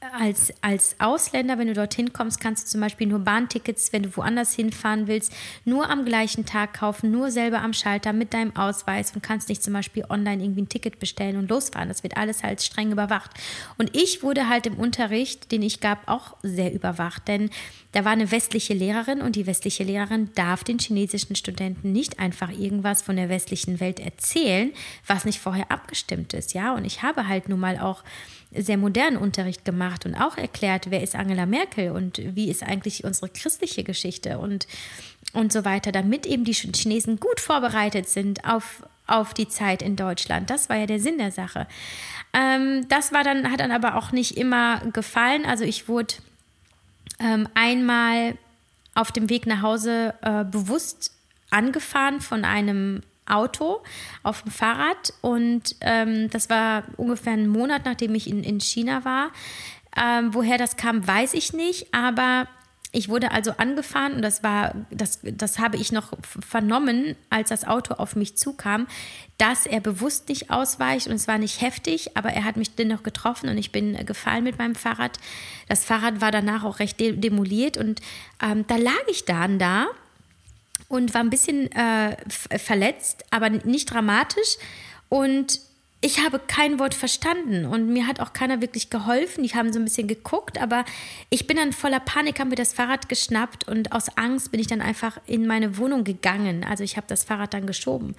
als, 0.00 0.52
als 0.62 0.96
Ausländer, 0.98 1.58
wenn 1.58 1.66
du 1.66 1.74
dorthin 1.74 2.12
kommst, 2.12 2.40
kannst 2.40 2.66
du 2.66 2.70
zum 2.70 2.80
Beispiel 2.80 3.06
nur 3.06 3.18
Bahntickets, 3.18 3.92
wenn 3.92 4.04
du 4.04 4.16
woanders 4.16 4.54
hinfahren 4.54 5.06
willst, 5.06 5.32
nur 5.66 5.90
am 5.90 6.06
gleichen 6.06 6.46
Tag 6.46 6.72
kaufen, 6.72 7.10
nur 7.10 7.30
selber 7.30 7.60
am 7.60 7.74
Schalter 7.74 8.14
mit 8.14 8.32
deinem 8.32 8.56
Ausweis 8.56 9.14
und 9.14 9.22
kannst 9.22 9.50
nicht 9.50 9.62
zum 9.62 9.74
Beispiel 9.74 10.04
online 10.08 10.42
irgendwie 10.42 10.62
ein 10.62 10.68
Ticket 10.70 10.98
bestellen 11.00 11.36
und 11.36 11.50
losfahren. 11.50 11.88
Das 11.88 12.02
wird 12.02 12.16
alles 12.16 12.42
halt 12.42 12.62
streng 12.62 12.92
überwacht. 12.92 13.30
Und 13.76 13.94
ich 13.94 14.22
wurde 14.22 14.48
halt 14.48 14.66
im 14.66 14.78
Unterricht, 14.78 15.52
den 15.52 15.62
ich 15.62 15.80
gab, 15.80 16.08
auch 16.08 16.34
sehr 16.42 16.72
überwacht, 16.72 17.28
denn 17.28 17.50
da 17.92 18.04
war 18.04 18.12
eine 18.12 18.30
westliche 18.30 18.72
Lehrerin 18.72 19.20
und 19.20 19.36
die 19.36 19.46
westliche 19.46 19.84
Lehrerin 19.84 20.30
darf 20.34 20.64
den 20.64 20.78
chinesischen 20.78 21.36
Studenten 21.36 21.92
nicht 21.92 22.20
einfach 22.20 22.50
irgendwas 22.50 23.02
von 23.02 23.16
der 23.16 23.28
westlichen 23.28 23.80
Welt 23.80 24.00
erzählen, 24.00 24.72
was 25.06 25.24
nicht 25.24 25.40
vorher 25.40 25.70
abgestimmt 25.70 26.32
ist. 26.32 26.54
Ja, 26.54 26.72
und 26.72 26.84
ich 26.84 27.02
habe 27.02 27.26
halt 27.26 27.48
nun 27.48 27.60
mal 27.60 27.78
auch 27.78 28.04
sehr 28.52 28.76
modernen 28.76 29.16
Unterricht 29.16 29.64
gemacht 29.64 30.06
und 30.06 30.14
auch 30.14 30.36
erklärt, 30.36 30.90
wer 30.90 31.02
ist 31.02 31.14
Angela 31.14 31.46
Merkel 31.46 31.92
und 31.92 32.20
wie 32.34 32.50
ist 32.50 32.62
eigentlich 32.62 33.04
unsere 33.04 33.28
christliche 33.28 33.84
Geschichte 33.84 34.38
und, 34.38 34.66
und 35.32 35.52
so 35.52 35.64
weiter, 35.64 35.92
damit 35.92 36.26
eben 36.26 36.44
die 36.44 36.52
Chinesen 36.52 37.20
gut 37.20 37.40
vorbereitet 37.40 38.08
sind 38.08 38.44
auf, 38.44 38.82
auf 39.06 39.34
die 39.34 39.48
Zeit 39.48 39.82
in 39.82 39.96
Deutschland. 39.96 40.50
Das 40.50 40.68
war 40.68 40.76
ja 40.76 40.86
der 40.86 41.00
Sinn 41.00 41.18
der 41.18 41.30
Sache. 41.30 41.68
Ähm, 42.32 42.86
das 42.88 43.12
war 43.12 43.22
dann, 43.22 43.50
hat 43.50 43.60
dann 43.60 43.72
aber 43.72 43.96
auch 43.96 44.10
nicht 44.12 44.36
immer 44.36 44.80
gefallen. 44.92 45.44
Also 45.44 45.64
ich 45.64 45.88
wurde 45.88 46.14
ähm, 47.20 47.48
einmal 47.54 48.36
auf 48.94 49.12
dem 49.12 49.30
Weg 49.30 49.46
nach 49.46 49.62
Hause 49.62 50.14
äh, 50.22 50.44
bewusst 50.44 51.12
angefahren 51.50 52.20
von 52.20 52.44
einem 52.44 53.02
Auto 53.26 53.82
auf 54.22 54.42
dem 54.42 54.50
Fahrrad 54.50 55.12
und 55.20 55.76
ähm, 55.80 56.30
das 56.30 56.50
war 56.50 56.84
ungefähr 56.96 57.34
einen 57.34 57.48
Monat, 57.48 57.84
nachdem 57.84 58.14
ich 58.14 58.28
in, 58.28 58.42
in 58.42 58.60
China 58.60 59.04
war. 59.04 59.30
Ähm, 59.96 60.34
woher 60.34 60.58
das 60.58 60.76
kam, 60.76 61.06
weiß 61.06 61.34
ich 61.34 61.52
nicht, 61.52 61.92
aber 61.92 62.46
ich 62.92 63.08
wurde 63.08 63.30
also 63.30 63.52
angefahren 63.52 64.14
und 64.14 64.22
das 64.22 64.42
war, 64.42 64.74
das, 64.90 65.20
das 65.22 65.58
habe 65.60 65.76
ich 65.76 65.92
noch 65.92 66.12
vernommen, 66.22 67.14
als 67.28 67.50
das 67.50 67.64
Auto 67.64 67.94
auf 67.94 68.16
mich 68.16 68.36
zukam, 68.36 68.88
dass 69.38 69.66
er 69.66 69.80
bewusst 69.80 70.28
nicht 70.28 70.50
ausweicht 70.50 71.06
und 71.06 71.14
es 71.14 71.28
war 71.28 71.38
nicht 71.38 71.60
heftig, 71.60 72.16
aber 72.16 72.30
er 72.30 72.44
hat 72.44 72.56
mich 72.56 72.74
dennoch 72.74 73.02
getroffen 73.04 73.48
und 73.48 73.58
ich 73.58 73.70
bin 73.70 73.94
gefallen 74.04 74.42
mit 74.42 74.58
meinem 74.58 74.74
Fahrrad. 74.74 75.18
Das 75.68 75.84
Fahrrad 75.84 76.20
war 76.20 76.32
danach 76.32 76.64
auch 76.64 76.80
recht 76.80 76.98
demoliert 76.98 77.76
und 77.76 78.00
ähm, 78.42 78.66
da 78.66 78.76
lag 78.76 79.06
ich 79.08 79.24
dann 79.24 79.58
da 79.58 79.86
und 80.90 81.14
war 81.14 81.22
ein 81.22 81.30
bisschen 81.30 81.70
äh, 81.72 82.16
verletzt, 82.58 83.24
aber 83.30 83.48
nicht 83.48 83.90
dramatisch. 83.90 84.56
Und 85.08 85.60
ich 86.00 86.24
habe 86.24 86.40
kein 86.40 86.80
Wort 86.80 86.94
verstanden 86.94 87.64
und 87.64 87.92
mir 87.92 88.08
hat 88.08 88.18
auch 88.18 88.32
keiner 88.32 88.60
wirklich 88.60 88.90
geholfen. 88.90 89.44
Die 89.44 89.50
haben 89.50 89.72
so 89.72 89.78
ein 89.78 89.84
bisschen 89.84 90.08
geguckt, 90.08 90.60
aber 90.60 90.84
ich 91.28 91.46
bin 91.46 91.58
dann 91.58 91.72
voller 91.72 92.00
Panik, 92.00 92.40
haben 92.40 92.48
mir 92.48 92.56
das 92.56 92.72
Fahrrad 92.72 93.08
geschnappt 93.08 93.68
und 93.68 93.92
aus 93.92 94.16
Angst 94.16 94.50
bin 94.50 94.58
ich 94.58 94.66
dann 94.66 94.80
einfach 94.80 95.20
in 95.26 95.46
meine 95.46 95.78
Wohnung 95.78 96.02
gegangen. 96.02 96.66
Also 96.68 96.82
ich 96.82 96.96
habe 96.96 97.06
das 97.06 97.22
Fahrrad 97.22 97.54
dann 97.54 97.66
geschoben. 97.66 98.16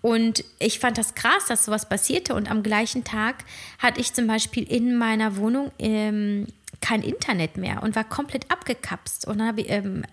Und 0.00 0.44
ich 0.60 0.78
fand 0.78 0.98
das 0.98 1.16
krass, 1.16 1.46
dass 1.48 1.64
sowas 1.64 1.88
passierte. 1.88 2.36
Und 2.36 2.48
am 2.48 2.62
gleichen 2.62 3.02
Tag 3.02 3.44
hatte 3.78 4.00
ich 4.00 4.12
zum 4.12 4.28
Beispiel 4.28 4.62
in 4.62 4.96
meiner 4.96 5.36
Wohnung 5.36 5.72
ähm, 5.80 6.46
kein 6.80 7.02
Internet 7.02 7.56
mehr 7.56 7.82
und 7.82 7.96
war 7.96 8.04
komplett 8.04 8.48
abgekapst. 8.50 9.26
Und 9.26 9.38
dann 9.38 9.48
habe 9.48 9.62
ich 9.62 9.70
ähm, 9.70 10.04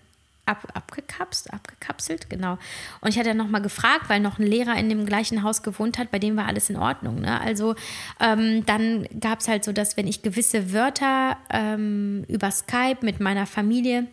ab, 0.46 0.66
abgekapst, 0.74 1.52
abgekapselt, 1.52 2.28
genau. 2.28 2.58
Und 3.00 3.10
ich 3.10 3.18
hatte 3.18 3.28
dann 3.28 3.36
nochmal 3.36 3.62
gefragt, 3.62 4.08
weil 4.08 4.20
noch 4.20 4.38
ein 4.38 4.46
Lehrer 4.46 4.76
in 4.76 4.88
dem 4.88 5.06
gleichen 5.06 5.42
Haus 5.42 5.62
gewohnt 5.62 5.98
hat, 5.98 6.10
bei 6.10 6.18
dem 6.18 6.36
war 6.36 6.46
alles 6.46 6.70
in 6.70 6.76
Ordnung. 6.76 7.20
Ne? 7.20 7.40
Also 7.40 7.74
ähm, 8.20 8.64
dann 8.66 9.06
gab 9.18 9.40
es 9.40 9.48
halt 9.48 9.64
so, 9.64 9.72
dass 9.72 9.96
wenn 9.96 10.06
ich 10.06 10.22
gewisse 10.22 10.72
Wörter 10.72 11.36
ähm, 11.50 12.24
über 12.28 12.50
Skype 12.50 12.98
mit 13.02 13.20
meiner 13.20 13.46
Familie 13.46 14.06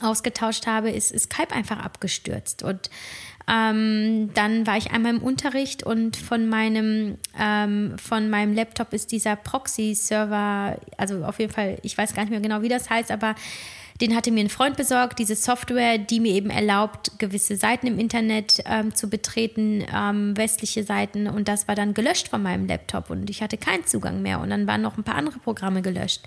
ausgetauscht 0.00 0.66
habe, 0.66 0.90
ist, 0.90 1.10
ist 1.12 1.32
Skype 1.32 1.54
einfach 1.54 1.78
abgestürzt. 1.78 2.62
Und 2.62 2.90
ähm, 3.48 4.32
dann 4.34 4.66
war 4.66 4.76
ich 4.76 4.92
einmal 4.92 5.14
im 5.14 5.22
Unterricht 5.22 5.82
und 5.82 6.16
von 6.16 6.48
meinem, 6.48 7.18
ähm, 7.38 7.98
von 7.98 8.30
meinem 8.30 8.54
Laptop 8.54 8.92
ist 8.92 9.12
dieser 9.12 9.36
Proxy-Server, 9.36 10.78
also 10.96 11.24
auf 11.24 11.38
jeden 11.38 11.52
Fall, 11.52 11.78
ich 11.82 11.98
weiß 11.98 12.14
gar 12.14 12.22
nicht 12.22 12.30
mehr 12.30 12.40
genau, 12.40 12.62
wie 12.62 12.68
das 12.68 12.88
heißt, 12.88 13.10
aber 13.10 13.34
den 14.00 14.16
hatte 14.16 14.30
mir 14.30 14.40
ein 14.40 14.48
Freund 14.48 14.76
besorgt, 14.76 15.18
diese 15.18 15.36
Software, 15.36 15.98
die 15.98 16.20
mir 16.20 16.32
eben 16.32 16.50
erlaubt, 16.50 17.12
gewisse 17.18 17.56
Seiten 17.56 17.86
im 17.86 17.98
Internet 17.98 18.62
ähm, 18.64 18.94
zu 18.94 19.10
betreten, 19.10 19.84
ähm, 19.94 20.36
westliche 20.36 20.84
Seiten. 20.84 21.26
Und 21.26 21.48
das 21.48 21.68
war 21.68 21.74
dann 21.74 21.94
gelöscht 21.94 22.28
von 22.28 22.42
meinem 22.42 22.66
Laptop 22.66 23.10
und 23.10 23.28
ich 23.30 23.42
hatte 23.42 23.56
keinen 23.56 23.86
Zugang 23.86 24.22
mehr. 24.22 24.40
Und 24.40 24.50
dann 24.50 24.66
waren 24.66 24.82
noch 24.82 24.96
ein 24.96 25.04
paar 25.04 25.16
andere 25.16 25.38
Programme 25.38 25.82
gelöscht. 25.82 26.22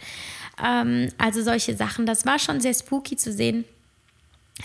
Ähm, 0.64 1.10
also 1.18 1.42
solche 1.42 1.76
Sachen, 1.76 2.06
das 2.06 2.26
war 2.26 2.40
schon 2.40 2.62
sehr 2.62 2.74
spooky 2.74 3.16
zu 3.18 3.32
sehen 3.32 3.66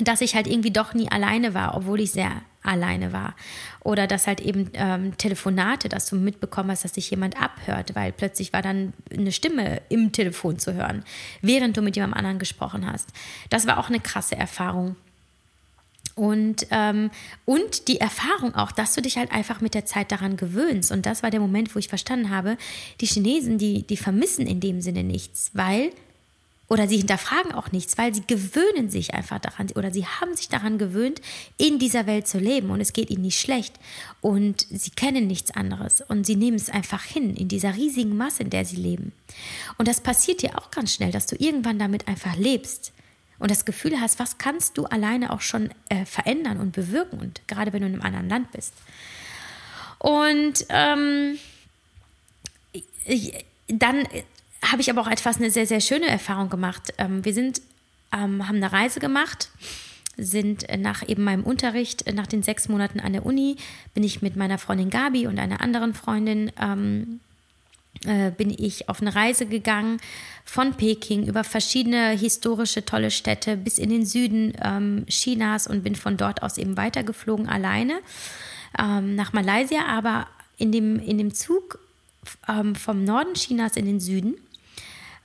dass 0.01 0.21
ich 0.21 0.35
halt 0.35 0.47
irgendwie 0.47 0.71
doch 0.71 0.95
nie 0.95 1.11
alleine 1.11 1.55
war, 1.55 1.77
obwohl 1.77 2.01
ich 2.01 2.13
sehr 2.13 2.43
alleine 2.63 3.13
war. 3.13 3.35
Oder 3.81 4.07
dass 4.07 4.27
halt 4.27 4.41
eben 4.41 4.71
ähm, 4.75 5.17
Telefonate, 5.17 5.89
dass 5.89 6.09
du 6.09 6.17
mitbekommen 6.17 6.71
hast, 6.71 6.85
dass 6.85 6.95
sich 6.95 7.11
jemand 7.11 7.41
abhört, 7.41 7.95
weil 7.95 8.13
plötzlich 8.13 8.53
war 8.53 8.63
dann 8.63 8.93
eine 9.13 9.33
Stimme 9.33 9.81
im 9.89 10.13
Telefon 10.13 10.59
zu 10.59 10.75
hören, 10.75 11.05
während 11.41 11.77
du 11.77 11.83
mit 11.83 11.97
jemandem 11.97 12.19
anderen 12.19 12.39
gesprochen 12.39 12.91
hast. 12.91 13.09
Das 13.51 13.67
war 13.67 13.79
auch 13.79 13.89
eine 13.89 14.01
krasse 14.01 14.37
Erfahrung. 14.37 14.97
Und, 16.19 16.67
ähm, 16.73 17.11
und 17.45 17.87
die 17.87 18.01
Erfahrung 18.01 18.53
auch, 18.57 18.73
dass 18.73 18.93
du 18.93 19.01
dich 19.01 19.19
halt 19.19 19.31
einfach 19.31 19.61
mit 19.61 19.75
der 19.75 19.87
Zeit 19.87 20.11
daran 20.11 20.37
gewöhnst. 20.37 20.91
Und 20.91 21.07
das 21.07 21.23
war 21.23 21.31
der 21.31 21.39
Moment, 21.39 21.73
wo 21.77 21.79
ich 21.79 21.87
verstanden 21.87 22.31
habe, 22.31 22.59
die 23.01 23.07
Chinesen, 23.07 23.57
die, 23.57 23.87
die 23.87 23.97
vermissen 23.97 24.45
in 24.49 24.59
dem 24.59 24.81
Sinne 24.81 25.05
nichts, 25.05 25.53
weil 25.55 25.93
oder 26.69 26.87
sie 26.87 26.99
hinterfragen 26.99 27.53
auch 27.53 27.73
nichts, 27.73 27.97
weil 27.97 28.15
sie 28.15 28.23
gewöhnen 28.27 28.91
sich 28.91 29.15
einfach 29.15 29.39
daran 29.39 29.69
oder 29.75 29.91
sie 29.91 30.07
haben 30.07 30.37
sich 30.37 30.49
daran 30.49 30.79
gewöhnt, 30.79 31.21
in 31.57 31.79
dieser 31.79 32.07
Welt 32.07 32.29
zu 32.29 32.39
leben 32.39 32.71
und 32.71 32.81
es 32.81 32.93
geht 32.93 33.11
ihnen 33.11 33.23
nicht 33.23 33.41
schlecht 33.41 33.75
und 34.21 34.67
sie 34.71 34.91
kennen 34.91 35.27
nichts 35.27 35.51
anderes 35.51 36.03
und 36.03 36.27
sie 36.27 36.37
nehmen 36.37 36.57
es 36.57 36.69
einfach 36.69 37.03
hin 37.03 37.35
in 37.35 37.49
dieser 37.49 37.75
riesigen 37.75 38.17
Masse, 38.17 38.43
in 38.43 38.51
der 38.51 38.65
sie 38.65 38.77
leben. 38.77 39.13
Und 39.79 39.89
das 39.89 40.01
passiert 40.01 40.43
dir 40.43 40.59
auch 40.59 40.71
ganz 40.71 40.95
schnell, 40.95 41.11
dass 41.11 41.27
du 41.27 41.37
irgendwann 41.37 41.79
damit 41.79 42.07
einfach 42.07 42.37
lebst 42.37 42.93
und 43.39 43.51
das 43.51 43.65
Gefühl 43.65 44.01
hast, 44.01 44.19
was 44.19 44.37
kannst 44.37 44.77
du 44.77 44.85
alleine 44.85 45.33
auch 45.33 45.41
schon 45.41 45.71
äh, 45.89 46.05
verändern 46.05 46.59
und 46.59 46.73
bewirken 46.73 47.19
und 47.19 47.41
gerade 47.49 47.73
wenn 47.73 47.81
du 47.81 47.89
in 47.89 47.95
einem 47.95 48.03
anderen 48.03 48.29
Land 48.29 48.53
bist. 48.53 48.75
Und 49.99 50.67
ähm, 50.69 51.39
dann 53.69 54.07
habe 54.71 54.83
ich 54.83 54.91
aber 54.91 55.03
auch 55.03 55.09
etwas 55.11 55.37
eine 55.37 55.51
sehr, 55.51 55.67
sehr 55.67 55.81
schöne 55.81 56.07
Erfahrung 56.07 56.51
gemacht. 56.51 56.93
Ähm, 56.99 57.25
wir 57.25 57.35
sind, 57.35 57.61
ähm, 58.13 58.47
haben 58.49 58.57
eine 58.57 58.73
Reise 58.73 59.01
gemacht, 59.01 59.51
sind 60.17 60.67
nach 60.79 61.09
eben 61.09 61.23
meinem 61.25 61.45
Unterricht, 61.45 62.13
nach 62.13 62.27
den 62.27 62.43
sechs 62.43 62.69
Monaten 62.69 63.01
an 63.01 63.13
der 63.13 63.25
Uni, 63.25 63.57
bin 63.95 64.03
ich 64.03 64.21
mit 64.21 64.37
meiner 64.37 64.59
Freundin 64.59 64.91
Gabi 64.91 65.27
und 65.27 65.39
einer 65.39 65.61
anderen 65.61 65.95
Freundin 65.95 66.51
ähm, 66.61 67.21
äh, 68.05 68.31
bin 68.31 68.51
ich 68.51 68.89
auf 68.89 69.01
eine 69.01 69.15
Reise 69.15 69.47
gegangen 69.47 69.99
von 70.45 70.75
Peking 70.75 71.27
über 71.27 71.45
verschiedene 71.45 72.11
historische 72.11 72.85
tolle 72.85 73.11
Städte 73.11 73.57
bis 73.57 73.79
in 73.79 73.91
den 73.91 74.07
Süden 74.07 74.55
ähm, 74.63 75.05
Chinas 75.09 75.67
und 75.67 75.83
bin 75.83 75.95
von 75.95 76.17
dort 76.17 76.43
aus 76.43 76.59
eben 76.59 76.77
weitergeflogen 76.77 77.49
alleine 77.49 78.01
ähm, 78.79 79.15
nach 79.15 79.33
Malaysia, 79.33 79.87
aber 79.87 80.27
in 80.59 80.73
dem, 80.73 80.99
in 81.01 81.19
dem 81.19 81.35
Zug 81.35 81.79
ähm, 82.49 82.75
vom 82.75 83.05
Norden 83.05 83.35
Chinas 83.35 83.77
in 83.77 83.87
den 83.87 84.01
Süden 84.01 84.35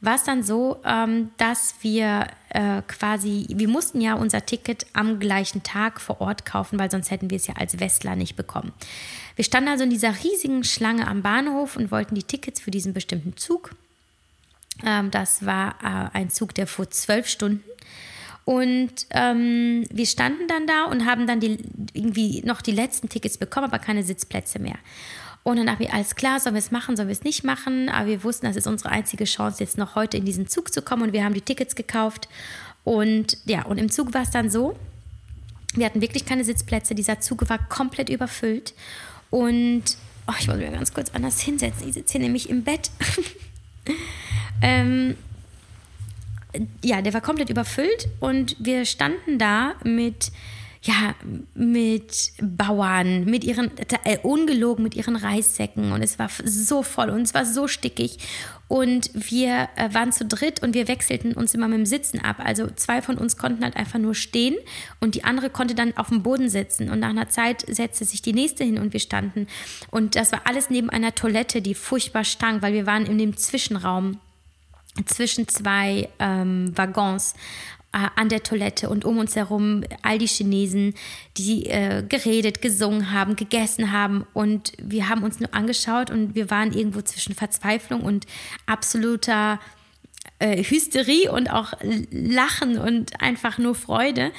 war 0.04 0.16
es 0.16 0.24
dann 0.24 0.44
so, 0.44 0.82
ähm, 0.86 1.32
dass 1.38 1.76
wir 1.82 2.28
äh, 2.50 2.82
quasi, 2.88 3.48
wir 3.50 3.70
mussten 3.70 4.02
ja 4.02 4.16
unser 4.16 4.46
Ticket 4.46 4.86
am 4.92 5.20
gleichen 5.20 5.64
Tag 5.64 6.02
vor 6.02 6.20
Ort 6.20 6.46
kaufen, 6.46 6.78
weil 6.78 6.92
sonst 6.92 7.10
hätten 7.10 7.30
wir 7.30 7.38
es 7.38 7.48
ja 7.48 7.56
als 7.56 7.80
Westler 7.80 8.18
nicht 8.18 8.36
bekommen. 8.36 8.74
Wir 9.36 9.46
standen 9.46 9.70
also 9.70 9.86
in 9.86 9.90
dieser 9.90 10.14
riesigen 10.24 10.66
Schlange 10.66 11.08
am 11.08 11.22
Bahnhof 11.22 11.78
und 11.78 11.90
wollten 11.90 12.16
die 12.16 12.24
Tickets 12.24 12.60
für 12.60 12.70
diesen 12.70 12.94
bestimmten 12.94 13.38
Zug. 13.38 13.76
Ähm, 14.86 15.10
das 15.10 15.46
war 15.46 15.76
äh, 15.82 16.18
ein 16.18 16.30
Zug, 16.30 16.54
der 16.54 16.68
fuhr 16.68 16.90
zwölf 16.92 17.28
Stunden. 17.28 17.64
Und 18.46 19.08
ähm, 19.12 19.86
wir 19.90 20.06
standen 20.06 20.48
dann 20.50 20.68
da 20.68 20.86
und 20.86 21.06
haben 21.06 21.28
dann 21.28 21.40
die, 21.40 21.60
irgendwie 21.94 22.42
noch 22.46 22.62
die 22.62 22.72
letzten 22.72 23.08
Tickets 23.08 23.38
bekommen, 23.38 23.68
aber 23.68 23.80
keine 23.80 24.04
Sitzplätze 24.04 24.60
mehr. 24.60 24.76
Und 25.44 25.58
dann 25.58 25.68
dachte 25.68 25.84
ich, 25.84 25.94
alles 25.94 26.16
klar, 26.16 26.40
sollen 26.40 26.56
wir 26.56 26.60
es 26.60 26.72
machen, 26.72 26.96
sollen 26.96 27.10
wir 27.10 27.14
es 27.14 27.24
nicht 27.24 27.44
machen? 27.44 27.90
Aber 27.90 28.08
wir 28.08 28.24
wussten, 28.24 28.46
das 28.46 28.56
ist 28.56 28.66
unsere 28.66 28.90
einzige 28.90 29.26
Chance, 29.26 29.62
jetzt 29.62 29.78
noch 29.78 29.96
heute 29.96 30.18
in 30.18 30.26
diesen 30.26 30.48
Zug 30.48 30.74
zu 30.74 30.82
kommen. 30.82 31.04
Und 31.04 31.14
wir 31.14 31.26
haben 31.26 31.34
die 31.34 31.42
Tickets 31.42 31.76
gekauft. 31.76 32.30
Und 32.86 33.38
ja, 33.46 33.66
und 33.66 33.78
im 33.78 33.92
Zug 33.92 34.14
war 34.14 34.22
es 34.22 34.30
dann 34.30 34.50
so, 34.50 34.78
wir 35.76 35.86
hatten 35.86 36.02
wirklich 36.02 36.26
keine 36.26 36.46
Sitzplätze. 36.46 36.96
Dieser 36.96 37.20
Zug 37.20 37.50
war 37.50 37.58
komplett 37.68 38.10
überfüllt. 38.10 38.74
Und 39.30 39.84
oh, 40.28 40.34
ich 40.40 40.48
muss 40.48 40.58
mir 40.58 40.72
ganz 40.72 40.94
kurz 40.94 41.12
anders 41.14 41.42
hinsetzen. 41.42 41.90
Ich 41.90 41.96
sitze 41.96 42.14
hier 42.14 42.22
nämlich 42.22 42.50
im 42.50 42.64
Bett. 42.64 42.90
ähm, 44.62 45.18
ja, 46.84 47.02
der 47.02 47.14
war 47.14 47.22
komplett 47.22 47.50
überfüllt 47.50 48.08
und 48.20 48.56
wir 48.60 48.86
standen 48.86 49.40
da 49.40 49.74
mit 49.84 50.32
ja, 50.86 51.16
mit 51.54 52.34
Bauern, 52.42 53.24
mit 53.24 53.46
ihren, 53.46 53.72
äh, 54.04 54.18
ungelogen 54.22 54.84
mit 54.84 54.96
ihren 54.96 55.16
Reissäcken. 55.16 55.94
Und 55.94 56.02
es 56.02 56.20
war 56.20 56.30
so 56.44 56.84
voll 56.84 57.10
und 57.10 57.22
es 57.22 57.34
war 57.34 57.46
so 57.46 57.70
stickig. 57.70 58.18
Und 58.68 59.10
wir 59.14 59.70
äh, 59.78 59.94
waren 59.94 60.12
zu 60.12 60.26
dritt 60.26 60.62
und 60.62 60.74
wir 60.74 60.90
wechselten 60.90 61.34
uns 61.34 61.54
immer 61.54 61.70
mit 61.70 61.78
dem 61.78 61.86
Sitzen 61.86 62.20
ab. 62.20 62.38
Also 62.40 62.68
zwei 62.76 63.02
von 63.02 63.18
uns 63.18 63.38
konnten 63.38 63.64
halt 63.64 63.78
einfach 63.78 64.00
nur 64.00 64.14
stehen 64.14 64.56
und 65.00 65.16
die 65.16 65.24
andere 65.24 65.50
konnte 65.50 65.74
dann 65.74 65.96
auf 65.96 66.10
dem 66.10 66.22
Boden 66.22 66.50
sitzen. 66.50 66.90
Und 66.90 67.00
nach 67.00 67.10
einer 67.10 67.30
Zeit 67.30 67.64
setzte 67.66 68.04
sich 68.04 68.22
die 68.22 68.34
nächste 68.34 68.66
hin 68.66 68.78
und 68.78 68.92
wir 68.92 69.00
standen. 69.00 69.48
Und 69.90 70.18
das 70.18 70.34
war 70.34 70.42
alles 70.44 70.70
neben 70.70 70.90
einer 70.90 71.16
Toilette, 71.16 71.62
die 71.62 71.76
furchtbar 71.76 72.26
stank, 72.26 72.62
weil 72.62 72.74
wir 72.74 72.86
waren 72.86 73.06
in 73.06 73.18
dem 73.18 73.38
Zwischenraum 73.38 74.20
zwischen 75.06 75.48
zwei 75.48 76.10
ähm, 76.20 76.78
Waggons 76.78 77.36
an 77.94 78.30
der 78.30 78.44
Toilette 78.44 78.90
und 78.90 79.06
um 79.06 79.20
uns 79.20 79.36
herum 79.36 79.84
all 80.02 80.18
die 80.18 80.28
Chinesen, 80.28 80.96
die 81.38 81.68
äh, 81.68 82.04
geredet, 82.08 82.62
gesungen 82.62 83.12
haben, 83.12 83.36
gegessen 83.36 83.92
haben 83.92 84.26
und 84.34 84.74
wir 84.82 85.10
haben 85.10 85.24
uns 85.24 85.40
nur 85.40 85.54
angeschaut 85.54 86.10
und 86.10 86.34
wir 86.36 86.50
waren 86.50 86.74
irgendwo 86.74 87.02
zwischen 87.02 87.36
Verzweiflung 87.36 88.02
und 88.02 88.26
absoluter 88.66 89.60
äh, 90.40 90.64
Hysterie 90.64 91.32
und 91.32 91.50
auch 91.50 91.74
Lachen 92.12 92.80
und 92.80 93.22
einfach 93.22 93.60
nur 93.60 93.76
Freude, 93.76 94.32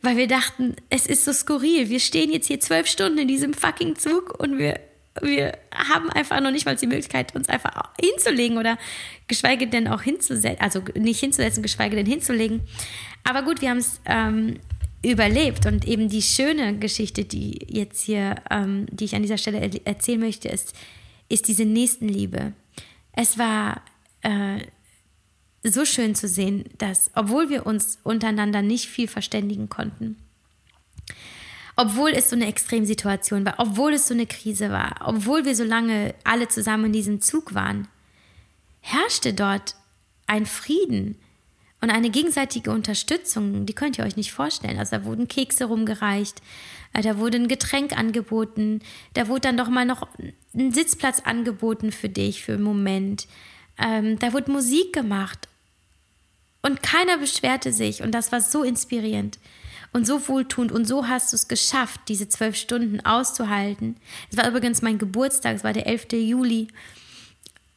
weil 0.00 0.16
wir 0.16 0.26
dachten, 0.26 0.74
es 0.90 1.06
ist 1.06 1.24
so 1.24 1.32
skurril. 1.32 1.88
Wir 1.88 2.00
stehen 2.00 2.32
jetzt 2.32 2.48
hier 2.48 2.58
zwölf 2.58 2.88
Stunden 2.88 3.18
in 3.18 3.28
diesem 3.28 3.54
fucking 3.54 3.94
Zug 3.94 4.38
und 4.40 4.58
wir 4.58 4.80
wir 5.20 5.58
haben 5.74 6.10
einfach 6.10 6.40
noch 6.40 6.50
nicht 6.50 6.64
mal 6.64 6.76
die 6.76 6.86
Möglichkeit, 6.86 7.34
uns 7.34 7.48
einfach 7.48 7.92
hinzulegen 8.00 8.58
oder 8.58 8.78
geschweige 9.28 9.66
denn 9.66 9.88
auch 9.88 10.02
hinzusetzen, 10.02 10.60
also 10.60 10.82
nicht 10.94 11.20
hinzusetzen, 11.20 11.62
geschweige 11.62 11.96
denn 11.96 12.06
hinzulegen. 12.06 12.62
Aber 13.24 13.42
gut, 13.42 13.60
wir 13.60 13.70
haben 13.70 13.78
es 13.78 14.00
ähm, 14.06 14.58
überlebt 15.04 15.66
und 15.66 15.86
eben 15.86 16.08
die 16.08 16.22
schöne 16.22 16.78
Geschichte, 16.78 17.24
die 17.24 17.58
jetzt 17.68 18.02
hier, 18.02 18.36
ähm, 18.50 18.86
die 18.90 19.04
ich 19.04 19.14
an 19.14 19.22
dieser 19.22 19.38
Stelle 19.38 19.60
er 19.60 19.86
erzählen 19.86 20.20
möchte, 20.20 20.48
ist, 20.48 20.74
ist 21.28 21.48
diese 21.48 21.64
Nächstenliebe. 21.64 22.52
Es 23.12 23.36
war 23.36 23.82
äh, 24.22 24.60
so 25.64 25.84
schön 25.84 26.14
zu 26.14 26.28
sehen, 26.28 26.64
dass, 26.78 27.10
obwohl 27.14 27.50
wir 27.50 27.66
uns 27.66 27.98
untereinander 28.02 28.62
nicht 28.62 28.88
viel 28.88 29.08
verständigen 29.08 29.68
konnten, 29.68 30.16
obwohl 31.82 32.10
es 32.10 32.30
so 32.30 32.36
eine 32.36 32.46
Extremsituation 32.46 33.44
war, 33.44 33.54
obwohl 33.58 33.94
es 33.94 34.06
so 34.06 34.14
eine 34.14 34.26
Krise 34.26 34.70
war, 34.70 35.00
obwohl 35.04 35.44
wir 35.44 35.56
so 35.56 35.64
lange 35.64 36.14
alle 36.22 36.46
zusammen 36.46 36.86
in 36.86 36.92
diesem 36.92 37.20
Zug 37.20 37.54
waren, 37.54 37.88
herrschte 38.80 39.34
dort 39.34 39.74
ein 40.28 40.46
Frieden 40.46 41.16
und 41.80 41.90
eine 41.90 42.10
gegenseitige 42.10 42.70
Unterstützung, 42.70 43.66
die 43.66 43.72
könnt 43.72 43.98
ihr 43.98 44.04
euch 44.04 44.14
nicht 44.14 44.30
vorstellen. 44.30 44.78
Also 44.78 44.96
da 44.96 45.04
wurden 45.04 45.26
Kekse 45.26 45.64
rumgereicht, 45.64 46.40
äh, 46.92 47.02
da 47.02 47.18
wurde 47.18 47.38
ein 47.38 47.48
Getränk 47.48 47.98
angeboten, 47.98 48.80
da 49.14 49.26
wurde 49.26 49.40
dann 49.40 49.56
doch 49.56 49.68
mal 49.68 49.84
noch 49.84 50.06
ein 50.54 50.72
Sitzplatz 50.72 51.18
angeboten 51.24 51.90
für 51.90 52.08
dich 52.08 52.44
für 52.44 52.52
einen 52.52 52.62
Moment. 52.62 53.26
Ähm, 53.76 54.20
da 54.20 54.32
wurde 54.32 54.52
Musik 54.52 54.92
gemacht 54.92 55.48
und 56.62 56.80
keiner 56.80 57.18
beschwerte 57.18 57.72
sich 57.72 58.02
und 58.02 58.12
das 58.12 58.30
war 58.30 58.40
so 58.40 58.62
inspirierend 58.62 59.40
und 59.92 60.06
so 60.06 60.26
wohltuend 60.28 60.72
und 60.72 60.86
so 60.86 61.08
hast 61.08 61.32
du 61.32 61.36
es 61.36 61.48
geschafft, 61.48 62.00
diese 62.08 62.28
zwölf 62.28 62.56
Stunden 62.56 63.00
auszuhalten. 63.04 63.96
Es 64.30 64.36
war 64.36 64.48
übrigens 64.48 64.82
mein 64.82 64.98
Geburtstag, 64.98 65.56
es 65.56 65.64
war 65.64 65.72
der 65.72 65.86
11. 65.86 66.12
Juli 66.12 66.68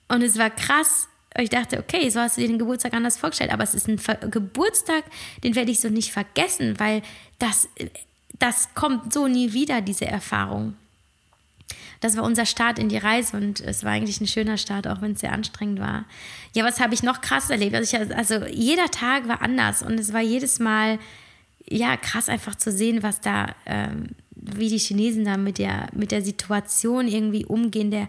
und 0.08 0.22
es 0.22 0.38
war 0.38 0.50
krass. 0.50 1.08
Ich 1.38 1.50
dachte, 1.50 1.80
okay, 1.80 2.10
so 2.10 2.22
hast 2.22 2.38
du 2.38 2.42
dir 2.42 2.48
den 2.48 2.60
Geburtstag 2.60 2.94
anders 2.94 3.18
vorgestellt, 3.18 3.52
aber 3.52 3.64
es 3.64 3.76
ist 3.76 3.90
ein 3.90 4.00
Geburtstag, 4.32 5.04
den 5.44 5.56
werde 5.56 5.72
ich 5.72 5.82
so 5.82 5.90
nicht 5.90 6.14
vergessen, 6.14 6.80
weil 6.80 7.02
das, 7.40 7.68
das 8.40 8.74
kommt 8.74 9.12
so 9.12 9.28
nie 9.28 9.52
wieder, 9.52 9.82
diese 9.82 10.06
Erfahrung. 10.06 10.76
Das 12.00 12.16
war 12.16 12.24
unser 12.24 12.46
Start 12.46 12.80
in 12.80 12.88
die 12.88 12.98
Reise 12.98 13.36
und 13.36 13.60
es 13.60 13.84
war 13.84 13.92
eigentlich 13.92 14.22
ein 14.22 14.28
schöner 14.28 14.58
Start, 14.58 14.88
auch 14.88 15.02
wenn 15.02 15.14
es 15.14 15.22
sehr 15.22 15.34
anstrengend 15.34 15.80
war. 15.80 16.06
Ja, 16.54 16.64
was 16.64 16.80
habe 16.80 16.94
ich 16.94 17.04
noch 17.04 17.20
krass 17.20 17.50
erlebt? 17.50 17.76
Also, 17.76 17.98
ich, 17.98 18.16
also 18.16 18.46
jeder 18.46 18.90
Tag 18.92 19.28
war 19.28 19.42
anders 19.42 19.82
und 19.82 20.00
es 20.00 20.14
war 20.14 20.22
jedes 20.22 20.60
Mal 20.60 21.00
ja, 21.70 21.98
krass 21.98 22.30
einfach 22.30 22.56
zu 22.56 22.72
sehen, 22.72 23.04
was 23.04 23.22
da, 23.22 23.56
ähm, 23.66 24.10
wie 24.36 24.70
die 24.70 24.78
Chinesen 24.78 25.26
da 25.26 25.38
mit 25.38 25.58
der, 25.58 25.88
mit 25.94 26.12
der 26.12 26.22
Situation 26.22 27.08
irgendwie 27.08 27.46
umgehen, 27.46 27.92
der, 27.92 28.08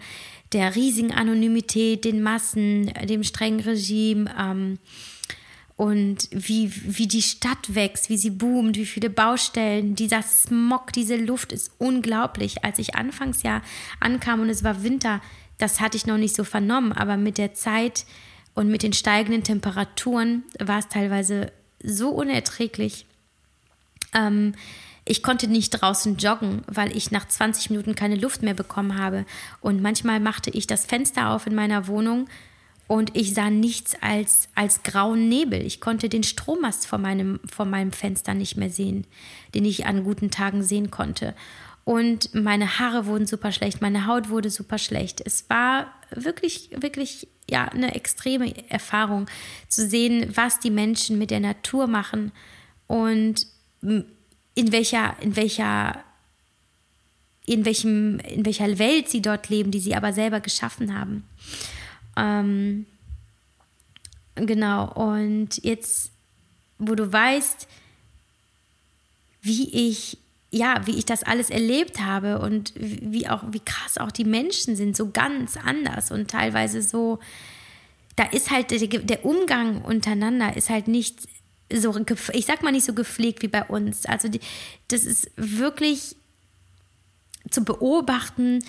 der 0.53 0.75
riesigen 0.77 1.13
Anonymität, 1.13 2.05
den 2.05 2.23
Massen, 2.23 2.93
dem 3.09 3.23
strengen 3.25 3.61
Regime 3.61 4.31
ähm, 4.39 4.79
und 5.77 6.29
wie, 6.31 6.73
wie 6.85 7.07
die 7.07 7.23
Stadt 7.23 7.75
wächst, 7.75 8.09
wie 8.09 8.17
sie 8.17 8.31
boomt, 8.31 8.77
wie 8.77 8.87
viele 8.87 9.11
Baustellen, 9.11 9.95
dieser 9.95 10.23
Smog, 10.23 10.93
diese 10.93 11.17
Luft 11.17 11.53
ist 11.53 11.71
unglaublich. 11.79 12.65
Als 12.65 12.79
ich 12.79 12.95
anfangs 12.95 13.43
ja 13.43 13.63
ankam 14.01 14.41
und 14.41 14.49
es 14.49 14.65
war 14.65 14.83
Winter, 14.83 15.21
das 15.59 15.81
hatte 15.81 15.97
ich 15.97 16.07
noch 16.07 16.19
nicht 16.19 16.35
so 16.35 16.45
vernommen, 16.45 16.93
aber 16.93 17.17
mit 17.17 17.39
der 17.39 17.55
Zeit 17.55 18.05
und 18.55 18.69
mit 18.69 18.83
den 18.83 18.93
steigenden 18.93 19.43
Temperaturen 19.43 20.45
war 20.59 20.79
es 20.79 20.89
teilweise 20.89 21.53
so 21.83 22.09
unerträglich. 22.11 23.06
Ähm, 24.15 24.55
ich 25.05 25.23
konnte 25.23 25.47
nicht 25.47 25.71
draußen 25.71 26.17
joggen, 26.17 26.63
weil 26.67 26.97
ich 26.97 27.13
nach 27.13 27.29
20 27.29 27.71
Minuten 27.71 27.95
keine 27.95 28.17
Luft 28.17 28.43
mehr 28.43 28.55
bekommen 28.55 28.99
habe. 28.99 29.25
Und 29.61 29.81
manchmal 29.81 30.19
machte 30.19 30.51
ich 30.51 30.67
das 30.67 30.85
Fenster 30.85 31.31
auf 31.31 31.47
in 31.47 31.55
meiner 31.55 31.87
Wohnung 31.87 32.29
und 32.89 33.17
ich 33.17 33.35
sah 33.35 33.51
nichts 33.51 33.97
als, 34.01 34.49
als 34.55 34.83
grauen 34.83 35.29
Nebel. 35.29 35.65
Ich 35.65 35.81
konnte 35.81 36.09
den 36.09 36.23
Strommast 36.23 36.87
vor 36.87 36.99
meinem, 36.99 37.41
vor 37.49 37.67
meinem 37.67 37.93
Fenster 37.93 38.35
nicht 38.35 38.57
mehr 38.57 38.71
sehen, 38.71 39.07
den 39.55 39.65
ich 39.65 39.87
an 39.87 40.05
guten 40.05 40.31
Tagen 40.31 40.63
sehen 40.63 40.91
konnte. 40.91 41.35
Und 41.85 42.35
meine 42.35 42.81
Haare 42.81 43.07
wurden 43.07 43.27
super 43.27 43.53
schlecht, 43.53 43.81
meine 43.81 44.07
Haut 44.07 44.29
wurde 44.29 44.51
super 44.51 44.79
schlecht. 44.79 45.21
Es 45.25 45.49
war 45.49 45.87
wirklich, 46.11 46.71
wirklich 46.77 47.29
ja, 47.49 47.67
eine 47.67 47.95
extreme 47.95 48.53
Erfahrung 48.69 49.27
zu 49.69 49.87
sehen, 49.87 50.33
was 50.35 50.59
die 50.59 50.71
Menschen 50.71 51.17
mit 51.19 51.31
der 51.31 51.41
Natur 51.41 51.87
machen 51.87 52.33
und 52.89 53.47
in 53.83 54.73
welcher, 54.73 55.17
in 55.21 55.37
welcher, 55.37 56.03
in 57.45 57.65
welchem, 57.65 58.19
in 58.21 58.45
welcher 58.45 58.79
Welt 58.79 59.09
sie 59.09 59.23
dort 59.23 59.49
leben, 59.49 59.71
die 59.71 59.81
sie 59.81 59.95
aber 59.95 60.13
selber 60.13 60.41
geschaffen 60.41 60.99
haben. 60.99 61.25
Ähm, 62.17 62.87
genau, 64.35 64.93
und 64.93 65.63
jetzt, 65.63 66.11
wo 66.79 66.95
du 66.95 67.13
weißt, 67.13 67.69
wie 69.43 69.89
ich 69.89 70.19
ja, 70.51 70.87
wie 70.87 70.97
ich 70.97 71.05
das 71.05 71.23
alles 71.23 71.51
erlebt 71.51 72.01
habe 72.01 72.39
und 72.39 72.73
wie 72.77 73.29
auch, 73.29 73.43
wie 73.51 73.61
krass 73.61 73.99
auch 73.99 74.11
die 74.11 74.25
Menschen 74.25 74.77
sind, 74.77 74.97
so 74.97 75.11
ganz 75.11 75.57
anders 75.57 76.11
und 76.11 76.31
teilweise 76.31 76.83
so, 76.83 77.19
da 78.17 78.25
ist 78.25 78.51
halt 78.51 78.71
der, 78.71 78.87
der 78.87 79.25
Umgang 79.25 79.83
untereinander 79.83 80.57
ist 80.57 80.71
halt 80.71 80.89
nicht 80.89 81.29
so, 81.73 81.97
ich 82.33 82.47
sag 82.47 82.63
mal 82.63 82.73
nicht 82.73 82.87
so 82.87 82.95
gepflegt 82.95 83.43
wie 83.43 83.49
bei 83.49 83.65
uns. 83.65 84.07
Also 84.07 84.29
die, 84.29 84.41
das 84.89 85.05
ist 85.05 85.31
wirklich 85.37 86.17
zu 87.51 87.65
beobachten, 87.65 88.65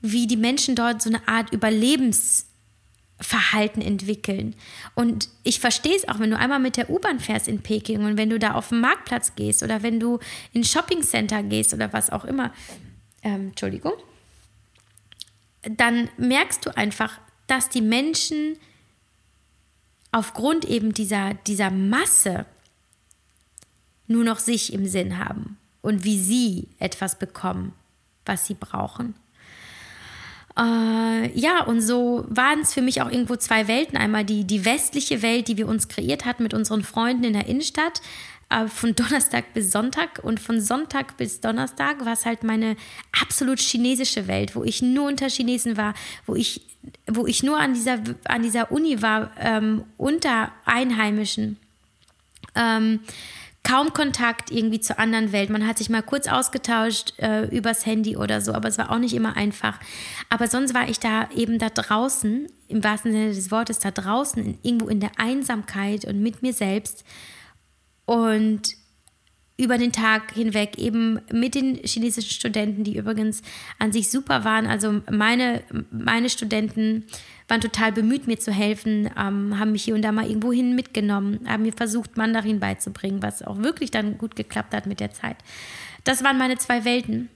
wie 0.00 0.26
die 0.26 0.36
Menschen 0.36 0.76
dort 0.76 1.00
so 1.00 1.08
eine 1.08 1.26
Art 1.26 1.50
Überlebensverhalten 1.52 3.80
entwickeln. 3.82 4.54
Und 4.94 5.30
ich 5.42 5.60
verstehe 5.60 5.96
es 5.96 6.06
auch, 6.08 6.18
wenn 6.18 6.30
du 6.30 6.38
einmal 6.38 6.60
mit 6.60 6.76
der 6.76 6.90
U-Bahn 6.90 7.20
fährst 7.20 7.48
in 7.48 7.62
Peking 7.62 8.04
und 8.04 8.18
wenn 8.18 8.28
du 8.28 8.38
da 8.38 8.52
auf 8.52 8.68
den 8.68 8.80
Marktplatz 8.80 9.34
gehst 9.34 9.62
oder 9.62 9.82
wenn 9.82 9.98
du 10.00 10.18
in 10.52 10.60
ein 10.60 10.64
Shoppingcenter 10.64 11.42
gehst 11.42 11.72
oder 11.72 11.90
was 11.92 12.10
auch 12.10 12.26
immer. 12.26 12.52
Ähm, 13.22 13.48
Entschuldigung. 13.48 13.94
Dann 15.62 16.10
merkst 16.18 16.66
du 16.66 16.76
einfach, 16.76 17.18
dass 17.46 17.70
die 17.70 17.80
Menschen 17.80 18.58
aufgrund 20.14 20.64
eben 20.64 20.94
dieser, 20.94 21.34
dieser 21.34 21.72
Masse 21.72 22.46
nur 24.06 24.22
noch 24.22 24.38
sich 24.38 24.72
im 24.72 24.86
Sinn 24.86 25.18
haben 25.18 25.58
und 25.82 26.04
wie 26.04 26.20
sie 26.20 26.68
etwas 26.78 27.18
bekommen, 27.18 27.72
was 28.24 28.46
sie 28.46 28.54
brauchen. 28.54 29.14
Äh, 30.56 31.36
ja, 31.36 31.64
und 31.64 31.80
so 31.80 32.26
waren 32.28 32.60
es 32.60 32.72
für 32.72 32.80
mich 32.80 33.02
auch 33.02 33.10
irgendwo 33.10 33.34
zwei 33.34 33.66
Welten. 33.66 33.98
Einmal 33.98 34.24
die, 34.24 34.44
die 34.44 34.64
westliche 34.64 35.20
Welt, 35.20 35.48
die 35.48 35.56
wir 35.56 35.66
uns 35.66 35.88
kreiert 35.88 36.24
hatten 36.26 36.44
mit 36.44 36.54
unseren 36.54 36.84
Freunden 36.84 37.24
in 37.24 37.32
der 37.32 37.48
Innenstadt, 37.48 38.00
von 38.68 38.94
Donnerstag 38.94 39.52
bis 39.54 39.70
Sonntag. 39.70 40.20
Und 40.22 40.40
von 40.40 40.60
Sonntag 40.60 41.16
bis 41.16 41.40
Donnerstag 41.40 42.04
war 42.04 42.12
es 42.12 42.26
halt 42.26 42.44
meine 42.44 42.76
absolut 43.20 43.60
chinesische 43.60 44.26
Welt, 44.26 44.54
wo 44.54 44.64
ich 44.64 44.82
nur 44.82 45.08
unter 45.08 45.28
Chinesen 45.28 45.76
war, 45.76 45.94
wo 46.26 46.34
ich, 46.34 46.62
wo 47.06 47.26
ich 47.26 47.42
nur 47.42 47.58
an 47.58 47.74
dieser, 47.74 47.98
an 48.24 48.42
dieser 48.42 48.70
Uni 48.70 49.02
war, 49.02 49.30
ähm, 49.40 49.84
unter 49.96 50.52
Einheimischen. 50.64 51.58
Ähm, 52.54 53.00
kaum 53.64 53.92
Kontakt 53.94 54.50
irgendwie 54.50 54.78
zur 54.78 54.98
anderen 54.98 55.32
Welt. 55.32 55.50
Man 55.50 55.66
hat 55.66 55.78
sich 55.78 55.88
mal 55.88 56.02
kurz 56.02 56.28
ausgetauscht 56.28 57.14
äh, 57.18 57.46
übers 57.46 57.86
Handy 57.86 58.16
oder 58.16 58.40
so, 58.40 58.52
aber 58.52 58.68
es 58.68 58.78
war 58.78 58.92
auch 58.92 58.98
nicht 58.98 59.14
immer 59.14 59.36
einfach. 59.36 59.80
Aber 60.28 60.46
sonst 60.46 60.74
war 60.74 60.88
ich 60.88 61.00
da 61.00 61.28
eben 61.34 61.58
da 61.58 61.70
draußen, 61.70 62.46
im 62.68 62.84
wahrsten 62.84 63.12
Sinne 63.12 63.28
des 63.28 63.50
Wortes, 63.50 63.78
da 63.78 63.90
draußen, 63.90 64.44
in, 64.44 64.58
irgendwo 64.62 64.88
in 64.88 65.00
der 65.00 65.12
Einsamkeit 65.16 66.04
und 66.04 66.20
mit 66.22 66.42
mir 66.42 66.52
selbst. 66.52 67.04
Und 68.06 68.76
über 69.56 69.78
den 69.78 69.92
Tag 69.92 70.32
hinweg 70.32 70.78
eben 70.78 71.20
mit 71.30 71.54
den 71.54 71.76
chinesischen 71.84 72.30
Studenten, 72.30 72.82
die 72.82 72.96
übrigens 72.96 73.42
an 73.78 73.92
sich 73.92 74.10
super 74.10 74.44
waren. 74.44 74.66
Also 74.66 75.00
meine, 75.10 75.62
meine 75.92 76.28
Studenten 76.28 77.04
waren 77.46 77.60
total 77.60 77.92
bemüht, 77.92 78.26
mir 78.26 78.38
zu 78.38 78.52
helfen, 78.52 79.08
ähm, 79.16 79.58
haben 79.58 79.72
mich 79.72 79.84
hier 79.84 79.94
und 79.94 80.02
da 80.02 80.10
mal 80.10 80.26
irgendwo 80.26 80.52
hin 80.52 80.74
mitgenommen, 80.74 81.40
haben 81.46 81.62
mir 81.62 81.72
versucht, 81.72 82.16
Mandarin 82.16 82.58
beizubringen, 82.58 83.22
was 83.22 83.42
auch 83.42 83.58
wirklich 83.58 83.92
dann 83.92 84.18
gut 84.18 84.34
geklappt 84.34 84.74
hat 84.74 84.86
mit 84.86 84.98
der 84.98 85.12
Zeit. 85.12 85.36
Das 86.02 86.24
waren 86.24 86.38
meine 86.38 86.58
zwei 86.58 86.84
Welten. 86.84 87.28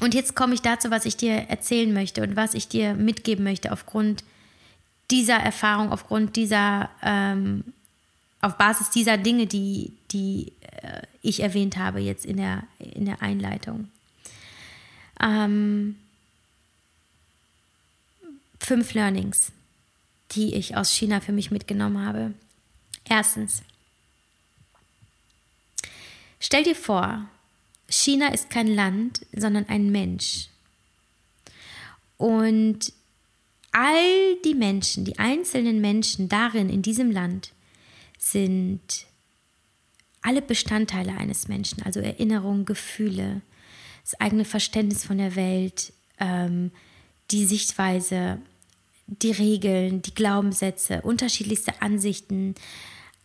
Und 0.00 0.14
jetzt 0.14 0.36
komme 0.36 0.54
ich 0.54 0.62
dazu, 0.62 0.90
was 0.90 1.06
ich 1.06 1.16
dir 1.16 1.32
erzählen 1.32 1.92
möchte 1.92 2.22
und 2.22 2.36
was 2.36 2.54
ich 2.54 2.68
dir 2.68 2.94
mitgeben 2.94 3.42
möchte 3.42 3.72
aufgrund 3.72 4.22
dieser 5.10 5.36
Erfahrung, 5.36 5.90
aufgrund 5.90 6.36
dieser 6.36 6.90
ähm, 7.02 7.64
auf 8.40 8.56
Basis 8.56 8.90
dieser 8.90 9.16
Dinge, 9.16 9.46
die, 9.46 9.92
die 10.10 10.52
äh, 10.60 11.02
ich 11.22 11.40
erwähnt 11.40 11.76
habe 11.76 12.00
jetzt 12.00 12.24
in 12.24 12.36
der, 12.36 12.64
in 12.78 13.04
der 13.04 13.20
Einleitung. 13.22 13.90
Ähm, 15.20 15.96
fünf 18.60 18.94
Learnings, 18.94 19.52
die 20.32 20.54
ich 20.54 20.76
aus 20.76 20.92
China 20.92 21.20
für 21.20 21.32
mich 21.32 21.50
mitgenommen 21.50 22.04
habe. 22.04 22.34
Erstens, 23.04 23.62
stell 26.38 26.62
dir 26.62 26.76
vor, 26.76 27.26
China 27.88 28.28
ist 28.28 28.50
kein 28.50 28.68
Land, 28.68 29.26
sondern 29.32 29.68
ein 29.68 29.90
Mensch. 29.90 30.48
Und 32.18 32.92
all 33.72 34.36
die 34.44 34.54
Menschen, 34.54 35.04
die 35.04 35.18
einzelnen 35.18 35.80
Menschen 35.80 36.28
darin, 36.28 36.68
in 36.68 36.82
diesem 36.82 37.10
Land, 37.10 37.52
sind 38.18 39.06
alle 40.20 40.42
Bestandteile 40.42 41.16
eines 41.16 41.48
Menschen, 41.48 41.82
also 41.82 42.00
Erinnerungen, 42.00 42.64
Gefühle, 42.64 43.40
das 44.02 44.20
eigene 44.20 44.44
Verständnis 44.44 45.04
von 45.04 45.18
der 45.18 45.36
Welt, 45.36 45.92
ähm, 46.18 46.70
die 47.30 47.46
Sichtweise, 47.46 48.38
die 49.06 49.30
Regeln, 49.30 50.02
die 50.02 50.14
Glaubenssätze, 50.14 51.00
unterschiedlichste 51.02 51.80
Ansichten, 51.80 52.54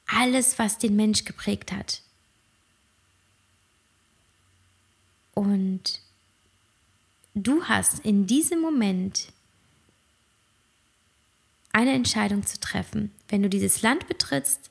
alles, 0.07 0.59
was 0.59 0.77
den 0.77 0.95
Mensch 0.95 1.25
geprägt 1.25 1.71
hat. 1.71 2.01
Und 5.33 5.99
du 7.33 7.63
hast 7.63 7.99
in 8.05 8.27
diesem 8.27 8.61
Moment 8.61 9.29
eine 11.71 11.93
Entscheidung 11.93 12.45
zu 12.45 12.59
treffen, 12.59 13.11
wenn 13.29 13.41
du 13.41 13.49
dieses 13.49 13.81
Land 13.81 14.07
betrittst 14.07 14.69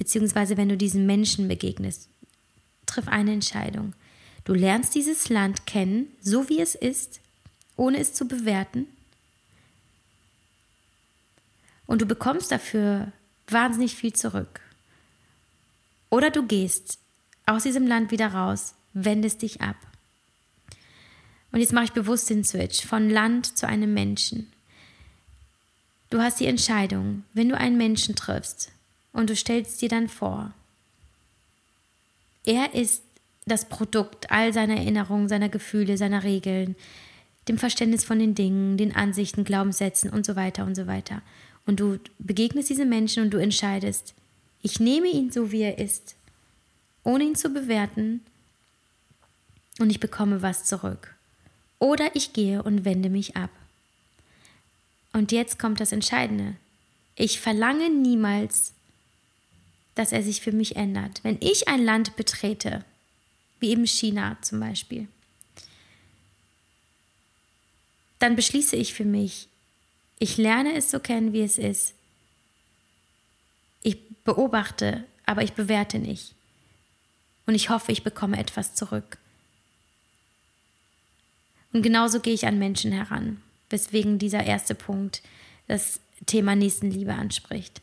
beziehungsweise 0.00 0.56
wenn 0.56 0.70
du 0.70 0.78
diesen 0.78 1.04
Menschen 1.04 1.46
begegnest. 1.46 2.08
Triff 2.86 3.06
eine 3.06 3.34
Entscheidung. 3.34 3.92
Du 4.44 4.54
lernst 4.54 4.94
dieses 4.94 5.28
Land 5.28 5.66
kennen, 5.66 6.06
so 6.22 6.48
wie 6.48 6.58
es 6.58 6.74
ist, 6.74 7.20
ohne 7.76 7.98
es 7.98 8.14
zu 8.14 8.26
bewerten. 8.26 8.86
Und 11.86 12.00
du 12.00 12.06
bekommst 12.06 12.50
dafür 12.50 13.12
wahnsinnig 13.46 13.94
viel 13.94 14.14
zurück. 14.14 14.62
Oder 16.08 16.30
du 16.30 16.46
gehst 16.46 16.98
aus 17.44 17.64
diesem 17.64 17.86
Land 17.86 18.10
wieder 18.10 18.28
raus, 18.28 18.72
wendest 18.94 19.42
dich 19.42 19.60
ab. 19.60 19.76
Und 21.52 21.60
jetzt 21.60 21.74
mache 21.74 21.84
ich 21.84 21.92
bewusst 21.92 22.30
den 22.30 22.42
Switch 22.42 22.86
von 22.86 23.10
Land 23.10 23.58
zu 23.58 23.68
einem 23.68 23.92
Menschen. 23.92 24.50
Du 26.08 26.22
hast 26.22 26.40
die 26.40 26.46
Entscheidung, 26.46 27.24
wenn 27.34 27.50
du 27.50 27.58
einen 27.58 27.76
Menschen 27.76 28.16
triffst, 28.16 28.72
und 29.12 29.30
du 29.30 29.36
stellst 29.36 29.80
dir 29.82 29.88
dann 29.88 30.08
vor, 30.08 30.52
er 32.44 32.74
ist 32.74 33.02
das 33.46 33.68
Produkt 33.68 34.30
all 34.30 34.52
seiner 34.52 34.76
Erinnerungen, 34.76 35.28
seiner 35.28 35.48
Gefühle, 35.48 35.96
seiner 35.96 36.24
Regeln, 36.24 36.76
dem 37.48 37.58
Verständnis 37.58 38.04
von 38.04 38.18
den 38.18 38.34
Dingen, 38.34 38.76
den 38.76 38.94
Ansichten, 38.94 39.44
Glaubenssätzen 39.44 40.10
und 40.10 40.24
so 40.24 40.36
weiter 40.36 40.64
und 40.64 40.74
so 40.74 40.86
weiter. 40.86 41.22
Und 41.66 41.80
du 41.80 41.98
begegnest 42.18 42.70
diesem 42.70 42.88
Menschen 42.88 43.24
und 43.24 43.30
du 43.30 43.38
entscheidest, 43.38 44.14
ich 44.62 44.78
nehme 44.78 45.08
ihn 45.08 45.30
so, 45.30 45.52
wie 45.52 45.62
er 45.62 45.78
ist, 45.78 46.14
ohne 47.02 47.24
ihn 47.24 47.34
zu 47.34 47.50
bewerten 47.50 48.20
und 49.78 49.90
ich 49.90 50.00
bekomme 50.00 50.42
was 50.42 50.64
zurück. 50.64 51.14
Oder 51.78 52.14
ich 52.14 52.34
gehe 52.34 52.62
und 52.62 52.84
wende 52.84 53.08
mich 53.08 53.36
ab. 53.36 53.50
Und 55.12 55.32
jetzt 55.32 55.58
kommt 55.58 55.80
das 55.80 55.92
Entscheidende. 55.92 56.56
Ich 57.16 57.40
verlange 57.40 57.90
niemals 57.90 58.74
dass 59.94 60.12
er 60.12 60.22
sich 60.22 60.40
für 60.40 60.52
mich 60.52 60.76
ändert. 60.76 61.20
Wenn 61.22 61.38
ich 61.40 61.68
ein 61.68 61.84
Land 61.84 62.16
betrete, 62.16 62.84
wie 63.58 63.70
eben 63.70 63.86
China 63.86 64.38
zum 64.40 64.60
Beispiel, 64.60 65.08
dann 68.18 68.36
beschließe 68.36 68.76
ich 68.76 68.94
für 68.94 69.04
mich, 69.04 69.48
ich 70.18 70.36
lerne 70.36 70.74
es 70.74 70.90
so 70.90 71.00
kennen, 71.00 71.32
wie 71.32 71.42
es 71.42 71.58
ist. 71.58 71.94
Ich 73.82 73.98
beobachte, 74.24 75.04
aber 75.24 75.42
ich 75.42 75.54
bewerte 75.54 75.98
nicht. 75.98 76.34
Und 77.46 77.54
ich 77.54 77.70
hoffe, 77.70 77.90
ich 77.90 78.02
bekomme 78.02 78.38
etwas 78.38 78.74
zurück. 78.74 79.16
Und 81.72 81.82
genauso 81.82 82.20
gehe 82.20 82.34
ich 82.34 82.46
an 82.46 82.58
Menschen 82.58 82.92
heran, 82.92 83.40
weswegen 83.70 84.18
dieser 84.18 84.44
erste 84.44 84.74
Punkt 84.74 85.22
das 85.68 86.00
Thema 86.26 86.54
Nächstenliebe 86.54 87.14
anspricht. 87.14 87.80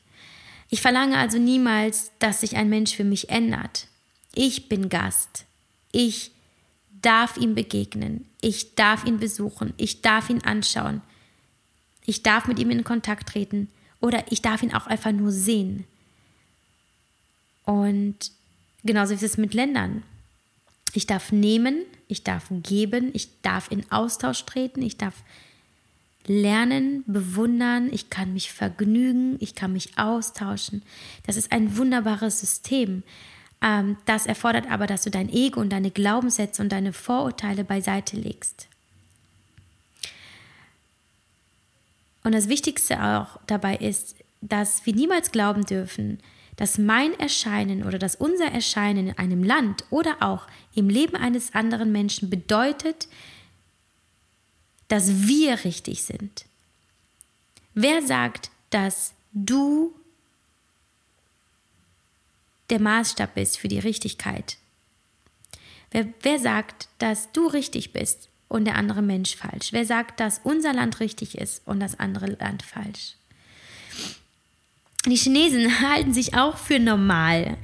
Ich 0.70 0.82
verlange 0.82 1.18
also 1.18 1.38
niemals, 1.38 2.12
dass 2.20 2.42
sich 2.42 2.56
ein 2.56 2.70
Mensch 2.70 2.96
für 2.96 3.04
mich 3.04 3.30
ändert. 3.30 3.88
Ich 4.34 4.70
bin 4.70 4.90
Gast. 4.90 5.46
Ich 5.92 6.32
darf 7.02 7.38
ihm 7.38 7.56
begegnen. 7.56 8.28
Ich 8.42 8.76
darf 8.76 9.06
ihn 9.06 9.20
besuchen. 9.20 9.74
Ich 9.78 10.02
darf 10.02 10.30
ihn 10.30 10.44
anschauen. 10.44 11.02
Ich 12.06 12.24
darf 12.24 12.48
mit 12.48 12.60
ihm 12.60 12.70
in 12.70 12.84
Kontakt 12.84 13.30
treten 13.30 13.70
oder 14.00 14.26
ich 14.32 14.42
darf 14.42 14.64
ihn 14.64 14.74
auch 14.74 14.88
einfach 14.88 15.12
nur 15.12 15.32
sehen. 15.32 15.86
Und 17.66 18.32
genauso 18.84 19.14
ist 19.14 19.24
es 19.24 19.38
mit 19.38 19.54
Ländern. 19.54 20.04
Ich 20.94 21.06
darf 21.06 21.32
nehmen, 21.32 21.84
ich 22.08 22.24
darf 22.24 22.46
geben, 22.50 23.12
ich 23.14 23.42
darf 23.42 23.70
in 23.72 23.92
Austausch 23.92 24.46
treten, 24.46 24.82
ich 24.82 24.98
darf 24.98 25.16
lernen, 26.30 27.04
bewundern, 27.08 27.90
ich 27.92 28.10
kann 28.10 28.34
mich 28.34 28.52
vergnügen, 28.52 29.38
ich 29.40 29.56
kann 29.56 29.74
mich 29.74 29.98
austauschen. 29.98 30.84
Das 31.26 31.38
ist 31.38 31.52
ein 31.52 31.78
wunderbares 31.78 32.40
System. 32.40 33.04
Ähm, 33.62 33.98
das 34.06 34.26
erfordert 34.26 34.70
aber, 34.70 34.88
dass 34.88 35.04
du 35.04 35.10
dein 35.10 35.30
Ego 35.30 35.60
und 35.60 35.72
deine 35.72 35.92
Glaubenssätze 35.92 36.62
und 36.62 36.72
deine 36.72 36.94
Vorurteile 36.94 37.64
beiseite 37.64 38.18
legst. 38.18 38.68
Und 42.24 42.34
das 42.34 42.50
Wichtigste 42.50 43.02
auch 43.02 43.40
dabei 43.48 43.78
ist, 43.78 44.16
dass 44.42 44.86
wir 44.86 44.94
niemals 44.94 45.32
glauben 45.32 45.66
dürfen, 45.66 46.20
dass 46.58 46.78
mein 46.78 47.18
Erscheinen 47.20 47.84
oder 47.84 48.00
dass 48.00 48.16
unser 48.16 48.52
Erscheinen 48.52 49.08
in 49.08 49.18
einem 49.18 49.44
Land 49.44 49.86
oder 49.92 50.18
auch 50.20 50.48
im 50.76 50.90
Leben 50.90 51.16
eines 51.16 51.54
anderen 51.54 51.92
Menschen 51.92 52.30
bedeutet, 52.30 53.08
dass 54.88 55.28
wir 55.28 55.64
richtig 55.64 56.04
sind? 56.04 56.46
Wer 57.74 58.02
sagt, 58.02 58.50
dass 58.70 59.14
du 59.34 59.94
der 62.70 62.80
Maßstab 62.80 63.36
bist 63.36 63.58
für 63.58 63.68
die 63.68 63.80
Richtigkeit? 63.80 64.58
Wer, 65.92 66.08
wer 66.22 66.40
sagt, 66.40 66.90
dass 67.00 67.32
du 67.32 67.48
richtig 67.48 67.94
bist 67.94 68.30
und 68.48 68.66
der 68.66 68.76
andere 68.76 69.02
Mensch 69.02 69.36
falsch? 69.36 69.72
Wer 69.72 69.86
sagt, 69.86 70.20
dass 70.20 70.42
unser 70.44 70.74
Land 70.74 71.00
richtig 71.00 71.38
ist 71.38 71.62
und 71.66 71.80
das 71.80 72.00
andere 72.00 72.28
Land 72.28 72.64
falsch? 72.64 73.18
die 75.10 75.18
Chinesen 75.18 75.82
halten 75.82 76.14
sich 76.14 76.36
auch 76.36 76.58
für 76.58 76.80
normal, 76.80 77.58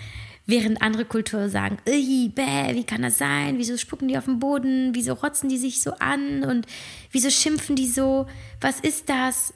während 0.45 0.81
andere 0.81 1.05
Kulturen 1.05 1.49
sagen, 1.49 1.77
bäh, 1.85 2.31
wie 2.35 2.83
kann 2.83 3.01
das 3.01 3.17
sein? 3.17 3.57
Wieso 3.57 3.77
spucken 3.77 4.07
die 4.07 4.17
auf 4.17 4.25
den 4.25 4.39
Boden? 4.39 4.93
Wieso 4.93 5.13
rotzen 5.13 5.49
die 5.49 5.57
sich 5.57 5.81
so 5.81 5.93
an? 5.95 6.43
Und 6.43 6.67
wieso 7.11 7.29
schimpfen 7.29 7.75
die 7.75 7.87
so? 7.87 8.27
Was 8.59 8.79
ist 8.79 9.09
das? 9.09 9.53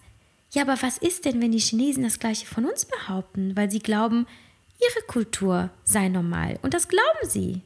Ja, 0.52 0.62
aber 0.62 0.82
was 0.82 0.98
ist 0.98 1.26
denn, 1.26 1.42
wenn 1.42 1.52
die 1.52 1.60
Chinesen 1.60 2.04
das 2.04 2.20
gleiche 2.20 2.46
von 2.46 2.66
uns 2.66 2.86
behaupten, 2.86 3.56
weil 3.56 3.70
sie 3.70 3.80
glauben, 3.80 4.26
ihre 4.80 5.06
Kultur 5.08 5.70
sei 5.84 6.08
normal? 6.08 6.58
Und 6.62 6.74
das 6.74 6.88
glauben 6.88 7.28
sie. 7.30 7.62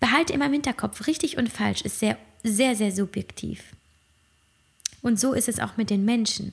Behalte 0.00 0.32
immer 0.32 0.46
im 0.46 0.52
Hinterkopf, 0.52 1.06
richtig 1.06 1.36
und 1.36 1.52
falsch 1.52 1.82
ist 1.82 1.98
sehr, 1.98 2.16
sehr, 2.42 2.74
sehr 2.74 2.92
subjektiv. 2.92 3.62
Und 5.02 5.20
so 5.20 5.32
ist 5.32 5.48
es 5.48 5.60
auch 5.60 5.76
mit 5.76 5.90
den 5.90 6.04
Menschen. 6.04 6.52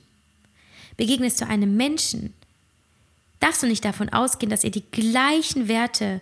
Begegnest 0.96 1.40
du 1.40 1.46
einem 1.46 1.76
Menschen, 1.76 2.34
darfst 3.40 3.62
du 3.62 3.66
nicht 3.66 3.84
davon 3.84 4.10
ausgehen, 4.10 4.50
dass 4.50 4.64
ihr 4.64 4.70
die 4.70 4.88
gleichen 4.90 5.68
Werte 5.68 6.20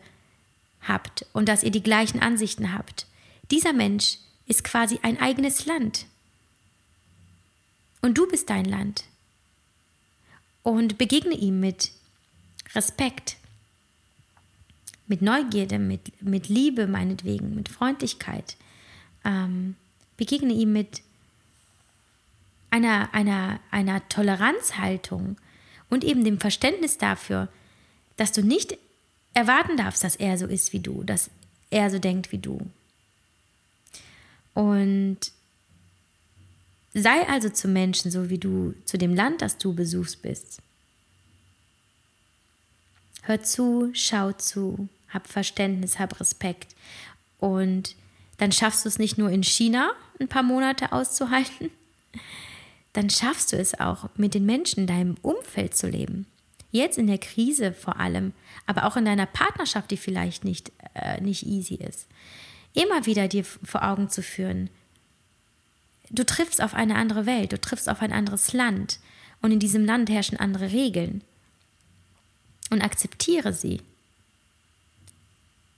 habt 0.82 1.26
und 1.32 1.48
dass 1.48 1.62
ihr 1.62 1.70
die 1.70 1.82
gleichen 1.82 2.20
Ansichten 2.20 2.72
habt. 2.72 3.06
Dieser 3.50 3.72
Mensch 3.72 4.18
ist 4.46 4.64
quasi 4.64 4.98
ein 5.02 5.20
eigenes 5.20 5.66
Land. 5.66 6.06
Und 8.00 8.16
du 8.16 8.26
bist 8.28 8.48
dein 8.48 8.64
Land. 8.64 9.04
Und 10.62 10.98
begegne 10.98 11.34
ihm 11.34 11.60
mit 11.60 11.92
Respekt, 12.74 13.36
mit 15.06 15.22
Neugierde, 15.22 15.78
mit, 15.78 16.22
mit 16.22 16.48
Liebe 16.48 16.86
meinetwegen, 16.86 17.54
mit 17.54 17.68
Freundlichkeit. 17.68 18.56
Ähm, 19.24 19.76
begegne 20.16 20.52
ihm 20.52 20.72
mit 20.72 21.02
einer, 22.70 23.12
einer, 23.14 23.60
einer 23.70 24.06
Toleranzhaltung 24.08 25.36
und 25.90 26.04
eben 26.04 26.24
dem 26.24 26.38
Verständnis 26.38 26.98
dafür, 26.98 27.48
dass 28.16 28.32
du 28.32 28.42
nicht 28.42 28.76
erwarten 29.34 29.76
darfst, 29.76 30.04
dass 30.04 30.16
er 30.16 30.36
so 30.38 30.46
ist 30.46 30.72
wie 30.72 30.80
du, 30.80 31.02
dass 31.04 31.30
er 31.70 31.90
so 31.90 31.98
denkt 31.98 32.32
wie 32.32 32.38
du. 32.38 32.60
Und 34.54 35.18
sei 36.94 37.28
also 37.28 37.48
zu 37.48 37.68
Menschen 37.68 38.10
so 38.10 38.30
wie 38.30 38.38
du 38.38 38.74
zu 38.84 38.98
dem 38.98 39.14
Land, 39.14 39.42
das 39.42 39.58
du 39.58 39.74
besuchst 39.74 40.22
bist. 40.22 40.60
Hör 43.22 43.42
zu, 43.42 43.90
schau 43.92 44.32
zu, 44.32 44.88
hab 45.10 45.28
Verständnis, 45.28 45.98
hab 45.98 46.18
Respekt. 46.18 46.74
Und 47.38 47.94
dann 48.38 48.52
schaffst 48.52 48.84
du 48.84 48.88
es 48.88 48.98
nicht 48.98 49.18
nur 49.18 49.30
in 49.30 49.42
China 49.42 49.92
ein 50.18 50.28
paar 50.28 50.42
Monate 50.42 50.92
auszuhalten, 50.92 51.70
dann 52.92 53.10
schaffst 53.10 53.52
du 53.52 53.56
es 53.56 53.78
auch, 53.78 54.08
mit 54.16 54.34
den 54.34 54.46
Menschen 54.46 54.80
in 54.80 54.86
deinem 54.86 55.16
Umfeld 55.22 55.76
zu 55.76 55.88
leben. 55.88 56.26
Jetzt 56.70 56.98
in 56.98 57.06
der 57.06 57.18
Krise 57.18 57.72
vor 57.72 57.98
allem, 57.98 58.32
aber 58.66 58.84
auch 58.84 58.96
in 58.96 59.04
deiner 59.04 59.26
Partnerschaft, 59.26 59.90
die 59.90 59.96
vielleicht 59.96 60.44
nicht, 60.44 60.72
äh, 60.94 61.20
nicht 61.20 61.46
easy 61.46 61.76
ist. 61.76 62.06
Immer 62.74 63.06
wieder 63.06 63.28
dir 63.28 63.44
vor 63.44 63.82
Augen 63.84 64.10
zu 64.10 64.22
führen, 64.22 64.68
du 66.10 66.24
triffst 66.24 66.62
auf 66.62 66.74
eine 66.74 66.96
andere 66.96 67.26
Welt, 67.26 67.52
du 67.52 67.60
triffst 67.60 67.88
auf 67.88 68.02
ein 68.02 68.12
anderes 68.12 68.52
Land 68.52 69.00
und 69.40 69.52
in 69.52 69.58
diesem 69.58 69.84
Land 69.84 70.10
herrschen 70.10 70.38
andere 70.38 70.72
Regeln. 70.72 71.22
Und 72.70 72.82
akzeptiere 72.82 73.54
sie. 73.54 73.80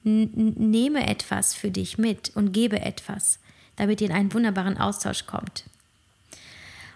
N 0.04 0.54
nehme 0.70 1.06
etwas 1.06 1.54
für 1.54 1.70
dich 1.70 1.98
mit 1.98 2.34
und 2.34 2.52
gebe 2.52 2.80
etwas, 2.80 3.38
damit 3.76 4.00
ihr 4.00 4.08
in 4.08 4.14
einen 4.14 4.32
wunderbaren 4.32 4.76
Austausch 4.76 5.26
kommt. 5.26 5.64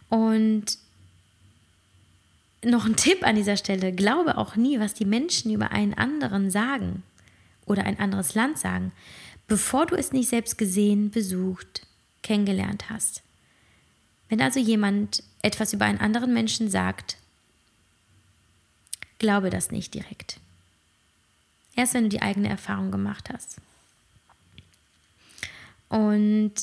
Und 0.08 0.78
noch 2.64 2.86
ein 2.86 2.96
Tipp 2.96 3.24
an 3.24 3.36
dieser 3.36 3.56
Stelle, 3.56 3.92
glaube 3.92 4.38
auch 4.38 4.56
nie, 4.56 4.80
was 4.80 4.94
die 4.94 5.04
Menschen 5.04 5.52
über 5.52 5.70
einen 5.70 5.94
anderen 5.94 6.50
sagen 6.50 7.02
oder 7.66 7.84
ein 7.84 7.98
anderes 7.98 8.34
Land 8.34 8.58
sagen, 8.58 8.92
bevor 9.46 9.86
du 9.86 9.96
es 9.96 10.12
nicht 10.12 10.28
selbst 10.28 10.56
gesehen, 10.58 11.10
besucht, 11.10 11.86
kennengelernt 12.22 12.88
hast. 12.90 13.22
Wenn 14.28 14.40
also 14.40 14.58
jemand 14.58 15.22
etwas 15.42 15.72
über 15.72 15.84
einen 15.84 16.00
anderen 16.00 16.32
Menschen 16.32 16.70
sagt, 16.70 17.18
glaube 19.18 19.50
das 19.50 19.70
nicht 19.70 19.94
direkt. 19.94 20.40
Erst 21.76 21.94
wenn 21.94 22.04
du 22.04 22.08
die 22.08 22.22
eigene 22.22 22.48
Erfahrung 22.48 22.90
gemacht 22.90 23.30
hast. 23.32 23.56
Und 25.88 26.54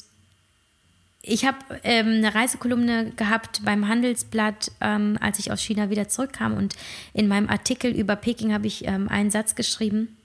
ich 1.24 1.46
habe 1.46 1.58
ähm, 1.84 2.08
eine 2.08 2.34
Reisekolumne 2.34 3.12
gehabt 3.16 3.62
beim 3.64 3.88
Handelsblatt, 3.88 4.72
ähm, 4.82 5.18
als 5.22 5.38
ich 5.40 5.52
aus 5.52 5.62
China 5.62 5.90
wieder 5.90 6.08
zurückkam. 6.08 6.54
Und 6.54 6.76
in 7.14 7.28
meinem 7.28 7.50
Artikel 7.50 7.92
über 7.92 8.16
Peking 8.16 8.54
habe 8.54 8.68
ich 8.68 8.88
ähm, 8.88 9.08
einen 9.08 9.30
Satz 9.30 9.56
geschrieben. 9.56 10.18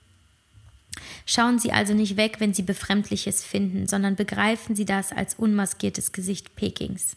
Schauen 1.27 1.59
Sie 1.59 1.73
also 1.73 1.93
nicht 1.93 2.17
weg, 2.17 2.37
wenn 2.39 2.55
Sie 2.55 2.63
Befremdliches 2.63 3.45
finden, 3.45 3.87
sondern 3.87 4.17
begreifen 4.17 4.75
Sie 4.75 4.87
das 4.87 5.13
als 5.13 5.35
unmaskiertes 5.35 6.13
Gesicht 6.13 6.57
Pekings. 6.57 7.17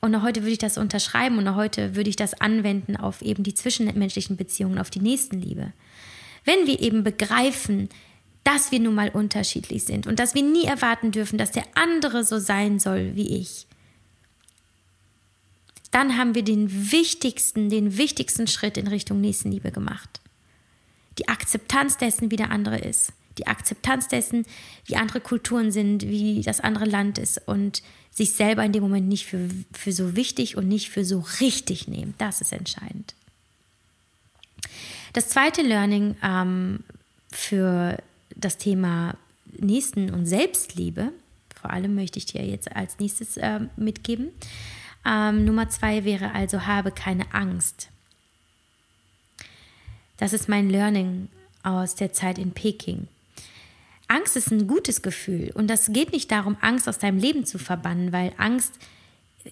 Und 0.00 0.10
noch 0.10 0.22
heute 0.22 0.40
würde 0.42 0.52
ich 0.52 0.58
das 0.58 0.78
unterschreiben 0.78 1.38
und 1.38 1.44
noch 1.44 1.56
heute 1.56 1.96
würde 1.96 2.10
ich 2.10 2.16
das 2.16 2.40
anwenden 2.40 2.96
auf 2.96 3.22
eben 3.22 3.42
die 3.42 3.54
zwischenmenschlichen 3.54 4.36
Beziehungen, 4.36 4.78
auf 4.78 4.90
die 4.90 5.00
Nächstenliebe. 5.00 5.72
Wenn 6.44 6.66
wir 6.66 6.80
eben 6.80 7.04
begreifen, 7.04 7.88
dass 8.44 8.70
wir 8.70 8.78
nun 8.78 8.94
mal 8.94 9.08
unterschiedlich 9.08 9.84
sind 9.84 10.06
und 10.06 10.18
dass 10.18 10.34
wir 10.34 10.42
nie 10.42 10.64
erwarten 10.64 11.10
dürfen, 11.10 11.38
dass 11.38 11.50
der 11.50 11.64
andere 11.74 12.24
so 12.24 12.38
sein 12.38 12.78
soll 12.78 13.16
wie 13.16 13.38
ich. 13.38 13.66
Dann 15.90 16.18
haben 16.18 16.34
wir 16.34 16.42
den 16.42 16.92
wichtigsten, 16.92 17.70
den 17.70 17.96
wichtigsten 17.96 18.46
Schritt 18.46 18.76
in 18.76 18.86
Richtung 18.86 19.20
Nächstenliebe 19.20 19.70
gemacht. 19.70 20.20
Die 21.18 21.28
Akzeptanz 21.28 21.96
dessen, 21.96 22.30
wie 22.30 22.36
der 22.36 22.50
andere 22.50 22.78
ist. 22.78 23.12
Die 23.38 23.46
Akzeptanz 23.46 24.08
dessen, 24.08 24.44
wie 24.86 24.96
andere 24.96 25.20
Kulturen 25.20 25.72
sind, 25.72 26.02
wie 26.02 26.42
das 26.42 26.60
andere 26.60 26.84
Land 26.84 27.18
ist 27.18 27.40
und 27.46 27.82
sich 28.10 28.32
selber 28.32 28.64
in 28.64 28.72
dem 28.72 28.82
Moment 28.82 29.08
nicht 29.08 29.26
für, 29.26 29.48
für 29.72 29.92
so 29.92 30.16
wichtig 30.16 30.56
und 30.56 30.68
nicht 30.68 30.90
für 30.90 31.04
so 31.04 31.24
richtig 31.40 31.88
nehmen. 31.88 32.14
Das 32.18 32.40
ist 32.40 32.52
entscheidend. 32.52 33.14
Das 35.12 35.28
zweite 35.28 35.62
Learning 35.62 36.16
ähm, 36.22 36.80
für 37.30 37.98
das 38.36 38.58
Thema 38.58 39.16
Nächsten- 39.58 40.12
und 40.12 40.26
Selbstliebe, 40.26 41.12
vor 41.60 41.70
allem 41.70 41.94
möchte 41.94 42.18
ich 42.18 42.26
dir 42.26 42.44
jetzt 42.44 42.74
als 42.74 42.98
nächstes 42.98 43.36
äh, 43.36 43.60
mitgeben. 43.76 44.28
Ähm, 45.06 45.44
Nummer 45.44 45.68
zwei 45.68 46.04
wäre 46.04 46.32
also, 46.32 46.66
habe 46.66 46.90
keine 46.90 47.32
Angst. 47.34 47.88
Das 50.16 50.32
ist 50.32 50.48
mein 50.48 50.70
Learning 50.70 51.28
aus 51.62 51.94
der 51.94 52.12
Zeit 52.12 52.38
in 52.38 52.52
Peking. 52.52 53.08
Angst 54.08 54.36
ist 54.36 54.50
ein 54.50 54.66
gutes 54.66 55.02
Gefühl 55.02 55.50
und 55.54 55.68
das 55.68 55.92
geht 55.92 56.12
nicht 56.12 56.30
darum, 56.30 56.56
Angst 56.60 56.88
aus 56.88 56.98
deinem 56.98 57.18
Leben 57.18 57.46
zu 57.46 57.58
verbannen, 57.58 58.12
weil 58.12 58.32
Angst 58.36 58.74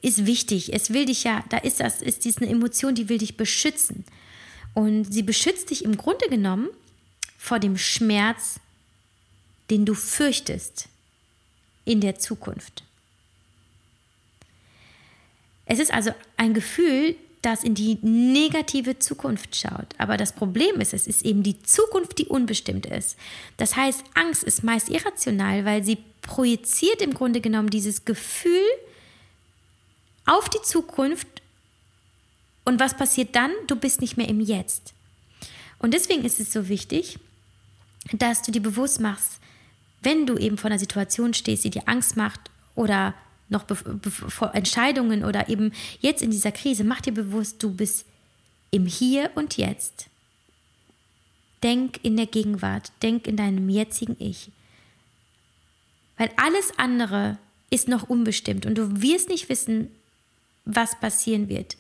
ist 0.03 0.27
wichtig. 0.27 0.73
Es 0.73 0.93
will 0.93 1.07
dich 1.07 1.25
ja, 1.25 1.43
da 1.49 1.59
ist 1.59 1.81
das, 1.81 2.03
ist 2.03 2.25
diese 2.25 2.47
Emotion, 2.47 2.95
die 2.95 3.09
will 3.09 3.19
dich 3.19 3.37
beschützen. 3.37 4.05
Und 4.75 5.05
sie 5.13 5.23
beschützt 5.23 5.71
dich 5.71 5.85
im 5.85 5.97
Grunde 5.97 6.29
genommen 6.29 6.69
vor 7.37 7.59
dem 7.59 7.77
Schmerz 7.77 8.61
den 9.73 9.87
du 9.87 9.95
fürchtest 9.95 10.89
in 11.87 12.03
der 12.03 12.19
Zukunft. 12.19 12.85
Es 15.65 15.79
ist 15.79 15.95
also 15.95 16.11
ein 16.37 16.53
Gefühl, 16.53 17.17
das 17.41 17.65
in 17.65 17.75
die 17.75 17.97
negative 18.03 18.99
Zukunft 18.99 19.57
schaut. 19.57 19.87
Aber 19.97 20.19
das 20.19 20.35
Problem 20.35 20.79
ist, 20.83 20.93
es 20.93 21.07
ist 21.07 21.25
eben 21.25 21.43
die 21.43 21.63
Zukunft, 21.63 22.19
die 22.19 22.27
unbestimmt 22.27 22.85
ist. 22.85 23.17
Das 23.57 23.75
heißt, 23.75 24.05
Angst 24.13 24.45
ist 24.45 24.63
meist 24.63 24.91
irrational, 24.91 25.65
weil 25.65 25.83
sie 25.83 25.97
projiziert 26.21 27.01
im 27.01 27.15
Grunde 27.15 27.41
genommen 27.41 27.71
dieses 27.71 28.05
Gefühl 28.05 28.69
auf 30.27 30.51
die 30.51 30.61
Zukunft. 30.61 31.41
Und 32.65 32.79
was 32.79 32.95
passiert 32.95 33.35
dann? 33.35 33.53
Du 33.69 33.75
bist 33.75 34.03
nicht 34.03 34.19
mehr 34.19 34.29
im 34.29 34.41
Jetzt. 34.41 34.93
Und 35.79 35.95
deswegen 35.95 36.27
ist 36.27 36.41
es 36.41 36.53
so 36.53 36.69
wichtig, 36.69 37.19
dass 38.13 38.43
du 38.43 38.53
dir 38.53 38.61
bewusst 38.61 39.01
machst, 39.01 39.39
wenn 40.03 40.27
du 40.27 40.37
eben 40.37 40.59
vor 40.59 40.71
einer 40.71 40.79
Situation 40.79 41.35
stehst, 41.35 41.65
die 41.65 41.71
dir 41.71 41.89
Angst 41.89 42.17
macht 42.17 42.41
oder 42.75 43.15
noch 43.49 43.65
vor 44.07 44.55
Entscheidungen 44.55 45.25
oder 45.25 45.49
eben 45.49 45.73
jetzt 46.01 46.23
in 46.23 46.31
dieser 46.31 46.53
Krise, 46.53 46.85
mach 46.85 47.01
dir 47.01 47.13
bewusst, 47.13 47.63
du 47.63 47.73
bist 47.73 48.07
im 48.71 48.87
Hier 48.87 49.31
und 49.35 49.57
Jetzt. 49.57 50.07
Denk 51.63 52.01
in 52.03 52.17
der 52.17 52.27
Gegenwart, 52.27 52.91
denk 53.03 53.27
in 53.27 53.37
deinem 53.37 53.69
jetzigen 53.69 54.17
Ich. 54.19 54.51
Weil 56.17 56.31
alles 56.37 56.73
andere 56.79 57.39
ist 57.71 57.89
noch 57.89 58.09
unbestimmt 58.09 58.67
und 58.67 58.77
du 58.77 59.03
wirst 59.03 59.29
nicht 59.29 59.49
wissen, 59.49 59.91
was 60.65 60.99
passieren 60.99 61.49
wird. 61.49 61.77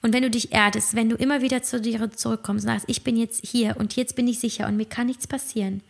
Und 0.00 0.12
wenn 0.12 0.22
du 0.22 0.30
dich 0.30 0.52
erdest, 0.52 0.94
wenn 0.94 1.08
du 1.08 1.16
immer 1.16 1.42
wieder 1.42 1.62
zu 1.62 1.80
dir 1.80 2.10
zurückkommst 2.10 2.64
und 2.64 2.72
sagst, 2.72 2.88
ich 2.88 3.02
bin 3.02 3.16
jetzt 3.16 3.44
hier 3.44 3.76
und 3.78 3.96
jetzt 3.96 4.14
bin 4.14 4.28
ich 4.28 4.38
sicher 4.38 4.66
und 4.66 4.76
mir 4.76 4.86
kann 4.86 5.06
nichts 5.06 5.26
passieren. 5.26 5.82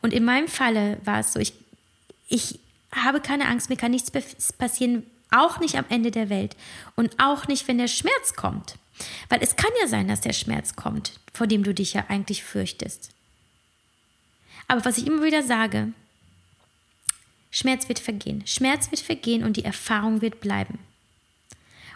Und 0.00 0.12
in 0.12 0.24
meinem 0.24 0.48
Falle 0.48 0.98
war 1.04 1.20
es 1.20 1.32
so, 1.32 1.38
ich, 1.38 1.54
ich 2.28 2.58
habe 2.94 3.20
keine 3.20 3.46
Angst, 3.46 3.70
mir 3.70 3.76
kann 3.76 3.92
nichts 3.92 4.10
passieren, 4.58 5.04
auch 5.30 5.60
nicht 5.60 5.76
am 5.76 5.84
Ende 5.88 6.10
der 6.10 6.28
Welt 6.28 6.56
und 6.96 7.18
auch 7.18 7.46
nicht, 7.46 7.68
wenn 7.68 7.78
der 7.78 7.88
Schmerz 7.88 8.34
kommt. 8.34 8.76
Weil 9.28 9.42
es 9.42 9.56
kann 9.56 9.70
ja 9.80 9.88
sein, 9.88 10.08
dass 10.08 10.20
der 10.20 10.32
Schmerz 10.32 10.76
kommt, 10.76 11.12
vor 11.32 11.46
dem 11.46 11.62
du 11.62 11.72
dich 11.72 11.94
ja 11.94 12.04
eigentlich 12.08 12.44
fürchtest. 12.44 13.10
Aber 14.68 14.84
was 14.84 14.98
ich 14.98 15.06
immer 15.06 15.22
wieder 15.22 15.42
sage, 15.42 15.92
Schmerz 17.50 17.88
wird 17.88 17.98
vergehen. 17.98 18.46
Schmerz 18.46 18.90
wird 18.90 19.00
vergehen 19.00 19.44
und 19.44 19.56
die 19.56 19.64
Erfahrung 19.64 20.20
wird 20.20 20.40
bleiben. 20.40 20.78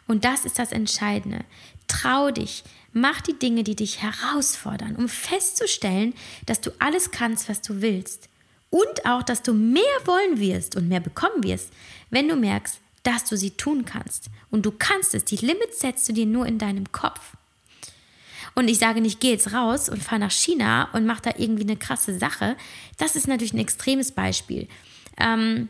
Und 0.07 0.25
das 0.25 0.45
ist 0.45 0.59
das 0.59 0.73
Entscheidende. 0.73 1.45
Trau 1.89 2.31
dich, 2.31 2.65
mach 2.93 3.21
die 3.21 3.39
Dinge, 3.39 3.65
die 3.65 3.77
dich 3.77 4.03
herausfordern, 4.03 4.97
um 4.97 5.09
festzustellen, 5.09 6.15
dass 6.47 6.61
du 6.61 6.71
alles 6.79 7.11
kannst, 7.11 7.49
was 7.49 7.63
du 7.63 7.81
willst. 7.83 8.29
Und 8.71 9.07
auch, 9.07 9.23
dass 9.23 9.43
du 9.43 9.55
mehr 9.55 9.83
wollen 10.05 10.39
wirst 10.41 10.77
und 10.77 10.89
mehr 10.89 11.01
bekommen 11.01 11.43
wirst, 11.43 11.71
wenn 12.11 12.29
du 12.29 12.37
merkst, 12.37 12.81
dass 13.03 13.25
du 13.25 13.37
sie 13.37 13.53
tun 13.53 13.85
kannst. 13.85 14.31
Und 14.51 14.67
du 14.67 14.73
kannst 14.73 15.15
es. 15.15 15.25
Die 15.25 15.37
Limits 15.37 15.81
setzt 15.81 16.09
du 16.09 16.13
dir 16.13 16.27
nur 16.27 16.47
in 16.47 16.59
deinem 16.59 16.91
Kopf. 16.91 17.37
Und 18.57 18.69
ich 18.69 18.79
sage 18.79 19.01
nicht, 19.01 19.21
geh 19.21 19.31
jetzt 19.31 19.53
raus 19.53 19.89
und 19.89 20.03
fahr 20.03 20.19
nach 20.19 20.31
China 20.31 20.89
und 20.93 21.07
mach 21.07 21.21
da 21.21 21.31
irgendwie 21.37 21.63
eine 21.63 21.77
krasse 21.77 22.19
Sache. 22.19 22.57
Das 22.97 23.15
ist 23.15 23.29
natürlich 23.29 23.53
ein 23.53 23.59
extremes 23.59 24.13
Beispiel. 24.13 24.67
Ähm, 25.19 25.69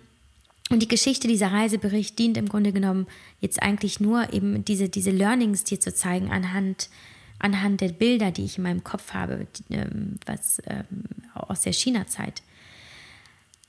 und 0.68 0.80
die 0.80 0.88
Geschichte 0.88 1.28
dieser 1.28 1.52
Reisebericht 1.52 2.18
dient 2.18 2.36
im 2.36 2.48
Grunde 2.48 2.72
genommen 2.72 3.06
jetzt 3.40 3.62
eigentlich 3.62 4.00
nur 4.00 4.32
eben 4.32 4.64
diese, 4.64 4.88
diese 4.88 5.12
Learnings 5.12 5.62
dir 5.62 5.78
zu 5.78 5.94
zeigen 5.94 6.32
anhand, 6.32 6.88
anhand 7.38 7.80
der 7.80 7.90
Bilder, 7.90 8.32
die 8.32 8.44
ich 8.44 8.58
in 8.58 8.64
meinem 8.64 8.82
Kopf 8.82 9.14
habe, 9.14 9.46
ähm, 9.70 10.18
was 10.26 10.60
ähm, 10.66 11.04
aus 11.34 11.60
der 11.60 11.72
China-Zeit. 11.72 12.42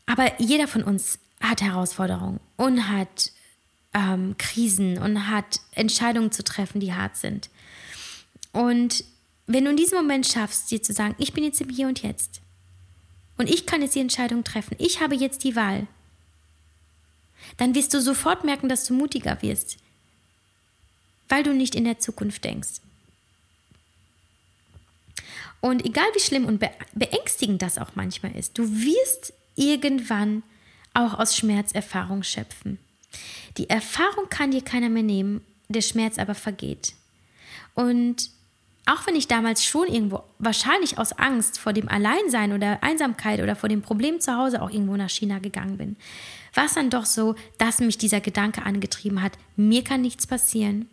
Aber 0.07 0.41
jeder 0.41 0.67
von 0.67 0.83
uns 0.83 1.19
hat 1.39 1.61
Herausforderungen 1.61 2.39
und 2.55 2.89
hat 2.89 3.31
ähm, 3.93 4.35
Krisen 4.39 4.97
und 4.97 5.27
hat 5.29 5.59
Entscheidungen 5.75 6.31
zu 6.31 6.43
treffen, 6.43 6.79
die 6.79 6.93
hart 6.93 7.15
sind. 7.15 7.51
Und 8.53 9.03
wenn 9.45 9.65
du 9.65 9.69
in 9.69 9.77
diesem 9.77 9.99
Moment 9.99 10.25
schaffst, 10.25 10.71
dir 10.71 10.81
zu 10.81 10.93
sagen, 10.93 11.15
ich 11.19 11.33
bin 11.33 11.43
jetzt 11.43 11.61
im 11.61 11.69
Hier 11.69 11.87
und 11.87 12.01
Jetzt 12.01 12.41
und 13.37 13.49
ich 13.49 13.67
kann 13.67 13.83
jetzt 13.83 13.93
die 13.93 13.99
Entscheidung 13.99 14.43
treffen, 14.43 14.75
ich 14.79 14.99
habe 14.99 15.15
jetzt 15.15 15.43
die 15.43 15.55
Wahl, 15.55 15.85
dann 17.55 17.73
wirst 17.73 17.93
du 17.93 18.01
sofort 18.01 18.43
merken, 18.43 18.69
dass 18.69 18.85
du 18.85 18.93
mutiger 18.93 19.41
wirst, 19.41 19.77
weil 21.29 21.43
du 21.43 21.53
nicht 21.53 21.75
in 21.75 21.85
der 21.85 21.99
Zukunft 21.99 22.43
denkst. 22.43 22.81
Und 25.61 25.85
egal 25.85 26.05
wie 26.13 26.19
schlimm 26.19 26.45
und 26.45 26.63
beängstigend 26.93 27.61
das 27.61 27.77
auch 27.77 27.91
manchmal 27.95 28.35
ist, 28.35 28.57
du 28.57 28.69
wirst 28.69 29.33
irgendwann 29.55 30.43
auch 30.93 31.15
aus 31.15 31.35
Schmerzerfahrung 31.35 32.23
schöpfen. 32.23 32.77
Die 33.57 33.69
Erfahrung 33.69 34.29
kann 34.29 34.51
dir 34.51 34.61
keiner 34.61 34.89
mehr 34.89 35.03
nehmen, 35.03 35.41
der 35.67 35.81
Schmerz 35.81 36.19
aber 36.19 36.35
vergeht. 36.35 36.93
Und 37.73 38.29
auch 38.85 39.05
wenn 39.05 39.15
ich 39.15 39.27
damals 39.27 39.65
schon 39.65 39.87
irgendwo, 39.87 40.23
wahrscheinlich 40.39 40.97
aus 40.97 41.11
Angst 41.13 41.59
vor 41.59 41.73
dem 41.73 41.89
Alleinsein 41.89 42.53
oder 42.53 42.81
Einsamkeit 42.81 43.41
oder 43.41 43.55
vor 43.55 43.67
dem 43.67 43.81
Problem 43.81 44.21
zu 44.21 44.35
Hause 44.37 44.61
auch 44.61 44.69
irgendwo 44.69 44.95
nach 44.95 45.09
China 45.09 45.39
gegangen 45.39 45.77
bin, 45.77 45.97
war 46.53 46.65
es 46.65 46.73
dann 46.73 46.89
doch 46.89 47.05
so, 47.05 47.35
dass 47.57 47.79
mich 47.79 47.97
dieser 47.97 48.21
Gedanke 48.21 48.63
angetrieben 48.63 49.21
hat, 49.21 49.37
mir 49.55 49.83
kann 49.83 50.01
nichts 50.01 50.27
passieren. 50.27 50.87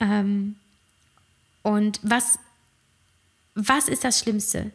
Ähm, 0.00 0.56
und 1.62 2.00
was, 2.02 2.38
was 3.54 3.88
ist 3.88 4.04
das 4.04 4.20
Schlimmste? 4.20 4.70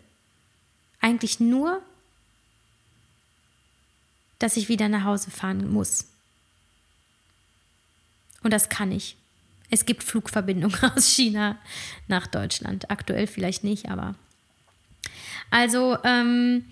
Eigentlich 1.00 1.40
nur, 1.40 1.82
dass 4.40 4.58
ich 4.58 4.70
wieder 4.70 4.90
nach 4.90 5.04
Hause 5.04 5.32
fahren 5.32 5.72
muss. 5.72 6.06
Und 8.44 8.52
das 8.52 8.70
kann 8.70 8.92
ich. 8.92 9.16
Es 9.70 9.86
gibt 9.86 10.04
Flugverbindungen 10.04 10.78
aus 10.96 11.08
China 11.08 11.58
nach 12.08 12.28
Deutschland. 12.28 12.90
Aktuell 12.92 13.28
vielleicht 13.28 13.64
nicht, 13.64 13.90
aber. 13.90 14.16
Also, 15.50 15.98
ähm, 16.04 16.66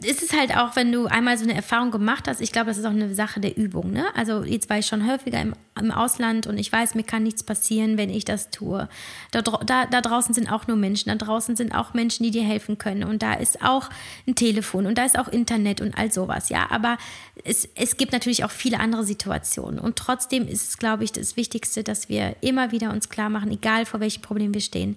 ist 0.00 0.22
es 0.22 0.32
halt 0.32 0.56
auch, 0.56 0.76
wenn 0.76 0.92
du 0.92 1.06
einmal 1.06 1.36
so 1.36 1.42
eine 1.42 1.54
Erfahrung 1.54 1.90
gemacht 1.90 2.28
hast, 2.28 2.40
ich 2.40 2.52
glaube, 2.52 2.68
das 2.68 2.78
ist 2.78 2.84
auch 2.84 2.90
eine 2.90 3.12
Sache 3.16 3.40
der 3.40 3.56
Übung. 3.56 3.90
Ne? 3.90 4.06
Also 4.14 4.44
jetzt 4.44 4.70
war 4.70 4.78
ich 4.78 4.86
schon 4.86 5.10
häufiger 5.10 5.40
im, 5.40 5.54
im 5.76 5.90
Ausland 5.90 6.46
und 6.46 6.56
ich 6.56 6.70
weiß, 6.70 6.94
mir 6.94 7.02
kann 7.02 7.24
nichts 7.24 7.42
passieren, 7.42 7.98
wenn 7.98 8.08
ich 8.08 8.24
das 8.24 8.50
tue. 8.50 8.88
Da, 9.32 9.42
da, 9.42 9.86
da 9.86 10.00
draußen 10.00 10.36
sind 10.36 10.52
auch 10.52 10.68
nur 10.68 10.76
Menschen, 10.76 11.08
da 11.08 11.16
draußen 11.16 11.56
sind 11.56 11.74
auch 11.74 11.94
Menschen, 11.94 12.22
die 12.22 12.30
dir 12.30 12.44
helfen 12.44 12.78
können 12.78 13.02
und 13.02 13.24
da 13.24 13.34
ist 13.34 13.60
auch 13.60 13.90
ein 14.28 14.36
Telefon 14.36 14.86
und 14.86 14.96
da 14.98 15.04
ist 15.04 15.18
auch 15.18 15.26
Internet 15.26 15.80
und 15.80 15.98
all 15.98 16.12
sowas, 16.12 16.48
ja. 16.48 16.70
Aber 16.70 16.96
es, 17.42 17.68
es 17.74 17.96
gibt 17.96 18.12
natürlich 18.12 18.44
auch 18.44 18.52
viele 18.52 18.78
andere 18.78 19.02
Situationen 19.02 19.80
und 19.80 19.96
trotzdem 19.96 20.46
ist 20.46 20.68
es, 20.68 20.78
glaube 20.78 21.02
ich, 21.02 21.10
das 21.10 21.36
Wichtigste, 21.36 21.82
dass 21.82 22.08
wir 22.08 22.36
immer 22.40 22.70
wieder 22.70 22.92
uns 22.92 23.08
klar 23.08 23.30
machen, 23.30 23.50
egal 23.50 23.84
vor 23.84 23.98
welchem 23.98 24.22
Problem 24.22 24.54
wir 24.54 24.60
stehen, 24.60 24.96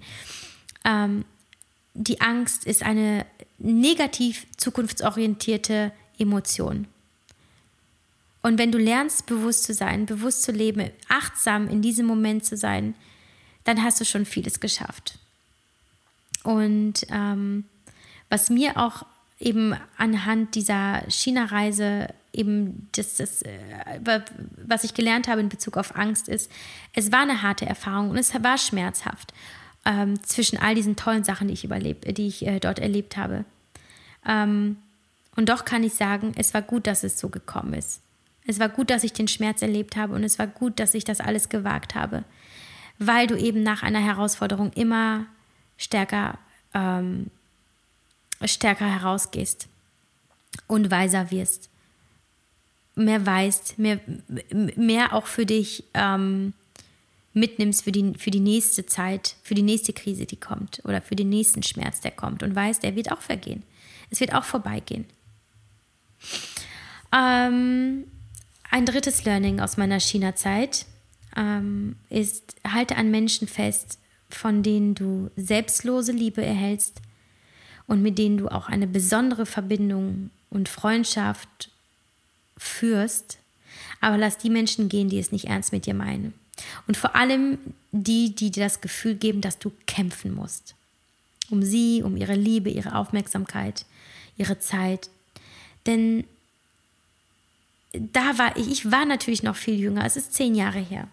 ähm, 0.84 1.24
die 1.94 2.20
Angst 2.20 2.64
ist 2.64 2.82
eine 2.82 3.26
negativ 3.58 4.46
zukunftsorientierte 4.56 5.92
Emotion. 6.18 6.86
Und 8.42 8.58
wenn 8.58 8.72
du 8.72 8.78
lernst, 8.78 9.26
bewusst 9.26 9.64
zu 9.64 9.74
sein, 9.74 10.06
bewusst 10.06 10.42
zu 10.42 10.52
leben, 10.52 10.90
achtsam 11.08 11.68
in 11.68 11.80
diesem 11.80 12.06
Moment 12.06 12.44
zu 12.44 12.56
sein, 12.56 12.94
dann 13.64 13.82
hast 13.82 14.00
du 14.00 14.04
schon 14.04 14.26
vieles 14.26 14.58
geschafft. 14.58 15.18
Und 16.42 17.06
ähm, 17.10 17.64
was 18.28 18.50
mir 18.50 18.76
auch 18.76 19.06
eben 19.38 19.76
anhand 19.96 20.56
dieser 20.56 21.04
China-Reise 21.08 22.08
eben 22.32 22.88
das, 22.92 23.16
das, 23.16 23.42
äh, 23.42 24.20
was 24.66 24.82
ich 24.82 24.94
gelernt 24.94 25.28
habe 25.28 25.40
in 25.40 25.48
Bezug 25.48 25.76
auf 25.76 25.94
Angst 25.94 26.28
ist, 26.28 26.50
es 26.94 27.12
war 27.12 27.20
eine 27.20 27.42
harte 27.42 27.66
Erfahrung 27.66 28.10
und 28.10 28.16
es 28.16 28.34
war 28.34 28.58
schmerzhaft 28.58 29.32
ähm, 29.84 30.22
zwischen 30.22 30.58
all 30.58 30.74
diesen 30.74 30.96
tollen 30.96 31.24
Sachen, 31.24 31.48
die 31.48 31.54
ich, 31.54 31.64
überlebt, 31.64 32.16
die 32.16 32.26
ich 32.26 32.46
äh, 32.46 32.60
dort 32.60 32.78
erlebt 32.78 33.16
habe. 33.16 33.44
Ähm, 34.26 34.76
und 35.34 35.48
doch 35.48 35.64
kann 35.64 35.82
ich 35.82 35.94
sagen, 35.94 36.32
es 36.36 36.54
war 36.54 36.62
gut, 36.62 36.86
dass 36.86 37.04
es 37.04 37.18
so 37.18 37.28
gekommen 37.28 37.74
ist. 37.74 38.00
Es 38.46 38.58
war 38.58 38.68
gut, 38.68 38.90
dass 38.90 39.04
ich 39.04 39.12
den 39.12 39.28
Schmerz 39.28 39.62
erlebt 39.62 39.96
habe 39.96 40.14
und 40.14 40.24
es 40.24 40.38
war 40.38 40.46
gut, 40.46 40.78
dass 40.80 40.94
ich 40.94 41.04
das 41.04 41.20
alles 41.20 41.48
gewagt 41.48 41.94
habe, 41.94 42.24
weil 42.98 43.26
du 43.26 43.36
eben 43.36 43.62
nach 43.62 43.82
einer 43.82 44.00
Herausforderung 44.00 44.72
immer 44.72 45.26
stärker, 45.76 46.38
ähm, 46.74 47.30
stärker 48.44 48.86
herausgehst 48.86 49.68
und 50.66 50.90
weiser 50.90 51.30
wirst. 51.30 51.70
Mehr 52.94 53.24
weißt, 53.24 53.78
mehr, 53.78 54.00
mehr 54.50 55.14
auch 55.14 55.26
für 55.26 55.46
dich 55.46 55.84
ähm, 55.94 56.52
mitnimmst 57.34 57.84
für 57.84 57.92
die, 57.92 58.12
für 58.18 58.30
die 58.30 58.40
nächste 58.40 58.86
Zeit, 58.86 59.36
für 59.42 59.54
die 59.54 59.62
nächste 59.62 59.92
Krise, 59.92 60.26
die 60.26 60.36
kommt 60.36 60.82
oder 60.84 61.00
für 61.00 61.16
den 61.16 61.28
nächsten 61.28 61.62
Schmerz, 61.62 62.00
der 62.00 62.10
kommt 62.10 62.42
und 62.42 62.54
weißt, 62.54 62.82
der 62.82 62.94
wird 62.96 63.10
auch 63.10 63.20
vergehen. 63.20 63.62
Es 64.10 64.20
wird 64.20 64.34
auch 64.34 64.44
vorbeigehen. 64.44 65.06
Ähm, 67.14 68.04
ein 68.70 68.86
drittes 68.86 69.24
Learning 69.24 69.60
aus 69.60 69.76
meiner 69.76 70.00
China-Zeit 70.00 70.86
ähm, 71.36 71.96
ist, 72.10 72.56
halte 72.66 72.96
an 72.96 73.10
Menschen 73.10 73.48
fest, 73.48 73.98
von 74.28 74.62
denen 74.62 74.94
du 74.94 75.30
selbstlose 75.36 76.12
Liebe 76.12 76.44
erhältst 76.44 77.00
und 77.86 78.02
mit 78.02 78.18
denen 78.18 78.38
du 78.38 78.48
auch 78.48 78.68
eine 78.68 78.86
besondere 78.86 79.46
Verbindung 79.46 80.30
und 80.50 80.68
Freundschaft 80.68 81.70
führst. 82.56 83.38
Aber 84.00 84.18
lass 84.18 84.38
die 84.38 84.50
Menschen 84.50 84.88
gehen, 84.88 85.08
die 85.08 85.18
es 85.18 85.32
nicht 85.32 85.46
ernst 85.46 85.72
mit 85.72 85.86
dir 85.86 85.94
meinen. 85.94 86.34
Und 86.86 86.96
vor 86.96 87.16
allem 87.16 87.58
die, 87.92 88.34
die 88.34 88.50
dir 88.50 88.64
das 88.64 88.80
Gefühl 88.80 89.14
geben, 89.14 89.40
dass 89.40 89.58
du 89.58 89.72
kämpfen 89.86 90.34
musst. 90.34 90.74
Um 91.50 91.62
sie, 91.62 92.02
um 92.02 92.16
ihre 92.16 92.34
Liebe, 92.34 92.70
ihre 92.70 92.94
Aufmerksamkeit, 92.94 93.84
ihre 94.36 94.58
Zeit. 94.58 95.10
Denn 95.86 96.24
da 97.92 98.38
war 98.38 98.56
ich, 98.56 98.70
ich 98.70 98.90
war 98.90 99.04
natürlich 99.04 99.42
noch 99.42 99.56
viel 99.56 99.78
jünger, 99.78 100.04
es 100.04 100.16
ist 100.16 100.32
zehn 100.32 100.54
Jahre 100.54 100.78
her. 100.78 101.08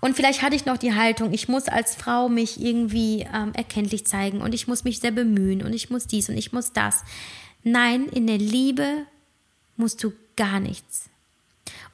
Und 0.00 0.14
vielleicht 0.14 0.42
hatte 0.42 0.54
ich 0.54 0.64
noch 0.64 0.78
die 0.78 0.94
Haltung, 0.94 1.32
ich 1.32 1.48
muss 1.48 1.68
als 1.68 1.96
Frau 1.96 2.28
mich 2.28 2.60
irgendwie 2.60 3.26
ähm, 3.34 3.52
erkenntlich 3.54 4.06
zeigen 4.06 4.40
und 4.40 4.54
ich 4.54 4.68
muss 4.68 4.84
mich 4.84 5.00
sehr 5.00 5.10
bemühen 5.10 5.62
und 5.62 5.72
ich 5.72 5.90
muss 5.90 6.06
dies 6.06 6.28
und 6.28 6.36
ich 6.36 6.52
muss 6.52 6.72
das. 6.72 7.02
Nein, 7.64 8.06
in 8.06 8.26
der 8.26 8.38
Liebe 8.38 9.06
musst 9.76 10.02
du 10.04 10.12
gar 10.36 10.60
nichts. 10.60 11.08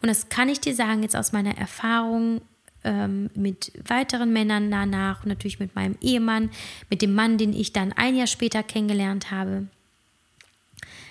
Und 0.02 0.08
das 0.08 0.28
kann 0.28 0.48
ich 0.48 0.60
dir 0.60 0.74
sagen, 0.74 1.02
jetzt 1.02 1.16
aus 1.16 1.32
meiner 1.32 1.56
Erfahrung 1.56 2.40
ähm, 2.84 3.30
mit 3.34 3.72
weiteren 3.88 4.32
Männern 4.32 4.70
danach 4.70 5.22
und 5.22 5.28
natürlich 5.28 5.58
mit 5.58 5.74
meinem 5.74 5.96
Ehemann, 6.00 6.50
mit 6.90 7.02
dem 7.02 7.14
Mann, 7.14 7.38
den 7.38 7.52
ich 7.52 7.72
dann 7.72 7.92
ein 7.92 8.16
Jahr 8.16 8.26
später 8.26 8.62
kennengelernt 8.62 9.30
habe. 9.30 9.66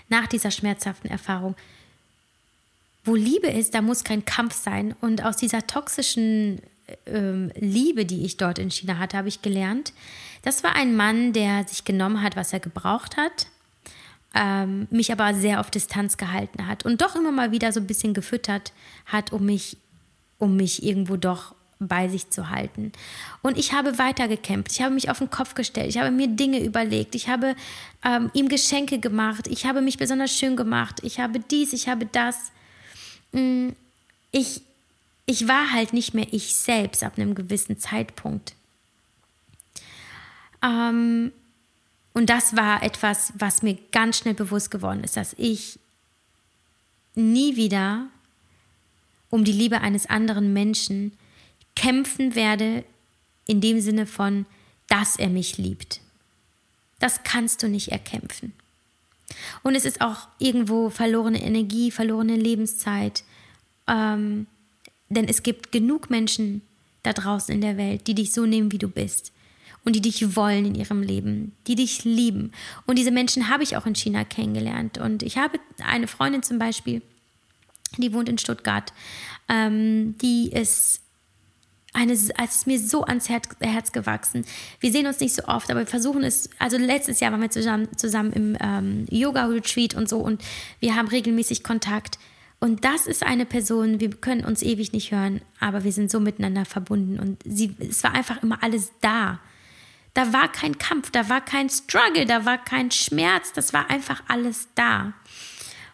Nach 0.09 0.27
dieser 0.27 0.51
schmerzhaften 0.51 1.09
Erfahrung. 1.09 1.55
Wo 3.03 3.15
Liebe 3.15 3.47
ist, 3.47 3.73
da 3.73 3.81
muss 3.81 4.03
kein 4.03 4.23
Kampf 4.23 4.53
sein. 4.53 4.95
Und 5.01 5.25
aus 5.25 5.37
dieser 5.37 5.65
toxischen 5.67 6.61
ähm, 7.05 7.51
Liebe, 7.55 8.05
die 8.05 8.23
ich 8.25 8.37
dort 8.37 8.59
in 8.59 8.71
China 8.71 8.97
hatte, 8.97 9.17
habe 9.17 9.27
ich 9.27 9.41
gelernt, 9.41 9.93
das 10.43 10.63
war 10.63 10.75
ein 10.75 10.95
Mann, 10.95 11.33
der 11.33 11.65
sich 11.67 11.85
genommen 11.85 12.21
hat, 12.21 12.35
was 12.35 12.53
er 12.53 12.59
gebraucht 12.59 13.17
hat, 13.17 13.47
ähm, 14.33 14.87
mich 14.89 15.11
aber 15.11 15.33
sehr 15.33 15.59
auf 15.59 15.69
Distanz 15.69 16.17
gehalten 16.17 16.67
hat 16.67 16.85
und 16.85 17.01
doch 17.01 17.15
immer 17.15 17.31
mal 17.31 17.51
wieder 17.51 17.71
so 17.71 17.79
ein 17.79 17.87
bisschen 17.87 18.13
gefüttert 18.13 18.73
hat, 19.05 19.31
um 19.31 19.45
mich, 19.45 19.77
um 20.39 20.55
mich 20.55 20.83
irgendwo 20.83 21.17
doch 21.17 21.55
bei 21.79 22.07
sich 22.07 22.29
zu 22.29 22.49
halten. 22.49 22.91
Und 23.41 23.57
ich 23.57 23.73
habe 23.73 23.97
weitergekämpft. 23.99 24.71
Ich 24.71 24.81
habe 24.81 24.93
mich 24.93 25.09
auf 25.09 25.19
den 25.19 25.29
Kopf 25.29 25.53
gestellt. 25.53 25.89
Ich 25.89 25.97
habe 25.97 26.11
mir 26.11 26.27
Dinge 26.27 26.63
überlegt. 26.63 27.15
Ich 27.15 27.27
habe 27.27 27.55
ähm, 28.03 28.31
ihm 28.33 28.47
Geschenke 28.49 28.99
gemacht. 28.99 29.47
Ich 29.47 29.65
habe 29.65 29.81
mich 29.81 29.97
besonders 29.97 30.31
schön 30.31 30.55
gemacht. 30.55 31.01
Ich 31.03 31.19
habe 31.19 31.39
dies, 31.39 31.73
ich 31.73 31.87
habe 31.87 32.05
das. 32.05 32.51
Mm, 33.31 33.69
ich, 34.31 34.61
ich 35.25 35.47
war 35.47 35.71
halt 35.71 35.93
nicht 35.93 36.13
mehr 36.13 36.27
ich 36.31 36.55
selbst 36.55 37.03
ab 37.03 37.13
einem 37.17 37.35
gewissen 37.35 37.77
Zeitpunkt. 37.77 38.55
Ähm, 40.63 41.31
und 42.13 42.29
das 42.29 42.55
war 42.55 42.83
etwas, 42.83 43.33
was 43.37 43.63
mir 43.63 43.77
ganz 43.91 44.19
schnell 44.19 44.35
bewusst 44.35 44.69
geworden 44.69 45.03
ist, 45.03 45.17
dass 45.17 45.35
ich 45.37 45.79
nie 47.15 47.55
wieder 47.55 48.07
um 49.29 49.43
die 49.43 49.51
Liebe 49.51 49.81
eines 49.81 50.05
anderen 50.05 50.53
Menschen 50.53 51.13
kämpfen 51.75 52.35
werde, 52.35 52.83
in 53.47 53.61
dem 53.61 53.81
Sinne 53.81 54.05
von, 54.05 54.45
dass 54.87 55.15
er 55.15 55.29
mich 55.29 55.57
liebt. 55.57 56.01
Das 56.99 57.23
kannst 57.23 57.63
du 57.63 57.67
nicht 57.67 57.91
erkämpfen. 57.91 58.53
Und 59.63 59.73
es 59.73 59.85
ist 59.85 60.01
auch 60.01 60.27
irgendwo 60.37 60.91
verlorene 60.91 61.41
Energie, 61.41 61.89
verlorene 61.89 62.35
Lebenszeit. 62.35 63.23
Ähm, 63.87 64.45
denn 65.09 65.27
es 65.27 65.41
gibt 65.41 65.71
genug 65.71 66.11
Menschen 66.11 66.61
da 67.01 67.11
draußen 67.11 67.53
in 67.53 67.61
der 67.61 67.77
Welt, 67.77 68.05
die 68.05 68.13
dich 68.13 68.31
so 68.31 68.45
nehmen, 68.45 68.71
wie 68.71 68.77
du 68.77 68.87
bist 68.87 69.33
und 69.85 69.95
die 69.95 70.01
dich 70.01 70.35
wollen 70.35 70.65
in 70.65 70.75
ihrem 70.75 71.01
Leben, 71.01 71.53
die 71.67 71.75
dich 71.75 72.03
lieben. 72.03 72.51
Und 72.85 72.97
diese 72.97 73.11
Menschen 73.11 73.49
habe 73.49 73.63
ich 73.63 73.75
auch 73.75 73.85
in 73.85 73.95
China 73.95 74.23
kennengelernt. 74.23 74.97
Und 74.97 75.23
ich 75.23 75.37
habe 75.37 75.59
eine 75.85 76.07
Freundin 76.07 76.43
zum 76.43 76.57
Beispiel, 76.57 77.01
die 77.97 78.13
wohnt 78.13 78.29
in 78.29 78.37
Stuttgart, 78.37 78.93
ähm, 79.49 80.17
die 80.19 80.51
ist 80.51 81.01
eine, 81.93 82.13
es 82.13 82.31
ist 82.31 82.67
mir 82.67 82.79
so 82.79 83.03
ans 83.03 83.29
Herz, 83.29 83.49
Herz, 83.59 83.91
gewachsen. 83.91 84.45
Wir 84.79 84.91
sehen 84.91 85.05
uns 85.05 85.19
nicht 85.19 85.35
so 85.35 85.43
oft, 85.43 85.69
aber 85.69 85.81
wir 85.81 85.87
versuchen 85.87 86.23
es. 86.23 86.49
Also 86.57 86.77
letztes 86.77 87.19
Jahr 87.19 87.31
waren 87.31 87.41
wir 87.41 87.51
zusammen, 87.51 87.87
zusammen 87.97 88.33
im 88.33 88.57
ähm, 88.59 89.05
Yoga-Retreat 89.11 89.93
und 89.93 90.09
so 90.09 90.17
und 90.17 90.41
wir 90.79 90.95
haben 90.95 91.07
regelmäßig 91.07 91.63
Kontakt. 91.63 92.17
Und 92.59 92.83
das 92.85 93.05
ist 93.05 93.23
eine 93.23 93.45
Person, 93.45 93.99
wir 93.99 94.09
können 94.09 94.43
uns 94.45 94.63
ewig 94.63 94.93
nicht 94.93 95.11
hören, 95.11 95.41
aber 95.59 95.83
wir 95.83 95.91
sind 95.91 96.09
so 96.09 96.19
miteinander 96.19 96.65
verbunden 96.65 97.19
und 97.19 97.43
sie, 97.45 97.75
es 97.77 98.03
war 98.03 98.13
einfach 98.13 98.41
immer 98.41 98.63
alles 98.63 98.91
da. 99.01 99.39
Da 100.13 100.31
war 100.31 100.51
kein 100.51 100.77
Kampf, 100.77 101.09
da 101.11 101.29
war 101.29 101.41
kein 101.41 101.69
Struggle, 101.69 102.25
da 102.25 102.45
war 102.45 102.63
kein 102.63 102.91
Schmerz, 102.91 103.51
das 103.53 103.73
war 103.73 103.89
einfach 103.89 104.21
alles 104.27 104.67
da. 104.75 105.13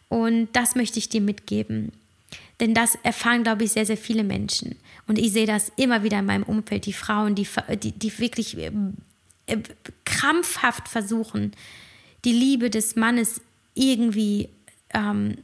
Und 0.09 0.49
das 0.53 0.76
möchte 0.76 0.99
ich 0.99 1.07
dir 1.09 1.22
mitgeben. 1.22 1.93
Denn 2.59 2.74
das 2.74 2.95
erfahren, 3.03 3.43
glaube 3.43 3.63
ich, 3.63 3.72
sehr, 3.72 3.86
sehr 3.86 3.97
viele 3.97 4.24
Menschen. 4.24 4.76
Und 5.07 5.17
ich 5.17 5.32
sehe 5.32 5.45
das 5.47 5.72
immer 5.78 6.03
wieder 6.03 6.20
in 6.20 6.26
meinem 6.26 6.43
Umfeld, 6.43 6.86
die 6.86 6.93
Frauen, 6.93 7.36
die, 7.36 7.47
die, 7.82 7.93
die 7.93 8.20
wirklich 8.20 8.57
äh, 8.57 8.72
krampfhaft 10.03 10.89
versuchen, 10.89 11.53
die 12.26 12.34
Liebe 12.34 12.70
des 12.70 12.97
Mannes 12.97 13.41
irgendwie 13.76 14.49
ähm, 14.93 15.38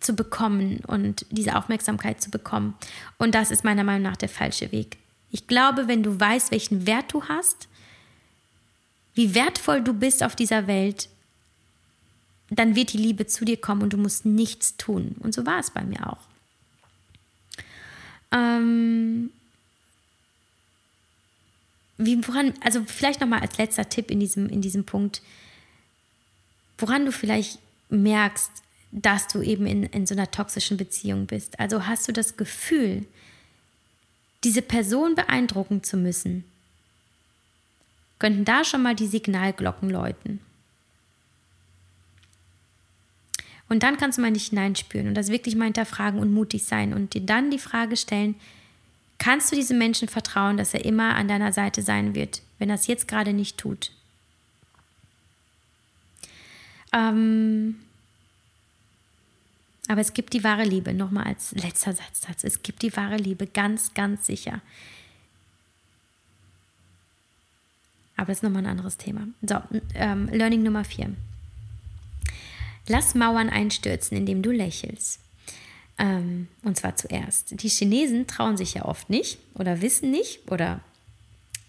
zu 0.00 0.14
bekommen 0.14 0.80
und 0.86 1.24
diese 1.30 1.56
Aufmerksamkeit 1.56 2.20
zu 2.20 2.30
bekommen. 2.30 2.74
Und 3.18 3.34
das 3.34 3.50
ist 3.50 3.64
meiner 3.64 3.84
Meinung 3.84 4.02
nach 4.02 4.16
der 4.16 4.28
falsche 4.28 4.72
Weg. 4.72 4.98
Ich 5.34 5.48
glaube, 5.48 5.88
wenn 5.88 6.04
du 6.04 6.20
weißt, 6.20 6.52
welchen 6.52 6.86
Wert 6.86 7.12
du 7.12 7.24
hast, 7.24 7.66
wie 9.14 9.34
wertvoll 9.34 9.82
du 9.82 9.92
bist 9.92 10.22
auf 10.22 10.36
dieser 10.36 10.68
Welt, 10.68 11.08
dann 12.50 12.76
wird 12.76 12.92
die 12.92 12.98
Liebe 12.98 13.26
zu 13.26 13.44
dir 13.44 13.56
kommen 13.56 13.82
und 13.82 13.92
du 13.92 13.96
musst 13.96 14.24
nichts 14.24 14.76
tun. 14.76 15.16
Und 15.18 15.34
so 15.34 15.44
war 15.44 15.58
es 15.58 15.72
bei 15.72 15.82
mir 15.82 16.08
auch. 16.08 16.20
Ähm, 18.30 19.32
wie, 21.98 22.24
woran, 22.28 22.54
also 22.60 22.84
vielleicht 22.86 23.20
nochmal 23.20 23.40
als 23.40 23.58
letzter 23.58 23.88
Tipp 23.88 24.12
in 24.12 24.20
diesem, 24.20 24.48
in 24.48 24.60
diesem 24.60 24.84
Punkt, 24.84 25.20
woran 26.78 27.06
du 27.06 27.10
vielleicht 27.10 27.58
merkst, 27.88 28.52
dass 28.92 29.26
du 29.26 29.42
eben 29.42 29.66
in, 29.66 29.82
in 29.82 30.06
so 30.06 30.14
einer 30.14 30.30
toxischen 30.30 30.76
Beziehung 30.76 31.26
bist. 31.26 31.58
Also 31.58 31.88
hast 31.88 32.06
du 32.06 32.12
das 32.12 32.36
Gefühl, 32.36 33.04
diese 34.44 34.62
Person 34.62 35.14
beeindrucken 35.14 35.82
zu 35.82 35.96
müssen, 35.96 36.44
könnten 38.18 38.44
da 38.44 38.64
schon 38.64 38.82
mal 38.82 38.94
die 38.94 39.06
Signalglocken 39.06 39.90
läuten. 39.90 40.40
Und 43.68 43.82
dann 43.82 43.96
kannst 43.96 44.18
du 44.18 44.22
mal 44.22 44.30
nicht 44.30 44.50
hineinspüren 44.50 45.08
und 45.08 45.14
das 45.14 45.30
wirklich 45.30 45.56
mal 45.56 45.64
hinterfragen 45.64 46.20
und 46.20 46.32
mutig 46.32 46.64
sein 46.64 46.92
und 46.92 47.14
dir 47.14 47.22
dann 47.22 47.50
die 47.50 47.58
Frage 47.58 47.96
stellen, 47.96 48.34
kannst 49.18 49.50
du 49.50 49.56
diesem 49.56 49.78
Menschen 49.78 50.08
vertrauen, 50.08 50.56
dass 50.56 50.74
er 50.74 50.84
immer 50.84 51.16
an 51.16 51.28
deiner 51.28 51.52
Seite 51.52 51.82
sein 51.82 52.14
wird, 52.14 52.42
wenn 52.58 52.68
er 52.68 52.74
es 52.76 52.86
jetzt 52.86 53.08
gerade 53.08 53.32
nicht 53.32 53.56
tut? 53.56 53.90
Ähm, 56.92 57.76
aber 59.88 60.00
es 60.00 60.14
gibt 60.14 60.32
die 60.32 60.44
wahre 60.44 60.64
Liebe, 60.64 60.94
nochmal 60.94 61.24
als 61.24 61.52
letzter 61.52 61.92
Satz, 61.92 62.42
es 62.42 62.62
gibt 62.62 62.82
die 62.82 62.96
wahre 62.96 63.16
Liebe, 63.16 63.46
ganz, 63.46 63.94
ganz 63.94 64.26
sicher. 64.26 64.60
Aber 68.16 68.28
das 68.28 68.38
ist 68.38 68.42
nochmal 68.42 68.62
ein 68.62 68.70
anderes 68.70 68.96
Thema. 68.96 69.26
So, 69.42 69.56
ähm, 69.94 70.28
Learning 70.28 70.62
Nummer 70.62 70.84
vier. 70.84 71.14
Lass 72.86 73.14
Mauern 73.14 73.48
einstürzen, 73.48 74.16
indem 74.16 74.42
du 74.42 74.50
lächelst. 74.50 75.20
Ähm, 75.98 76.48
und 76.62 76.76
zwar 76.76 76.96
zuerst. 76.96 77.62
Die 77.62 77.68
Chinesen 77.68 78.26
trauen 78.26 78.56
sich 78.56 78.74
ja 78.74 78.84
oft 78.84 79.10
nicht 79.10 79.38
oder 79.54 79.80
wissen 79.80 80.10
nicht 80.10 80.50
oder 80.50 80.80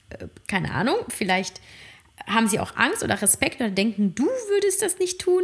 äh, 0.10 0.28
keine 0.48 0.72
Ahnung, 0.72 0.98
vielleicht 1.10 1.62
haben 2.26 2.48
sie 2.48 2.60
auch 2.60 2.76
Angst 2.76 3.04
oder 3.04 3.22
Respekt 3.22 3.60
oder 3.60 3.70
denken, 3.70 4.16
du 4.16 4.26
würdest 4.26 4.82
das 4.82 5.00
nicht 5.00 5.20
tun. 5.20 5.44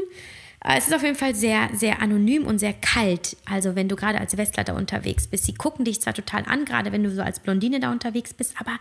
Äh, 0.64 0.78
es 0.78 0.88
ist 0.88 0.94
auf 0.94 1.04
jeden 1.04 1.16
Fall 1.16 1.36
sehr, 1.36 1.70
sehr 1.74 2.02
anonym 2.02 2.46
und 2.46 2.60
sehr 2.60 2.74
kalt. 2.74 3.36
Also 3.46 3.76
wenn 3.76 3.90
du 3.90 3.96
gerade 3.96 4.20
als 4.20 4.38
Westler 4.38 4.64
da 4.64 4.74
unterwegs 4.74 5.28
bist, 5.28 5.46
sie 5.46 5.54
gucken 5.54 5.86
dich 5.86 6.02
zwar 6.02 6.14
total 6.14 6.46
an, 6.46 6.66
gerade 6.66 6.92
wenn 6.92 7.04
du 7.04 7.12
so 7.12 7.22
als 7.22 7.40
Blondine 7.40 7.80
da 7.80 7.92
unterwegs 7.92 8.34
bist, 8.34 8.56
aber 8.60 8.78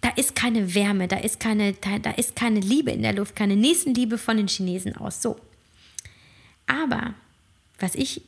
da 0.00 0.10
ist 0.10 0.34
keine 0.34 0.74
Wärme, 0.74 1.08
da 1.08 1.16
ist 1.16 1.40
keine, 1.40 1.72
da, 1.74 1.98
da 1.98 2.10
ist 2.12 2.36
keine 2.36 2.60
Liebe 2.60 2.90
in 2.90 3.02
der 3.02 3.14
Luft, 3.14 3.36
keine 3.36 3.56
Nächstenliebe 3.56 4.18
von 4.18 4.36
den 4.36 4.48
Chinesen 4.48 4.96
aus. 4.96 5.22
So. 5.22 5.38
Aber 6.66 7.14
was 7.78 7.94
ich 7.94 8.22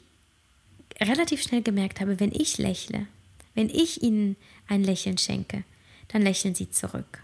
relativ 1.01 1.43
schnell 1.43 1.63
gemerkt 1.63 2.01
habe, 2.01 2.21
wenn 2.21 2.33
ich 2.33 2.59
lächle, 2.59 3.07
wenn 3.55 3.69
ich 3.69 4.03
ihnen 4.03 4.37
ein 4.67 4.83
Lächeln 4.83 5.19
schenke, 5.19 5.65
dann 6.09 6.23
lächeln 6.23 6.55
sie 6.55 6.71
zurück. 6.71 7.23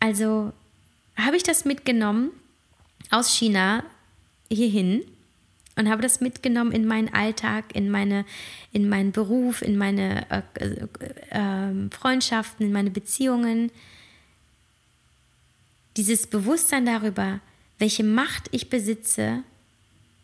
Also 0.00 0.52
habe 1.16 1.36
ich 1.36 1.42
das 1.42 1.64
mitgenommen 1.64 2.30
aus 3.10 3.34
China 3.34 3.82
hierhin 4.50 5.02
und 5.76 5.88
habe 5.88 6.02
das 6.02 6.20
mitgenommen 6.20 6.72
in 6.72 6.86
meinen 6.86 7.12
Alltag, 7.12 7.74
in, 7.74 7.90
meine, 7.90 8.24
in 8.72 8.88
meinen 8.88 9.12
Beruf, 9.12 9.62
in 9.62 9.76
meine 9.76 10.26
äh, 10.30 10.66
äh, 11.30 11.90
Freundschaften, 11.90 12.66
in 12.66 12.72
meine 12.72 12.90
Beziehungen. 12.90 13.70
Dieses 15.96 16.26
Bewusstsein 16.26 16.86
darüber, 16.86 17.40
welche 17.78 18.04
Macht 18.04 18.48
ich 18.52 18.68
besitze 18.68 19.42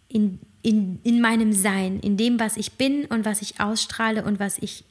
in, 0.09 0.39
in, 0.63 1.01
in 1.05 1.21
meinem 1.21 1.53
Sein, 1.53 2.01
in 2.01 2.17
dem, 2.17 2.39
was 2.39 2.57
ich 2.57 2.73
bin 2.73 3.07
und 3.07 3.25
was 3.25 3.41
ich 3.41 3.61
ausstrahle 3.61 4.25
und 4.25 4.39
was 4.39 4.59
ich 4.59 4.85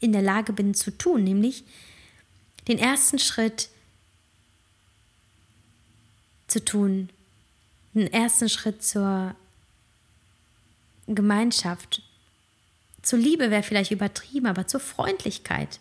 in 0.00 0.12
der 0.12 0.22
Lage 0.22 0.52
bin 0.52 0.74
zu 0.74 0.96
tun, 0.96 1.24
nämlich 1.24 1.64
den 2.68 2.78
ersten 2.78 3.18
Schritt 3.18 3.68
zu 6.54 6.64
tun, 6.64 7.10
den 7.94 8.12
ersten 8.12 8.48
Schritt 8.48 8.82
zur 8.84 9.34
Gemeinschaft. 11.08 12.00
Zur 13.02 13.18
Liebe 13.18 13.50
wäre 13.50 13.64
vielleicht 13.64 13.90
übertrieben, 13.90 14.46
aber 14.46 14.68
zur 14.68 14.78
Freundlichkeit. 14.78 15.80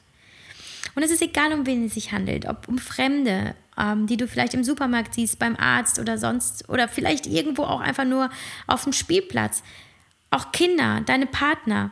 Und 0.96 1.04
es 1.04 1.12
ist 1.12 1.22
egal, 1.22 1.54
um 1.54 1.68
wen 1.68 1.86
es 1.86 1.94
sich 1.94 2.12
handelt, 2.12 2.46
ob 2.48 2.68
um 2.68 2.80
Fremde, 2.80 3.56
ähm, 3.78 4.08
die 4.08 4.18
du 4.18 4.28
vielleicht 4.28 4.56
im 4.56 4.64
Supermarkt 4.64 5.14
siehst, 5.14 5.38
beim 5.38 5.56
Arzt 5.56 6.00
oder 6.00 6.18
sonst, 6.18 6.68
oder 6.70 6.88
vielleicht 6.88 7.28
irgendwo 7.28 7.64
auch 7.64 7.80
einfach 7.80 8.06
nur 8.06 8.32
auf 8.66 8.84
dem 8.84 8.94
Spielplatz. 8.94 9.62
Auch 10.32 10.52
Kinder, 10.52 11.02
deine 11.06 11.28
Partner. 11.28 11.92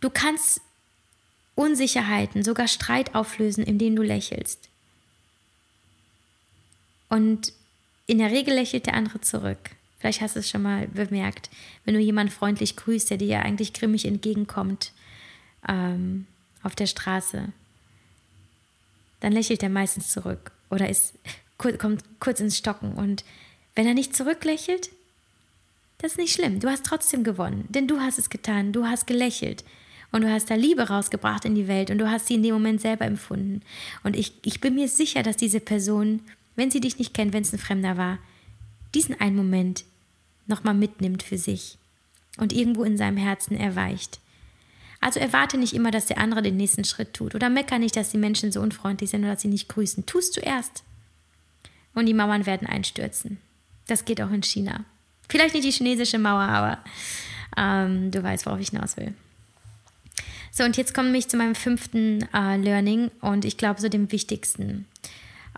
Du 0.00 0.08
kannst 0.08 0.62
Unsicherheiten, 1.54 2.42
sogar 2.42 2.66
Streit 2.66 3.14
auflösen, 3.14 3.62
indem 3.62 3.94
du 3.94 4.02
lächelst. 4.02 4.70
Und 7.14 7.52
in 8.06 8.18
der 8.18 8.32
Regel 8.32 8.54
lächelt 8.54 8.86
der 8.86 8.94
andere 8.94 9.20
zurück. 9.20 9.70
Vielleicht 9.98 10.20
hast 10.20 10.34
du 10.34 10.40
es 10.40 10.50
schon 10.50 10.62
mal 10.62 10.88
bemerkt, 10.88 11.48
wenn 11.84 11.94
du 11.94 12.00
jemanden 12.00 12.32
freundlich 12.32 12.74
grüßt, 12.74 13.08
der 13.08 13.18
dir 13.18 13.28
ja 13.28 13.42
eigentlich 13.42 13.72
grimmig 13.72 14.04
entgegenkommt 14.04 14.92
ähm, 15.68 16.26
auf 16.64 16.74
der 16.74 16.86
Straße, 16.86 17.52
dann 19.20 19.32
lächelt 19.32 19.62
er 19.62 19.68
meistens 19.68 20.08
zurück 20.08 20.50
oder 20.70 20.88
ist, 20.88 21.14
kommt 21.56 22.02
kurz 22.18 22.40
ins 22.40 22.58
Stocken. 22.58 22.94
Und 22.94 23.24
wenn 23.76 23.86
er 23.86 23.94
nicht 23.94 24.14
zurücklächelt, 24.16 24.90
Das 25.98 26.12
ist 26.12 26.18
nicht 26.18 26.34
schlimm. 26.34 26.60
Du 26.60 26.68
hast 26.68 26.84
trotzdem 26.84 27.24
gewonnen, 27.24 27.64
denn 27.70 27.88
du 27.88 28.00
hast 28.00 28.18
es 28.18 28.28
getan. 28.28 28.72
Du 28.72 28.84
hast 28.86 29.06
gelächelt 29.06 29.64
und 30.12 30.22
du 30.22 30.30
hast 30.30 30.50
da 30.50 30.54
Liebe 30.54 30.88
rausgebracht 30.88 31.46
in 31.46 31.54
die 31.54 31.68
Welt 31.68 31.90
und 31.90 31.96
du 31.98 32.10
hast 32.10 32.26
sie 32.26 32.34
in 32.34 32.42
dem 32.42 32.52
Moment 32.52 32.80
selber 32.80 33.06
empfunden. 33.06 33.62
Und 34.02 34.14
ich, 34.14 34.34
ich 34.44 34.60
bin 34.60 34.74
mir 34.74 34.88
sicher, 34.88 35.22
dass 35.22 35.36
diese 35.36 35.60
Person, 35.60 36.20
wenn 36.56 36.70
sie 36.70 36.80
dich 36.80 36.98
nicht 36.98 37.14
kennt, 37.14 37.32
wenn 37.32 37.42
es 37.42 37.52
ein 37.52 37.58
Fremder 37.58 37.96
war, 37.96 38.18
diesen 38.94 39.20
einen 39.20 39.36
Moment 39.36 39.84
nochmal 40.46 40.74
mitnimmt 40.74 41.22
für 41.22 41.38
sich 41.38 41.78
und 42.36 42.52
irgendwo 42.52 42.84
in 42.84 42.96
seinem 42.96 43.16
Herzen 43.16 43.56
erweicht. 43.56 44.20
Also 45.00 45.20
erwarte 45.20 45.58
nicht 45.58 45.74
immer, 45.74 45.90
dass 45.90 46.06
der 46.06 46.18
andere 46.18 46.42
den 46.42 46.56
nächsten 46.56 46.84
Schritt 46.84 47.12
tut 47.12 47.34
oder 47.34 47.50
mecker 47.50 47.78
nicht, 47.78 47.96
dass 47.96 48.10
die 48.10 48.18
Menschen 48.18 48.52
so 48.52 48.60
unfreundlich 48.60 49.10
sind 49.10 49.20
oder 49.22 49.32
dass 49.32 49.42
sie 49.42 49.48
nicht 49.48 49.68
grüßen. 49.68 50.06
Tust 50.06 50.36
du 50.36 50.40
erst. 50.40 50.82
Und 51.94 52.06
die 52.06 52.14
Mauern 52.14 52.46
werden 52.46 52.66
einstürzen. 52.66 53.38
Das 53.86 54.04
geht 54.04 54.20
auch 54.22 54.30
in 54.30 54.42
China. 54.42 54.84
Vielleicht 55.28 55.54
nicht 55.54 55.66
die 55.66 55.72
chinesische 55.72 56.18
Mauer, 56.18 56.40
aber 56.40 56.78
ähm, 57.56 58.10
du 58.10 58.22
weißt, 58.22 58.46
worauf 58.46 58.60
ich 58.60 58.70
hinaus 58.70 58.96
will. 58.96 59.14
So, 60.50 60.64
und 60.64 60.76
jetzt 60.76 60.94
komme 60.94 61.16
ich 61.18 61.28
zu 61.28 61.36
meinem 61.36 61.54
fünften 61.54 62.26
äh, 62.32 62.56
Learning 62.56 63.10
und 63.20 63.44
ich 63.44 63.56
glaube 63.56 63.80
so 63.80 63.88
dem 63.88 64.10
wichtigsten. 64.12 64.86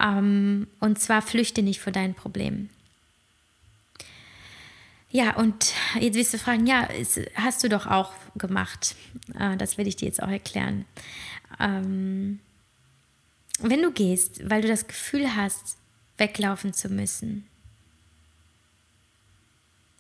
Ähm, 0.01 0.67
und 0.81 0.99
zwar 0.99 1.23
flüchte 1.23 1.63
nicht 1.63 1.81
vor 1.81 1.93
deinen 1.93 2.15
Problemen. 2.15 2.71
Ja, 5.11 5.37
und 5.37 5.73
jetzt 5.99 6.15
wirst 6.15 6.35
du 6.35 6.39
fragen, 6.39 6.67
ja, 6.67 6.89
hast 7.37 7.65
du 7.65 7.69
doch 7.69 7.87
auch 7.87 8.13
gemacht. 8.37 8.97
Äh, 9.39 9.57
das 9.57 9.79
will 9.79 9.87
ich 9.87 9.97
dir 9.97 10.07
jetzt 10.07 10.23
auch 10.23 10.29
erklären. 10.29 10.85
Ähm, 11.59 12.41
wenn 13.61 13.83
du 13.83 13.91
gehst, 13.93 14.49
weil 14.51 14.63
du 14.63 14.69
das 14.69 14.87
Gefühl 14.87 15.35
hast, 15.35 15.77
weglaufen 16.19 16.75
zu 16.75 16.89
müssen, 16.89 17.47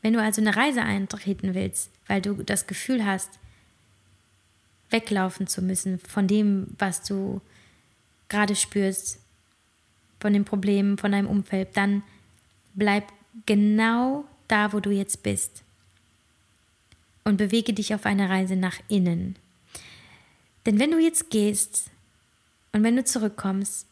wenn 0.02 0.12
du 0.12 0.20
also 0.20 0.40
eine 0.40 0.54
Reise 0.54 0.82
eintreten 0.82 1.54
willst, 1.54 1.90
weil 2.06 2.20
du 2.20 2.42
das 2.42 2.66
Gefühl 2.66 3.04
hast, 3.04 3.30
weglaufen 4.90 5.46
zu 5.46 5.62
müssen 5.62 5.98
von 5.98 6.28
dem, 6.28 6.68
was 6.78 7.02
du 7.02 7.40
gerade 8.28 8.54
spürst, 8.54 9.18
von 10.20 10.32
den 10.32 10.44
Problemen, 10.44 10.98
von 10.98 11.12
deinem 11.12 11.28
Umfeld, 11.28 11.76
dann 11.76 12.02
bleib 12.74 13.04
genau 13.44 14.24
da, 14.48 14.72
wo 14.72 14.80
du 14.80 14.90
jetzt 14.90 15.22
bist. 15.22 15.62
Und 17.24 17.36
bewege 17.36 17.72
dich 17.72 17.94
auf 17.94 18.06
eine 18.06 18.28
Reise 18.28 18.56
nach 18.56 18.78
innen. 18.88 19.36
Denn 20.64 20.78
wenn 20.78 20.90
du 20.90 20.98
jetzt 20.98 21.30
gehst 21.30 21.90
und 22.72 22.82
wenn 22.82 22.96
du 22.96 23.04
zurückkommst, 23.04 23.86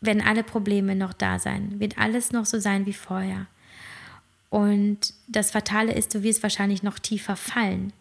werden 0.00 0.22
alle 0.22 0.42
Probleme 0.42 0.94
noch 0.94 1.12
da 1.12 1.38
sein, 1.38 1.78
wird 1.78 1.98
alles 1.98 2.32
noch 2.32 2.46
so 2.46 2.58
sein 2.58 2.86
wie 2.86 2.94
vorher. 2.94 3.46
Und 4.48 5.14
das 5.28 5.50
Fatale 5.50 5.92
ist, 5.92 6.14
du 6.14 6.22
wirst 6.22 6.42
wahrscheinlich 6.42 6.82
noch 6.82 6.98
tiefer 6.98 7.36
fallen. 7.36 7.92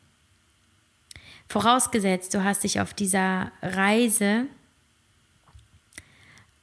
Vorausgesetzt, 1.47 2.33
du 2.33 2.43
hast 2.43 2.63
dich 2.63 2.79
auf 2.79 2.93
dieser 2.93 3.51
Reise 3.61 4.45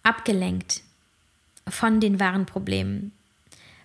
abgelenkt 0.07 0.83
von 1.69 2.01
den 2.01 2.21
wahren 2.21 2.47
Problemen. 2.47 3.13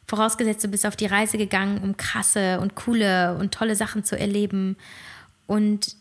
Vorausgesetzt, 0.08 0.64
du 0.64 0.68
bist 0.68 0.86
auf 0.86 0.96
die 0.96 1.06
Reise 1.06 1.38
gegangen, 1.38 1.80
um 1.80 1.98
krasse 1.98 2.60
und 2.60 2.76
coole 2.76 3.38
und 3.38 3.54
tolle 3.54 3.76
Sachen 3.76 4.04
zu 4.04 4.18
erleben 4.20 4.76
und 5.48 5.96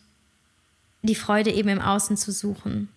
die 1.02 1.14
Freude 1.14 1.50
eben 1.50 1.68
im 1.68 1.80
Außen 1.80 2.16
zu 2.16 2.32
suchen 2.32 2.88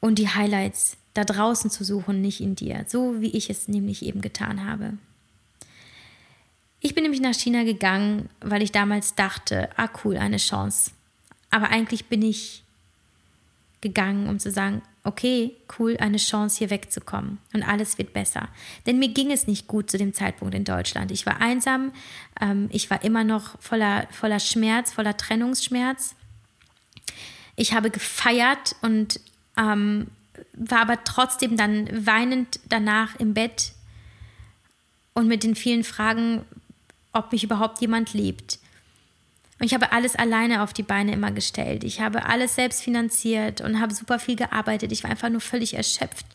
und 0.00 0.18
die 0.18 0.28
Highlights 0.28 0.96
da 1.14 1.24
draußen 1.24 1.70
zu 1.70 1.84
suchen, 1.84 2.20
nicht 2.20 2.40
in 2.40 2.54
dir, 2.54 2.84
so 2.88 3.20
wie 3.20 3.30
ich 3.30 3.50
es 3.50 3.68
nämlich 3.68 4.04
eben 4.04 4.20
getan 4.20 4.64
habe. 4.64 4.98
Ich 6.80 6.94
bin 6.94 7.02
nämlich 7.02 7.20
nach 7.20 7.34
China 7.34 7.64
gegangen, 7.64 8.28
weil 8.40 8.62
ich 8.62 8.72
damals 8.72 9.14
dachte, 9.14 9.68
ah 9.76 9.88
cool, 10.04 10.16
eine 10.16 10.38
Chance. 10.38 10.92
Aber 11.50 11.68
eigentlich 11.68 12.06
bin 12.06 12.22
ich 12.22 12.62
gegangen, 13.80 14.28
um 14.28 14.38
zu 14.38 14.50
sagen, 14.50 14.82
okay, 15.04 15.56
cool, 15.78 15.96
eine 15.98 16.18
Chance 16.18 16.58
hier 16.58 16.70
wegzukommen 16.70 17.38
und 17.54 17.62
alles 17.62 17.98
wird 17.98 18.12
besser. 18.12 18.48
Denn 18.86 18.98
mir 18.98 19.08
ging 19.08 19.30
es 19.30 19.46
nicht 19.46 19.66
gut 19.66 19.90
zu 19.90 19.98
dem 19.98 20.12
Zeitpunkt 20.12 20.54
in 20.54 20.64
Deutschland. 20.64 21.10
Ich 21.10 21.26
war 21.26 21.40
einsam, 21.40 21.92
ähm, 22.40 22.68
ich 22.70 22.90
war 22.90 23.02
immer 23.02 23.24
noch 23.24 23.60
voller, 23.60 24.06
voller 24.10 24.40
Schmerz, 24.40 24.92
voller 24.92 25.16
Trennungsschmerz. 25.16 26.14
Ich 27.56 27.72
habe 27.72 27.90
gefeiert 27.90 28.76
und 28.82 29.20
ähm, 29.56 30.08
war 30.54 30.80
aber 30.80 31.02
trotzdem 31.04 31.56
dann 31.56 32.06
weinend 32.06 32.60
danach 32.68 33.16
im 33.16 33.34
Bett 33.34 33.72
und 35.14 35.26
mit 35.26 35.42
den 35.42 35.54
vielen 35.54 35.84
Fragen, 35.84 36.44
ob 37.12 37.32
mich 37.32 37.42
überhaupt 37.42 37.80
jemand 37.80 38.12
liebt. 38.12 38.59
Und 39.60 39.66
ich 39.66 39.74
habe 39.74 39.92
alles 39.92 40.16
alleine 40.16 40.62
auf 40.62 40.72
die 40.72 40.82
Beine 40.82 41.12
immer 41.12 41.30
gestellt. 41.30 41.84
Ich 41.84 42.00
habe 42.00 42.24
alles 42.24 42.54
selbst 42.54 42.82
finanziert 42.82 43.60
und 43.60 43.78
habe 43.78 43.94
super 43.94 44.18
viel 44.18 44.34
gearbeitet. 44.34 44.90
Ich 44.90 45.04
war 45.04 45.10
einfach 45.10 45.28
nur 45.28 45.42
völlig 45.42 45.74
erschöpft. 45.74 46.26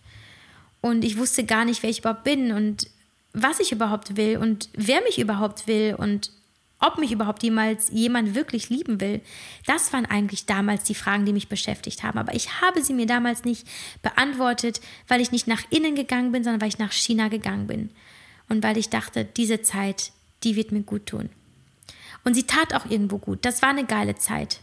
Und 0.79 1.03
ich 1.03 1.17
wusste 1.17 1.43
gar 1.43 1.65
nicht, 1.65 1.81
wer 1.81 1.89
ich 1.89 1.99
überhaupt 1.99 2.23
bin 2.23 2.51
und 2.51 2.87
was 3.33 3.59
ich 3.59 3.71
überhaupt 3.71 4.15
will 4.15 4.37
und 4.37 4.69
wer 4.73 5.01
mich 5.01 5.19
überhaupt 5.19 5.67
will 5.67 5.95
und 5.97 6.31
ob 6.79 6.99
mich 6.99 7.11
überhaupt 7.11 7.41
jemals 7.41 7.89
jemand 7.89 8.35
wirklich 8.35 8.69
lieben 8.69 9.01
will. 9.01 9.21
Das 9.65 9.91
waren 9.91 10.05
eigentlich 10.05 10.45
damals 10.45 10.83
die 10.83 10.93
Fragen, 10.93 11.25
die 11.25 11.33
mich 11.33 11.49
beschäftigt 11.49 12.03
haben. 12.03 12.19
Aber 12.19 12.35
ich 12.35 12.61
habe 12.61 12.83
sie 12.83 12.93
mir 12.93 13.07
damals 13.07 13.43
nicht 13.43 13.67
beantwortet, 14.03 14.81
weil 15.07 15.19
ich 15.19 15.31
nicht 15.31 15.47
nach 15.47 15.63
innen 15.71 15.95
gegangen 15.95 16.31
bin, 16.31 16.43
sondern 16.43 16.61
weil 16.61 16.69
ich 16.69 16.77
nach 16.77 16.91
China 16.91 17.29
gegangen 17.29 17.65
bin. 17.65 17.89
Und 18.49 18.61
weil 18.61 18.77
ich 18.77 18.89
dachte, 18.89 19.25
diese 19.25 19.61
Zeit 19.61 20.11
die 20.43 20.55
wird 20.55 20.71
mir 20.71 20.83
gut 20.83 21.07
tun. 21.07 21.29
Und 22.25 22.33
sie 22.33 22.43
tat 22.43 22.73
auch 22.73 22.85
irgendwo 22.85 23.19
gut. 23.19 23.45
Das 23.45 23.61
war 23.61 23.69
eine 23.69 23.85
geile 23.85 24.15
Zeit. 24.15 24.59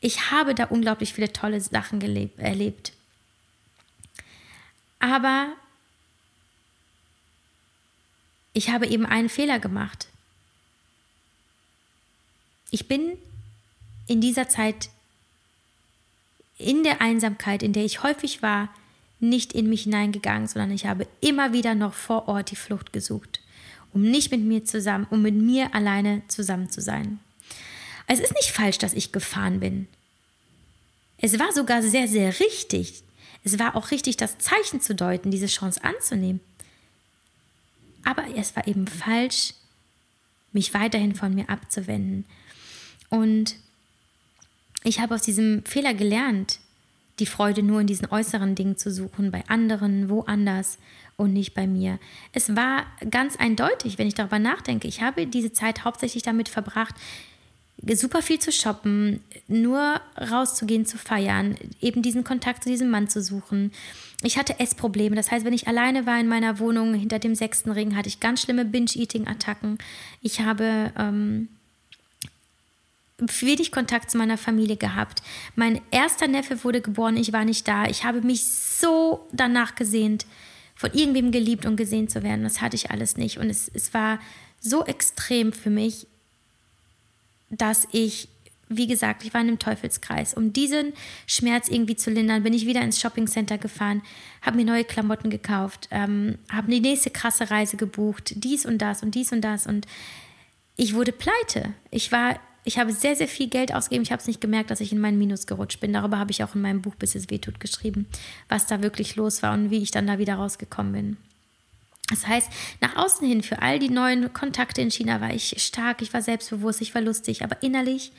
Ich 0.00 0.30
habe 0.30 0.54
da 0.54 0.64
unglaublich 0.64 1.12
viele 1.12 1.32
tolle 1.32 1.60
Sachen 1.60 2.00
erlebt. 2.00 2.92
Aber 4.98 5.48
ich 8.54 8.70
habe 8.70 8.86
eben 8.86 9.04
einen 9.04 9.28
Fehler 9.28 9.58
gemacht. 9.58 10.08
Ich 12.70 12.88
bin 12.88 13.18
in 14.06 14.22
dieser 14.22 14.48
Zeit, 14.48 14.88
in 16.56 16.82
der 16.82 17.02
Einsamkeit, 17.02 17.62
in 17.62 17.74
der 17.74 17.84
ich 17.84 18.02
häufig 18.02 18.40
war, 18.42 18.70
nicht 19.20 19.52
in 19.52 19.68
mich 19.68 19.82
hineingegangen, 19.82 20.48
sondern 20.48 20.70
ich 20.70 20.86
habe 20.86 21.06
immer 21.20 21.52
wieder 21.52 21.74
noch 21.74 21.92
vor 21.92 22.28
Ort 22.28 22.50
die 22.50 22.56
Flucht 22.56 22.92
gesucht 22.94 23.40
um 23.96 24.02
nicht 24.02 24.30
mit 24.30 24.42
mir 24.42 24.62
zusammen, 24.62 25.06
um 25.08 25.22
mit 25.22 25.34
mir 25.34 25.74
alleine 25.74 26.20
zusammen 26.28 26.68
zu 26.68 26.82
sein. 26.82 27.18
Es 28.06 28.20
ist 28.20 28.34
nicht 28.34 28.50
falsch, 28.50 28.76
dass 28.76 28.92
ich 28.92 29.10
gefahren 29.10 29.58
bin. 29.58 29.88
Es 31.16 31.38
war 31.38 31.50
sogar 31.54 31.82
sehr, 31.82 32.06
sehr 32.06 32.38
richtig. 32.38 33.02
Es 33.42 33.58
war 33.58 33.74
auch 33.74 33.90
richtig, 33.92 34.18
das 34.18 34.36
Zeichen 34.36 34.82
zu 34.82 34.94
deuten, 34.94 35.30
diese 35.30 35.46
Chance 35.46 35.82
anzunehmen. 35.82 36.40
Aber 38.04 38.24
es 38.36 38.54
war 38.54 38.68
eben 38.68 38.86
falsch, 38.86 39.54
mich 40.52 40.74
weiterhin 40.74 41.14
von 41.14 41.34
mir 41.34 41.48
abzuwenden. 41.48 42.26
Und 43.08 43.56
ich 44.84 45.00
habe 45.00 45.14
aus 45.14 45.22
diesem 45.22 45.64
Fehler 45.64 45.94
gelernt, 45.94 46.58
die 47.18 47.24
Freude 47.24 47.62
nur 47.62 47.80
in 47.80 47.86
diesen 47.86 48.10
äußeren 48.10 48.54
Dingen 48.56 48.76
zu 48.76 48.90
suchen, 48.90 49.30
bei 49.30 49.42
anderen, 49.48 50.10
woanders 50.10 50.76
und 51.16 51.32
nicht 51.32 51.54
bei 51.54 51.66
mir. 51.66 51.98
Es 52.32 52.54
war 52.54 52.86
ganz 53.10 53.36
eindeutig, 53.36 53.98
wenn 53.98 54.06
ich 54.06 54.14
darüber 54.14 54.38
nachdenke. 54.38 54.86
Ich 54.86 55.02
habe 55.02 55.26
diese 55.26 55.52
Zeit 55.52 55.84
hauptsächlich 55.84 56.22
damit 56.22 56.48
verbracht, 56.48 56.94
super 57.94 58.22
viel 58.22 58.38
zu 58.38 58.52
shoppen, 58.52 59.20
nur 59.48 60.00
rauszugehen, 60.18 60.86
zu 60.86 60.98
feiern, 60.98 61.56
eben 61.80 62.02
diesen 62.02 62.24
Kontakt 62.24 62.64
zu 62.64 62.70
diesem 62.70 62.90
Mann 62.90 63.08
zu 63.08 63.22
suchen. 63.22 63.72
Ich 64.22 64.38
hatte 64.38 64.58
Essprobleme. 64.58 65.14
Das 65.14 65.30
heißt, 65.30 65.44
wenn 65.44 65.52
ich 65.52 65.68
alleine 65.68 66.06
war 66.06 66.18
in 66.18 66.28
meiner 66.28 66.58
Wohnung 66.58 66.94
hinter 66.94 67.18
dem 67.18 67.34
sechsten 67.34 67.70
Ring, 67.70 67.94
hatte 67.94 68.08
ich 68.08 68.20
ganz 68.20 68.42
schlimme 68.42 68.64
Binge-Eating-Attacken. 68.64 69.78
Ich 70.22 70.40
habe 70.40 70.90
ähm, 70.98 71.48
wenig 73.18 73.72
Kontakt 73.72 74.10
zu 74.10 74.18
meiner 74.18 74.38
Familie 74.38 74.76
gehabt. 74.76 75.22
Mein 75.54 75.80
erster 75.90 76.28
Neffe 76.28 76.64
wurde 76.64 76.80
geboren, 76.80 77.16
ich 77.16 77.32
war 77.32 77.44
nicht 77.44 77.68
da. 77.68 77.86
Ich 77.86 78.04
habe 78.04 78.22
mich 78.22 78.44
so 78.44 79.26
danach 79.32 79.74
gesehnt, 79.74 80.26
von 80.76 80.92
irgendwem 80.92 81.32
geliebt 81.32 81.66
und 81.66 81.76
gesehen 81.76 82.08
zu 82.08 82.22
werden. 82.22 82.44
Das 82.44 82.60
hatte 82.60 82.76
ich 82.76 82.90
alles 82.90 83.16
nicht. 83.16 83.38
Und 83.38 83.50
es, 83.50 83.68
es 83.72 83.92
war 83.94 84.20
so 84.60 84.84
extrem 84.84 85.52
für 85.52 85.70
mich, 85.70 86.06
dass 87.50 87.88
ich, 87.92 88.28
wie 88.68 88.86
gesagt, 88.86 89.24
ich 89.24 89.32
war 89.32 89.40
in 89.40 89.48
einem 89.48 89.58
Teufelskreis. 89.58 90.34
Um 90.34 90.52
diesen 90.52 90.92
Schmerz 91.26 91.68
irgendwie 91.68 91.96
zu 91.96 92.10
lindern, 92.10 92.42
bin 92.42 92.52
ich 92.52 92.66
wieder 92.66 92.82
ins 92.82 93.00
Shoppingcenter 93.00 93.56
gefahren, 93.56 94.02
habe 94.42 94.56
mir 94.56 94.66
neue 94.66 94.84
Klamotten 94.84 95.30
gekauft, 95.30 95.88
ähm, 95.90 96.38
habe 96.52 96.70
die 96.70 96.80
nächste 96.80 97.10
krasse 97.10 97.50
Reise 97.50 97.78
gebucht, 97.78 98.34
dies 98.36 98.66
und 98.66 98.78
das 98.78 99.02
und 99.02 99.14
dies 99.14 99.32
und 99.32 99.40
das. 99.40 99.66
Und 99.66 99.86
ich 100.76 100.94
wurde 100.94 101.12
pleite. 101.12 101.72
Ich 101.90 102.12
war 102.12 102.38
ich 102.66 102.78
habe 102.78 102.92
sehr, 102.92 103.14
sehr 103.14 103.28
viel 103.28 103.48
Geld 103.48 103.72
ausgegeben. 103.72 104.02
Ich 104.02 104.10
habe 104.10 104.20
es 104.20 104.26
nicht 104.26 104.40
gemerkt, 104.40 104.70
dass 104.70 104.80
ich 104.80 104.92
in 104.92 104.98
meinen 104.98 105.18
Minus 105.18 105.46
gerutscht 105.46 105.78
bin. 105.78 105.92
Darüber 105.92 106.18
habe 106.18 106.32
ich 106.32 106.42
auch 106.42 106.56
in 106.56 106.62
meinem 106.62 106.82
Buch 106.82 106.96
Bis 106.96 107.14
es 107.14 107.30
wehtut 107.30 107.60
geschrieben, 107.60 108.06
was 108.48 108.66
da 108.66 108.82
wirklich 108.82 109.14
los 109.14 109.42
war 109.44 109.54
und 109.54 109.70
wie 109.70 109.82
ich 109.82 109.92
dann 109.92 110.08
da 110.08 110.18
wieder 110.18 110.34
rausgekommen 110.34 110.92
bin. 110.92 111.16
Das 112.10 112.26
heißt, 112.26 112.50
nach 112.80 112.96
außen 112.96 113.26
hin, 113.26 113.44
für 113.44 113.62
all 113.62 113.78
die 113.78 113.88
neuen 113.88 114.32
Kontakte 114.32 114.80
in 114.80 114.90
China 114.90 115.20
war 115.20 115.32
ich 115.32 115.54
stark, 115.62 116.02
ich 116.02 116.12
war 116.12 116.22
selbstbewusst, 116.22 116.80
ich 116.80 116.94
war 116.94 117.02
lustig, 117.02 117.44
aber 117.44 117.62
innerlich 117.62 118.10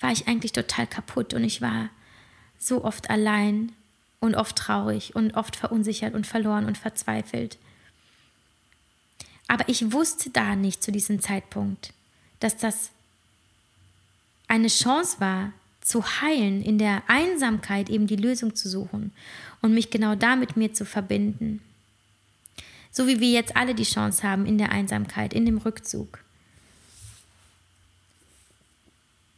war 0.00 0.10
ich 0.10 0.26
eigentlich 0.26 0.52
total 0.52 0.88
kaputt 0.88 1.32
und 1.32 1.44
ich 1.44 1.62
war 1.62 1.88
so 2.58 2.84
oft 2.84 3.08
allein 3.08 3.70
und 4.18 4.34
oft 4.34 4.56
traurig 4.56 5.14
und 5.14 5.36
oft 5.36 5.54
verunsichert 5.54 6.14
und 6.14 6.26
verloren 6.26 6.66
und 6.66 6.76
verzweifelt. 6.76 7.56
Aber 9.46 9.68
ich 9.68 9.92
wusste 9.92 10.30
da 10.30 10.56
nicht 10.56 10.82
zu 10.82 10.90
diesem 10.90 11.20
Zeitpunkt, 11.20 11.92
dass 12.40 12.56
das 12.56 12.90
eine 14.48 14.68
Chance 14.68 15.20
war, 15.20 15.52
zu 15.80 16.04
heilen, 16.20 16.62
in 16.62 16.78
der 16.78 17.04
Einsamkeit 17.06 17.88
eben 17.90 18.06
die 18.06 18.16
Lösung 18.16 18.56
zu 18.56 18.68
suchen 18.68 19.12
und 19.62 19.72
mich 19.72 19.90
genau 19.90 20.16
da 20.16 20.34
mit 20.34 20.56
mir 20.56 20.72
zu 20.72 20.84
verbinden. 20.84 21.60
So 22.90 23.06
wie 23.06 23.20
wir 23.20 23.30
jetzt 23.30 23.56
alle 23.56 23.74
die 23.74 23.84
Chance 23.84 24.22
haben, 24.22 24.46
in 24.46 24.58
der 24.58 24.72
Einsamkeit, 24.72 25.32
in 25.32 25.46
dem 25.46 25.58
Rückzug, 25.58 26.18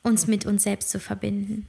uns 0.03 0.27
mit 0.27 0.47
uns 0.47 0.63
selbst 0.63 0.91
zu 0.91 1.01
verbinden. 1.01 1.67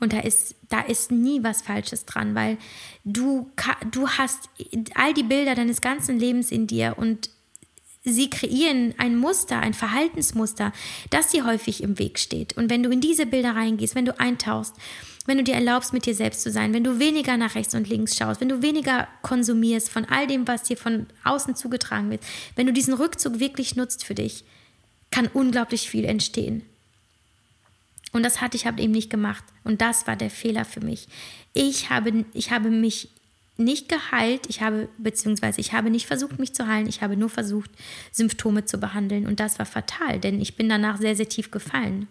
Und 0.00 0.14
da 0.14 0.20
ist, 0.20 0.54
da 0.70 0.80
ist 0.80 1.12
nie 1.12 1.44
was 1.44 1.62
Falsches 1.62 2.06
dran, 2.06 2.34
weil 2.34 2.56
du, 3.04 3.50
du 3.90 4.08
hast 4.08 4.48
all 4.94 5.12
die 5.12 5.22
Bilder 5.22 5.54
deines 5.54 5.82
ganzen 5.82 6.18
Lebens 6.18 6.50
in 6.50 6.66
dir 6.66 6.94
und 6.96 7.30
sie 8.04 8.30
kreieren 8.30 8.94
ein 8.98 9.16
Muster, 9.16 9.60
ein 9.60 9.74
Verhaltensmuster, 9.74 10.72
das 11.10 11.28
dir 11.28 11.44
häufig 11.44 11.82
im 11.82 11.98
Weg 11.98 12.18
steht. 12.18 12.56
Und 12.56 12.70
wenn 12.70 12.82
du 12.82 12.90
in 12.90 13.00
diese 13.00 13.26
Bilder 13.26 13.54
reingehst, 13.54 13.94
wenn 13.94 14.06
du 14.06 14.18
eintauchst, 14.18 14.74
wenn 15.26 15.36
du 15.36 15.44
dir 15.44 15.54
erlaubst, 15.54 15.92
mit 15.92 16.06
dir 16.06 16.14
selbst 16.14 16.42
zu 16.42 16.50
sein, 16.50 16.72
wenn 16.72 16.84
du 16.84 16.98
weniger 16.98 17.36
nach 17.36 17.54
rechts 17.54 17.74
und 17.74 17.88
links 17.88 18.16
schaust, 18.16 18.40
wenn 18.40 18.48
du 18.48 18.62
weniger 18.62 19.06
konsumierst 19.22 19.90
von 19.90 20.06
all 20.06 20.26
dem, 20.26 20.48
was 20.48 20.62
dir 20.62 20.76
von 20.76 21.06
außen 21.24 21.54
zugetragen 21.54 22.10
wird, 22.10 22.22
wenn 22.56 22.66
du 22.66 22.72
diesen 22.72 22.94
Rückzug 22.94 23.38
wirklich 23.38 23.76
nutzt 23.76 24.04
für 24.04 24.14
dich, 24.14 24.44
kann 25.10 25.28
unglaublich 25.32 25.90
viel 25.90 26.04
entstehen. 26.04 26.62
Und 28.12 28.24
das 28.24 28.40
hatte 28.40 28.56
ich 28.56 28.66
eben 28.66 28.90
nicht 28.90 29.10
gemacht. 29.10 29.44
Und 29.62 29.80
das 29.80 30.06
war 30.06 30.16
der 30.16 30.30
Fehler 30.30 30.64
für 30.64 30.80
mich. 30.80 31.06
Ich 31.52 31.90
habe, 31.90 32.24
ich 32.32 32.50
habe 32.50 32.70
mich 32.70 33.08
nicht 33.60 33.88
geheilt, 33.88 34.46
ich 34.48 34.62
habe, 34.62 34.88
beziehungsweise 34.98 35.60
ich 35.60 35.72
habe 35.72 35.90
nicht 35.90 36.06
versucht, 36.06 36.38
mich 36.38 36.54
zu 36.54 36.66
heilen, 36.66 36.88
ich 36.88 37.02
habe 37.02 37.16
nur 37.16 37.28
versucht, 37.28 37.70
Symptome 38.10 38.64
zu 38.64 38.78
behandeln. 38.78 39.26
Und 39.26 39.40
das 39.40 39.58
war 39.58 39.66
fatal, 39.66 40.18
denn 40.18 40.40
ich 40.40 40.56
bin 40.56 40.68
danach 40.68 40.98
sehr, 40.98 41.14
sehr 41.14 41.28
tief 41.28 41.50
gefallen. 41.50 42.08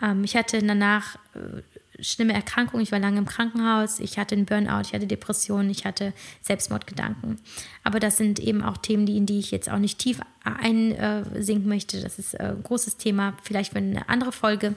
Ähm, 0.00 0.24
ich 0.24 0.36
hatte 0.36 0.62
danach 0.62 1.16
äh, 1.34 2.02
schlimme 2.02 2.32
Erkrankungen, 2.32 2.82
ich 2.82 2.92
war 2.92 2.98
lange 2.98 3.18
im 3.18 3.26
Krankenhaus, 3.26 4.00
ich 4.00 4.18
hatte 4.18 4.34
einen 4.34 4.46
Burnout, 4.46 4.82
ich 4.82 4.92
hatte 4.92 5.06
Depressionen, 5.06 5.70
ich 5.70 5.84
hatte 5.84 6.12
Selbstmordgedanken. 6.40 7.38
Aber 7.84 8.00
das 8.00 8.16
sind 8.16 8.40
eben 8.40 8.62
auch 8.62 8.76
Themen, 8.76 9.06
die, 9.06 9.16
in 9.16 9.26
die 9.26 9.38
ich 9.38 9.50
jetzt 9.50 9.70
auch 9.70 9.78
nicht 9.78 9.98
tief 9.98 10.20
einsinken 10.42 11.68
möchte. 11.68 12.00
Das 12.00 12.18
ist 12.18 12.34
äh, 12.34 12.54
ein 12.56 12.62
großes 12.62 12.96
Thema, 12.96 13.36
vielleicht 13.42 13.72
für 13.72 13.78
eine 13.78 14.08
andere 14.08 14.32
Folge. 14.32 14.74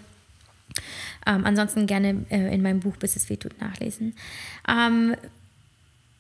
Ähm, 1.26 1.46
ansonsten 1.46 1.88
gerne 1.88 2.26
äh, 2.30 2.54
in 2.54 2.62
meinem 2.62 2.80
Buch 2.80 2.98
Bis 2.98 3.16
es 3.16 3.30
weh 3.30 3.38
tut 3.38 3.60
nachlesen. 3.60 4.16
Ähm, 4.68 5.16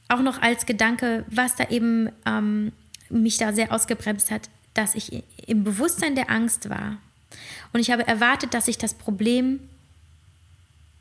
auch 0.07 0.21
noch 0.21 0.41
als 0.41 0.65
Gedanke, 0.65 1.25
was 1.29 1.55
da 1.55 1.69
eben 1.69 2.09
ähm, 2.25 2.71
mich 3.09 3.37
da 3.37 3.53
sehr 3.53 3.71
ausgebremst 3.71 4.31
hat, 4.31 4.49
dass 4.73 4.95
ich 4.95 5.23
im 5.47 5.63
Bewusstsein 5.63 6.15
der 6.15 6.29
Angst 6.29 6.69
war. 6.69 6.97
Und 7.73 7.79
ich 7.79 7.91
habe 7.91 8.07
erwartet, 8.07 8.53
dass 8.53 8.65
sich 8.65 8.77
das 8.77 8.93
Problem 8.93 9.59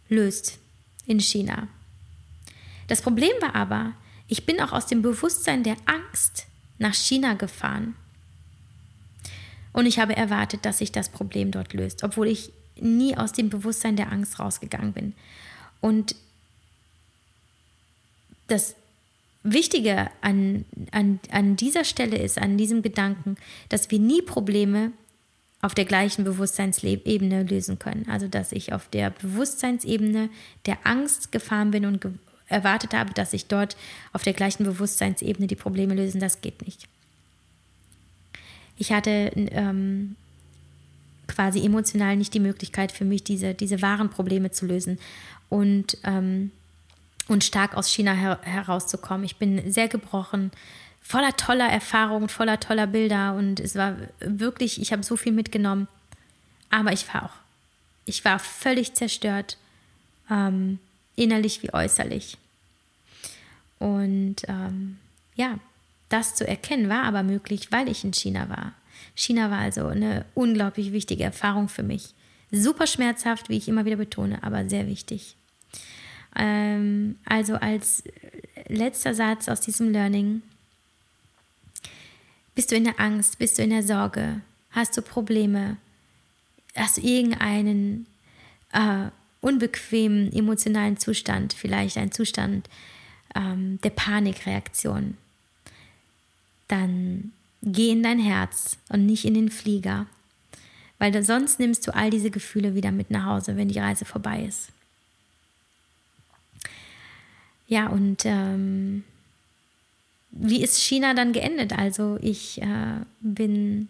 löst 0.08 0.58
in 1.06 1.20
China. 1.20 1.68
Das 2.86 3.02
Problem 3.02 3.32
war 3.40 3.54
aber, 3.54 3.92
ich 4.28 4.46
bin 4.46 4.60
auch 4.60 4.72
aus 4.72 4.86
dem 4.86 5.02
Bewusstsein 5.02 5.62
der 5.62 5.76
Angst 5.86 6.46
nach 6.78 6.94
China 6.94 7.34
gefahren. 7.34 7.94
Und 9.72 9.86
ich 9.86 9.98
habe 9.98 10.16
erwartet, 10.16 10.64
dass 10.64 10.78
sich 10.78 10.92
das 10.92 11.08
Problem 11.08 11.50
dort 11.50 11.72
löst, 11.72 12.04
obwohl 12.04 12.28
ich 12.28 12.52
nie 12.80 13.16
aus 13.16 13.32
dem 13.32 13.50
Bewusstsein 13.50 13.96
der 13.96 14.10
Angst 14.12 14.38
rausgegangen 14.38 14.92
bin. 14.92 15.14
Und 15.80 16.16
das 18.48 18.74
Wichtige 19.42 20.10
an, 20.22 20.64
an, 20.90 21.20
an 21.30 21.56
dieser 21.56 21.84
Stelle 21.84 22.16
ist, 22.16 22.38
an 22.38 22.56
diesem 22.56 22.82
Gedanken, 22.82 23.36
dass 23.68 23.90
wir 23.90 23.98
nie 23.98 24.22
Probleme 24.22 24.92
auf 25.60 25.74
der 25.74 25.84
gleichen 25.84 26.24
Bewusstseinsebene 26.24 27.42
lösen 27.44 27.78
können. 27.78 28.06
Also 28.08 28.28
dass 28.28 28.52
ich 28.52 28.72
auf 28.72 28.88
der 28.88 29.10
Bewusstseinsebene 29.10 30.30
der 30.66 30.78
Angst 30.84 31.32
gefahren 31.32 31.70
bin 31.70 31.86
und 31.86 32.00
ge 32.00 32.12
erwartet 32.46 32.92
habe, 32.92 33.14
dass 33.14 33.30
sich 33.30 33.46
dort 33.46 33.74
auf 34.12 34.22
der 34.22 34.34
gleichen 34.34 34.64
Bewusstseinsebene 34.64 35.46
die 35.46 35.56
Probleme 35.56 35.94
lösen, 35.94 36.20
das 36.20 36.42
geht 36.42 36.60
nicht. 36.66 36.86
Ich 38.76 38.92
hatte 38.92 39.32
ähm, 39.34 40.16
quasi 41.26 41.64
emotional 41.64 42.16
nicht 42.16 42.34
die 42.34 42.40
Möglichkeit 42.40 42.92
für 42.92 43.04
mich, 43.04 43.24
diese, 43.24 43.54
diese 43.54 43.82
wahren 43.82 44.10
Probleme 44.10 44.50
zu 44.50 44.66
lösen 44.66 44.98
und, 45.48 45.98
ähm, 46.04 46.50
und 47.28 47.44
stark 47.44 47.74
aus 47.76 47.88
China 47.88 48.12
her 48.12 48.38
herauszukommen. 48.42 49.24
Ich 49.24 49.36
bin 49.36 49.70
sehr 49.70 49.88
gebrochen, 49.88 50.50
voller 51.00 51.36
toller 51.36 51.68
Erfahrungen, 51.68 52.28
voller 52.28 52.60
toller 52.60 52.86
Bilder 52.86 53.34
und 53.34 53.60
es 53.60 53.76
war 53.76 53.96
wirklich, 54.20 54.80
ich 54.80 54.92
habe 54.92 55.02
so 55.02 55.16
viel 55.16 55.32
mitgenommen, 55.32 55.88
aber 56.70 56.92
ich 56.92 57.12
war 57.12 57.24
auch, 57.24 57.34
ich 58.04 58.24
war 58.24 58.38
völlig 58.38 58.94
zerstört, 58.94 59.58
ähm, 60.30 60.78
innerlich 61.16 61.62
wie 61.62 61.72
äußerlich. 61.72 62.36
Und 63.78 64.36
ähm, 64.48 64.98
ja, 65.36 65.58
das 66.08 66.34
zu 66.34 66.46
erkennen 66.46 66.88
war 66.88 67.04
aber 67.04 67.22
möglich, 67.22 67.70
weil 67.70 67.88
ich 67.88 68.04
in 68.04 68.12
China 68.12 68.48
war. 68.48 68.72
China 69.14 69.50
war 69.50 69.58
also 69.58 69.86
eine 69.86 70.24
unglaublich 70.34 70.92
wichtige 70.92 71.24
Erfahrung 71.24 71.68
für 71.68 71.82
mich. 71.82 72.14
Super 72.50 72.86
schmerzhaft, 72.86 73.48
wie 73.48 73.56
ich 73.56 73.68
immer 73.68 73.84
wieder 73.84 73.96
betone, 73.96 74.42
aber 74.42 74.68
sehr 74.68 74.86
wichtig. 74.86 75.36
Ähm, 76.36 77.16
also 77.24 77.54
als 77.54 78.04
letzter 78.68 79.14
Satz 79.14 79.48
aus 79.48 79.60
diesem 79.60 79.90
Learning. 79.90 80.42
Bist 82.54 82.70
du 82.70 82.76
in 82.76 82.84
der 82.84 83.00
Angst? 83.00 83.38
Bist 83.38 83.58
du 83.58 83.62
in 83.62 83.70
der 83.70 83.82
Sorge? 83.82 84.40
Hast 84.70 84.96
du 84.96 85.02
Probleme? 85.02 85.76
Hast 86.76 86.96
du 86.96 87.00
irgendeinen 87.02 88.06
äh, 88.72 89.08
unbequemen 89.40 90.32
emotionalen 90.32 90.96
Zustand, 90.96 91.52
vielleicht 91.52 91.96
einen 91.96 92.12
Zustand 92.12 92.68
ähm, 93.34 93.80
der 93.82 93.90
Panikreaktion? 93.90 95.16
Dann 96.68 97.32
Geh 97.66 97.90
in 97.90 98.02
dein 98.02 98.18
Herz 98.18 98.76
und 98.90 99.06
nicht 99.06 99.24
in 99.24 99.32
den 99.32 99.50
Flieger, 99.50 100.06
weil 100.98 101.24
sonst 101.24 101.58
nimmst 101.58 101.86
du 101.86 101.94
all 101.94 102.10
diese 102.10 102.30
Gefühle 102.30 102.74
wieder 102.74 102.92
mit 102.92 103.10
nach 103.10 103.24
Hause, 103.24 103.56
wenn 103.56 103.68
die 103.68 103.78
Reise 103.78 104.04
vorbei 104.04 104.44
ist. 104.44 104.68
Ja, 107.66 107.86
und 107.86 108.26
ähm, 108.26 109.02
wie 110.30 110.62
ist 110.62 110.78
China 110.78 111.14
dann 111.14 111.32
geendet? 111.32 111.72
Also 111.72 112.18
ich 112.20 112.60
äh, 112.60 113.00
bin 113.20 113.88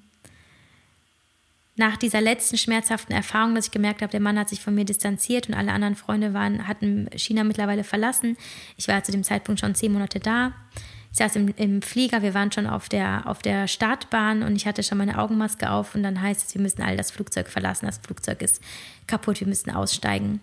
nach 1.76 1.96
dieser 1.96 2.20
letzten 2.20 2.56
schmerzhaften 2.56 3.12
Erfahrung, 3.12 3.56
dass 3.56 3.66
ich 3.66 3.72
gemerkt 3.72 4.02
habe, 4.02 4.12
der 4.12 4.20
Mann 4.20 4.38
hat 4.38 4.48
sich 4.48 4.60
von 4.60 4.74
mir 4.74 4.84
distanziert 4.84 5.48
und 5.48 5.54
alle 5.54 5.72
anderen 5.72 5.96
Freunde 5.96 6.32
waren, 6.32 6.68
hatten 6.68 7.08
China 7.16 7.42
mittlerweile 7.42 7.82
verlassen. 7.82 8.36
Ich 8.76 8.86
war 8.86 9.02
zu 9.02 9.10
dem 9.10 9.24
Zeitpunkt 9.24 9.60
schon 9.60 9.74
zehn 9.74 9.92
Monate 9.92 10.20
da. 10.20 10.52
Ich 11.14 11.18
saß 11.18 11.36
im, 11.36 11.54
im 11.56 11.80
Flieger, 11.80 12.22
wir 12.22 12.34
waren 12.34 12.50
schon 12.50 12.66
auf 12.66 12.88
der, 12.88 13.22
auf 13.26 13.38
der 13.38 13.68
Startbahn 13.68 14.42
und 14.42 14.56
ich 14.56 14.66
hatte 14.66 14.82
schon 14.82 14.98
meine 14.98 15.18
Augenmaske 15.20 15.70
auf 15.70 15.94
und 15.94 16.02
dann 16.02 16.20
heißt 16.20 16.48
es, 16.48 16.54
wir 16.56 16.60
müssen 16.60 16.82
all 16.82 16.96
das 16.96 17.12
Flugzeug 17.12 17.48
verlassen, 17.48 17.86
das 17.86 17.98
Flugzeug 17.98 18.42
ist 18.42 18.60
kaputt, 19.06 19.38
wir 19.38 19.46
müssen 19.46 19.70
aussteigen. 19.70 20.40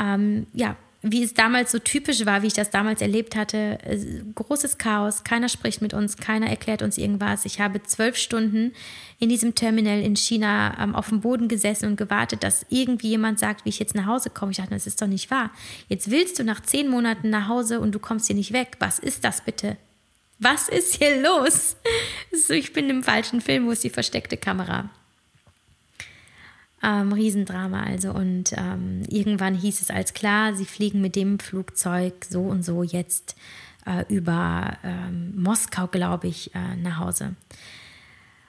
Ähm, 0.00 0.46
ja, 0.52 0.76
wie 1.02 1.24
es 1.24 1.34
damals 1.34 1.72
so 1.72 1.80
typisch 1.80 2.24
war, 2.26 2.42
wie 2.42 2.46
ich 2.46 2.52
das 2.52 2.70
damals 2.70 3.00
erlebt 3.00 3.34
hatte, 3.34 3.80
äh, 3.82 4.22
großes 4.36 4.78
Chaos, 4.78 5.24
keiner 5.24 5.48
spricht 5.48 5.82
mit 5.82 5.94
uns, 5.94 6.16
keiner 6.16 6.46
erklärt 6.46 6.82
uns 6.82 6.96
irgendwas. 6.96 7.44
Ich 7.44 7.60
habe 7.60 7.82
zwölf 7.82 8.16
Stunden 8.16 8.74
in 9.18 9.28
diesem 9.28 9.56
Terminal 9.56 10.00
in 10.00 10.14
China 10.14 10.76
ähm, 10.80 10.94
auf 10.94 11.08
dem 11.08 11.22
Boden 11.22 11.48
gesessen 11.48 11.86
und 11.86 11.96
gewartet, 11.96 12.44
dass 12.44 12.64
irgendwie 12.68 13.08
jemand 13.08 13.40
sagt, 13.40 13.64
wie 13.64 13.70
ich 13.70 13.80
jetzt 13.80 13.96
nach 13.96 14.06
Hause 14.06 14.30
komme. 14.30 14.52
Ich 14.52 14.58
dachte, 14.58 14.74
das 14.74 14.86
ist 14.86 15.02
doch 15.02 15.08
nicht 15.08 15.28
wahr. 15.32 15.50
Jetzt 15.88 16.08
willst 16.08 16.38
du 16.38 16.44
nach 16.44 16.62
zehn 16.62 16.88
Monaten 16.88 17.30
nach 17.30 17.48
Hause 17.48 17.80
und 17.80 17.96
du 17.96 17.98
kommst 17.98 18.28
hier 18.28 18.36
nicht 18.36 18.52
weg. 18.52 18.76
Was 18.78 19.00
ist 19.00 19.24
das 19.24 19.40
bitte? 19.40 19.76
Was 20.38 20.68
ist 20.68 20.96
hier 20.96 21.20
los? 21.20 21.76
So, 22.32 22.54
ich 22.54 22.72
bin 22.72 22.88
im 22.90 23.02
falschen 23.02 23.40
Film, 23.40 23.66
wo 23.66 23.70
ist 23.72 23.84
die 23.84 23.90
versteckte 23.90 24.36
Kamera? 24.36 24.90
Ähm, 26.82 27.12
Riesendrama 27.12 27.82
also. 27.82 28.12
Und 28.12 28.52
ähm, 28.56 29.02
irgendwann 29.08 29.54
hieß 29.54 29.80
es 29.80 29.90
als 29.90 30.14
klar, 30.14 30.54
sie 30.54 30.66
fliegen 30.66 31.00
mit 31.00 31.16
dem 31.16 31.38
Flugzeug 31.38 32.26
so 32.28 32.42
und 32.42 32.62
so 32.62 32.82
jetzt 32.82 33.34
äh, 33.86 34.04
über 34.08 34.76
ähm, 34.84 35.32
Moskau, 35.36 35.88
glaube 35.88 36.28
ich, 36.28 36.54
äh, 36.54 36.76
nach 36.76 36.98
Hause. 36.98 37.34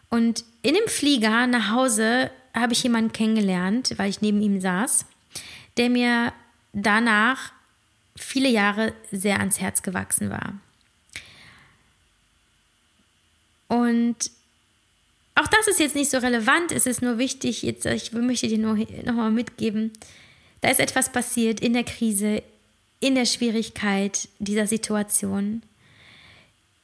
Und 0.10 0.44
in 0.61 0.74
dem 0.74 0.88
Flieger 0.88 1.48
nach 1.48 1.72
Hause 1.72 2.30
habe 2.53 2.74
ich 2.74 2.84
jemanden 2.84 3.14
kennengelernt, 3.14 3.94
weil 3.98 4.10
ich 4.10 4.22
neben 4.22 4.41
ihm 4.41 4.60
saß, 4.60 5.06
der 5.78 5.90
mir 5.90 6.34
danach 6.74 7.53
viele 8.16 8.49
Jahre 8.49 8.94
sehr 9.11 9.40
ans 9.40 9.60
Herz 9.60 9.82
gewachsen 9.82 10.30
war. 10.30 10.53
Und 13.90 14.32
auch 15.36 15.48
das 15.48 15.68
ist 15.68 15.80
jetzt 15.80 15.95
nicht 15.95 16.11
so 16.11 16.18
relevant, 16.18 16.72
es 16.72 16.86
ist 16.86 17.02
nur 17.02 17.18
wichtig, 17.18 17.64
jetzt, 17.64 17.86
ich 17.86 18.11
möchte 18.11 18.48
dir 18.48 18.57
nur 18.57 18.78
nochmal 19.06 19.32
mitgeben, 19.32 19.91
da 20.61 20.70
ist 20.70 20.80
etwas 20.80 21.11
passiert 21.11 21.61
in 21.61 21.74
der 21.74 21.86
Krise, 21.86 22.44
in 22.99 23.16
der 23.16 23.26
Schwierigkeit 23.26 24.28
dieser 24.40 24.68
Situation. 24.68 25.64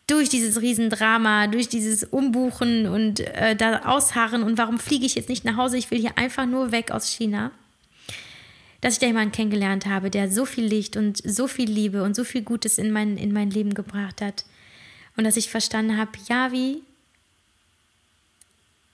Durch 0.08 0.30
dieses 0.30 0.62
Riesendrama, 0.62 1.48
durch 1.48 1.68
dieses 1.68 2.04
Umbuchen 2.04 2.88
und 2.88 3.20
äh, 3.20 3.56
da 3.56 3.82
ausharren 3.86 4.44
und 4.44 4.58
warum 4.58 4.80
fliege 4.80 5.06
ich 5.06 5.16
jetzt 5.16 5.30
nicht 5.30 5.44
nach 5.44 5.58
Hause, 5.58 5.78
ich 5.78 5.92
will 5.92 6.00
hier 6.00 6.18
einfach 6.18 6.46
nur 6.46 6.72
weg 6.72 6.92
aus 6.92 7.10
China. 7.10 7.52
Dass 8.82 8.94
ich 8.94 9.00
da 9.00 9.08
jemanden 9.08 9.32
kennengelernt 9.32 9.88
habe, 9.88 10.12
der 10.12 10.32
so 10.32 10.46
viel 10.46 10.66
Licht 10.66 10.96
und 10.96 11.18
so 11.18 11.48
viel 11.48 11.70
Liebe 11.70 12.04
und 12.04 12.16
so 12.16 12.24
viel 12.24 12.44
Gutes 12.44 12.78
in 12.78 12.92
mein, 12.92 13.18
in 13.18 13.34
mein 13.34 13.50
Leben 13.50 13.74
gebracht 13.74 14.22
hat. 14.22 14.46
Und 15.18 15.24
dass 15.24 15.38
ich 15.38 15.50
verstanden 15.50 15.98
habe, 15.98 16.12
ja, 16.30 16.52
wie 16.52 16.84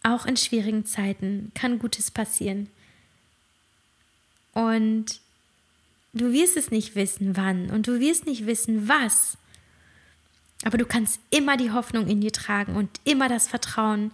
auch 0.04 0.26
in 0.26 0.38
schwierigen 0.38 0.86
Zeiten 0.86 1.52
kann 1.54 1.80
Gutes 1.80 2.12
passieren. 2.12 2.70
Und 4.54 5.20
du 6.14 6.32
wirst 6.32 6.58
es 6.58 6.72
nicht 6.72 6.96
wissen, 6.96 7.38
wann 7.38 7.70
und 7.70 7.88
du 7.88 8.00
wirst 8.00 8.26
nicht 8.26 8.46
wissen, 8.46 8.88
was. 8.88 9.38
Aber 10.64 10.78
du 10.78 10.86
kannst 10.86 11.20
immer 11.30 11.58
die 11.58 11.72
Hoffnung 11.72 12.08
in 12.08 12.22
dir 12.22 12.32
tragen 12.32 12.76
und 12.76 12.90
immer 13.04 13.30
das 13.30 13.48
Vertrauen, 13.48 14.12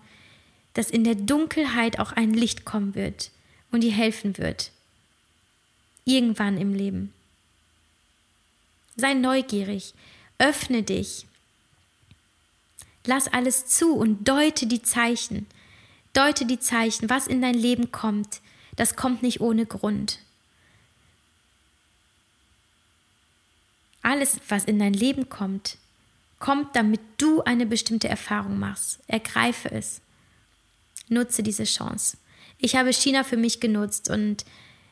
dass 0.73 0.89
in 0.89 1.03
der 1.03 1.15
Dunkelheit 1.15 1.99
auch 1.99 2.11
ein 2.11 2.33
Licht 2.33 2.63
kommen 2.63 2.95
wird 2.95 3.31
und 3.71 3.81
dir 3.81 3.91
helfen 3.91 4.37
wird. 4.37 4.71
Irgendwann 6.05 6.57
im 6.57 6.73
Leben. 6.73 7.13
Sei 8.95 9.13
neugierig, 9.13 9.93
öffne 10.37 10.83
dich. 10.83 11.25
Lass 13.05 13.27
alles 13.27 13.67
zu 13.67 13.95
und 13.95 14.27
deute 14.27 14.67
die 14.67 14.81
Zeichen. 14.81 15.47
Deute 16.17 16.47
die 16.47 16.59
Zeichen, 16.59 17.11
was 17.11 17.27
in 17.27 17.43
dein 17.43 17.53
Leben 17.53 17.91
kommt. 17.91 18.41
Das 18.75 18.95
kommt 18.95 19.21
nicht 19.21 19.39
ohne 19.39 19.67
Grund. 19.67 20.17
Alles, 24.01 24.39
was 24.49 24.65
in 24.65 24.79
dein 24.79 24.93
Leben 24.93 25.29
kommt, 25.29 25.77
kommt, 26.39 26.75
damit 26.75 27.01
du 27.17 27.43
eine 27.43 27.67
bestimmte 27.67 28.07
Erfahrung 28.07 28.57
machst. 28.57 28.99
Ergreife 29.05 29.69
es. 29.69 30.01
Nutze 31.07 31.43
diese 31.43 31.65
Chance. 31.65 32.17
Ich 32.57 32.75
habe 32.75 32.91
China 32.93 33.23
für 33.23 33.37
mich 33.37 33.59
genutzt 33.59 34.09
und 34.09 34.43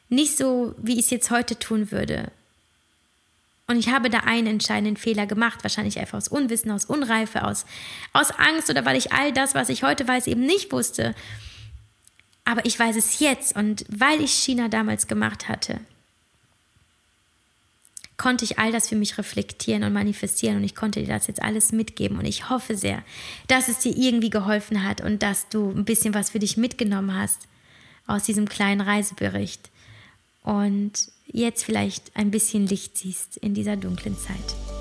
nicht 0.10 0.38
so, 0.38 0.76
wie 0.78 0.94
ich 0.94 1.06
es 1.06 1.10
jetzt 1.10 1.32
heute 1.32 1.58
tun 1.58 1.90
würde. 1.90 2.32
Und 3.68 3.78
ich 3.78 3.90
habe 3.90 4.10
da 4.10 4.20
einen 4.20 4.48
entscheidenden 4.48 4.98
Fehler 4.98 5.26
gemacht, 5.26 5.64
wahrscheinlich 5.64 6.00
einfach 6.00 6.18
aus 6.18 6.28
Unwissen, 6.28 6.70
aus 6.72 6.86
Unreife, 6.86 7.44
aus, 7.44 7.66
aus 8.14 8.32
Angst 8.32 8.70
oder 8.70 8.86
weil 8.86 8.96
ich 8.96 9.12
all 9.12 9.34
das, 9.34 9.56
was 9.56 9.70
ich 9.70 9.84
heute 9.84 10.08
weiß, 10.08 10.28
eben 10.28 10.42
nicht 10.42 10.72
wusste. 10.72 11.16
Aber 12.44 12.64
ich 12.66 12.78
weiß 12.78 12.96
es 12.96 13.20
jetzt 13.20 13.56
und 13.56 13.86
weil 13.90 14.22
ich 14.22 14.32
China 14.32 14.68
damals 14.68 15.08
gemacht 15.08 15.50
hatte, 15.50 15.80
konnte 18.18 18.46
ich 18.46 18.60
all 18.60 18.72
das 18.72 18.88
für 18.88 18.96
mich 18.96 19.18
reflektieren 19.18 19.84
und 19.84 19.94
manifestieren 19.94 20.58
und 20.58 20.64
ich 20.64 20.76
konnte 20.76 21.02
dir 21.02 21.08
das 21.08 21.28
jetzt 21.28 21.42
alles 21.42 21.72
mitgeben 21.72 22.18
und 22.18 22.26
ich 22.26 22.50
hoffe 22.50 22.78
sehr, 22.78 23.04
dass 23.48 23.68
es 23.68 23.80
dir 23.80 23.98
irgendwie 23.98 24.30
geholfen 24.30 24.84
hat 24.84 25.02
und 25.02 25.22
dass 25.22 25.50
du 25.50 25.72
ein 25.72 25.86
bisschen 25.86 26.14
was 26.14 26.30
für 26.30 26.40
dich 26.40 26.56
mitgenommen 26.56 27.16
hast 27.16 27.42
aus 28.08 28.24
diesem 28.24 28.48
kleinen 28.48 28.82
Reisebericht 28.82 29.70
und 30.44 31.10
jetzt 31.28 31.64
vielleicht 31.64 32.16
ein 32.16 32.32
bisschen 32.32 32.68
Licht 32.68 32.98
siehst 32.98 33.38
in 33.38 33.54
dieser 33.54 33.78
dunklen 33.78 34.18
Zeit. 34.18 34.75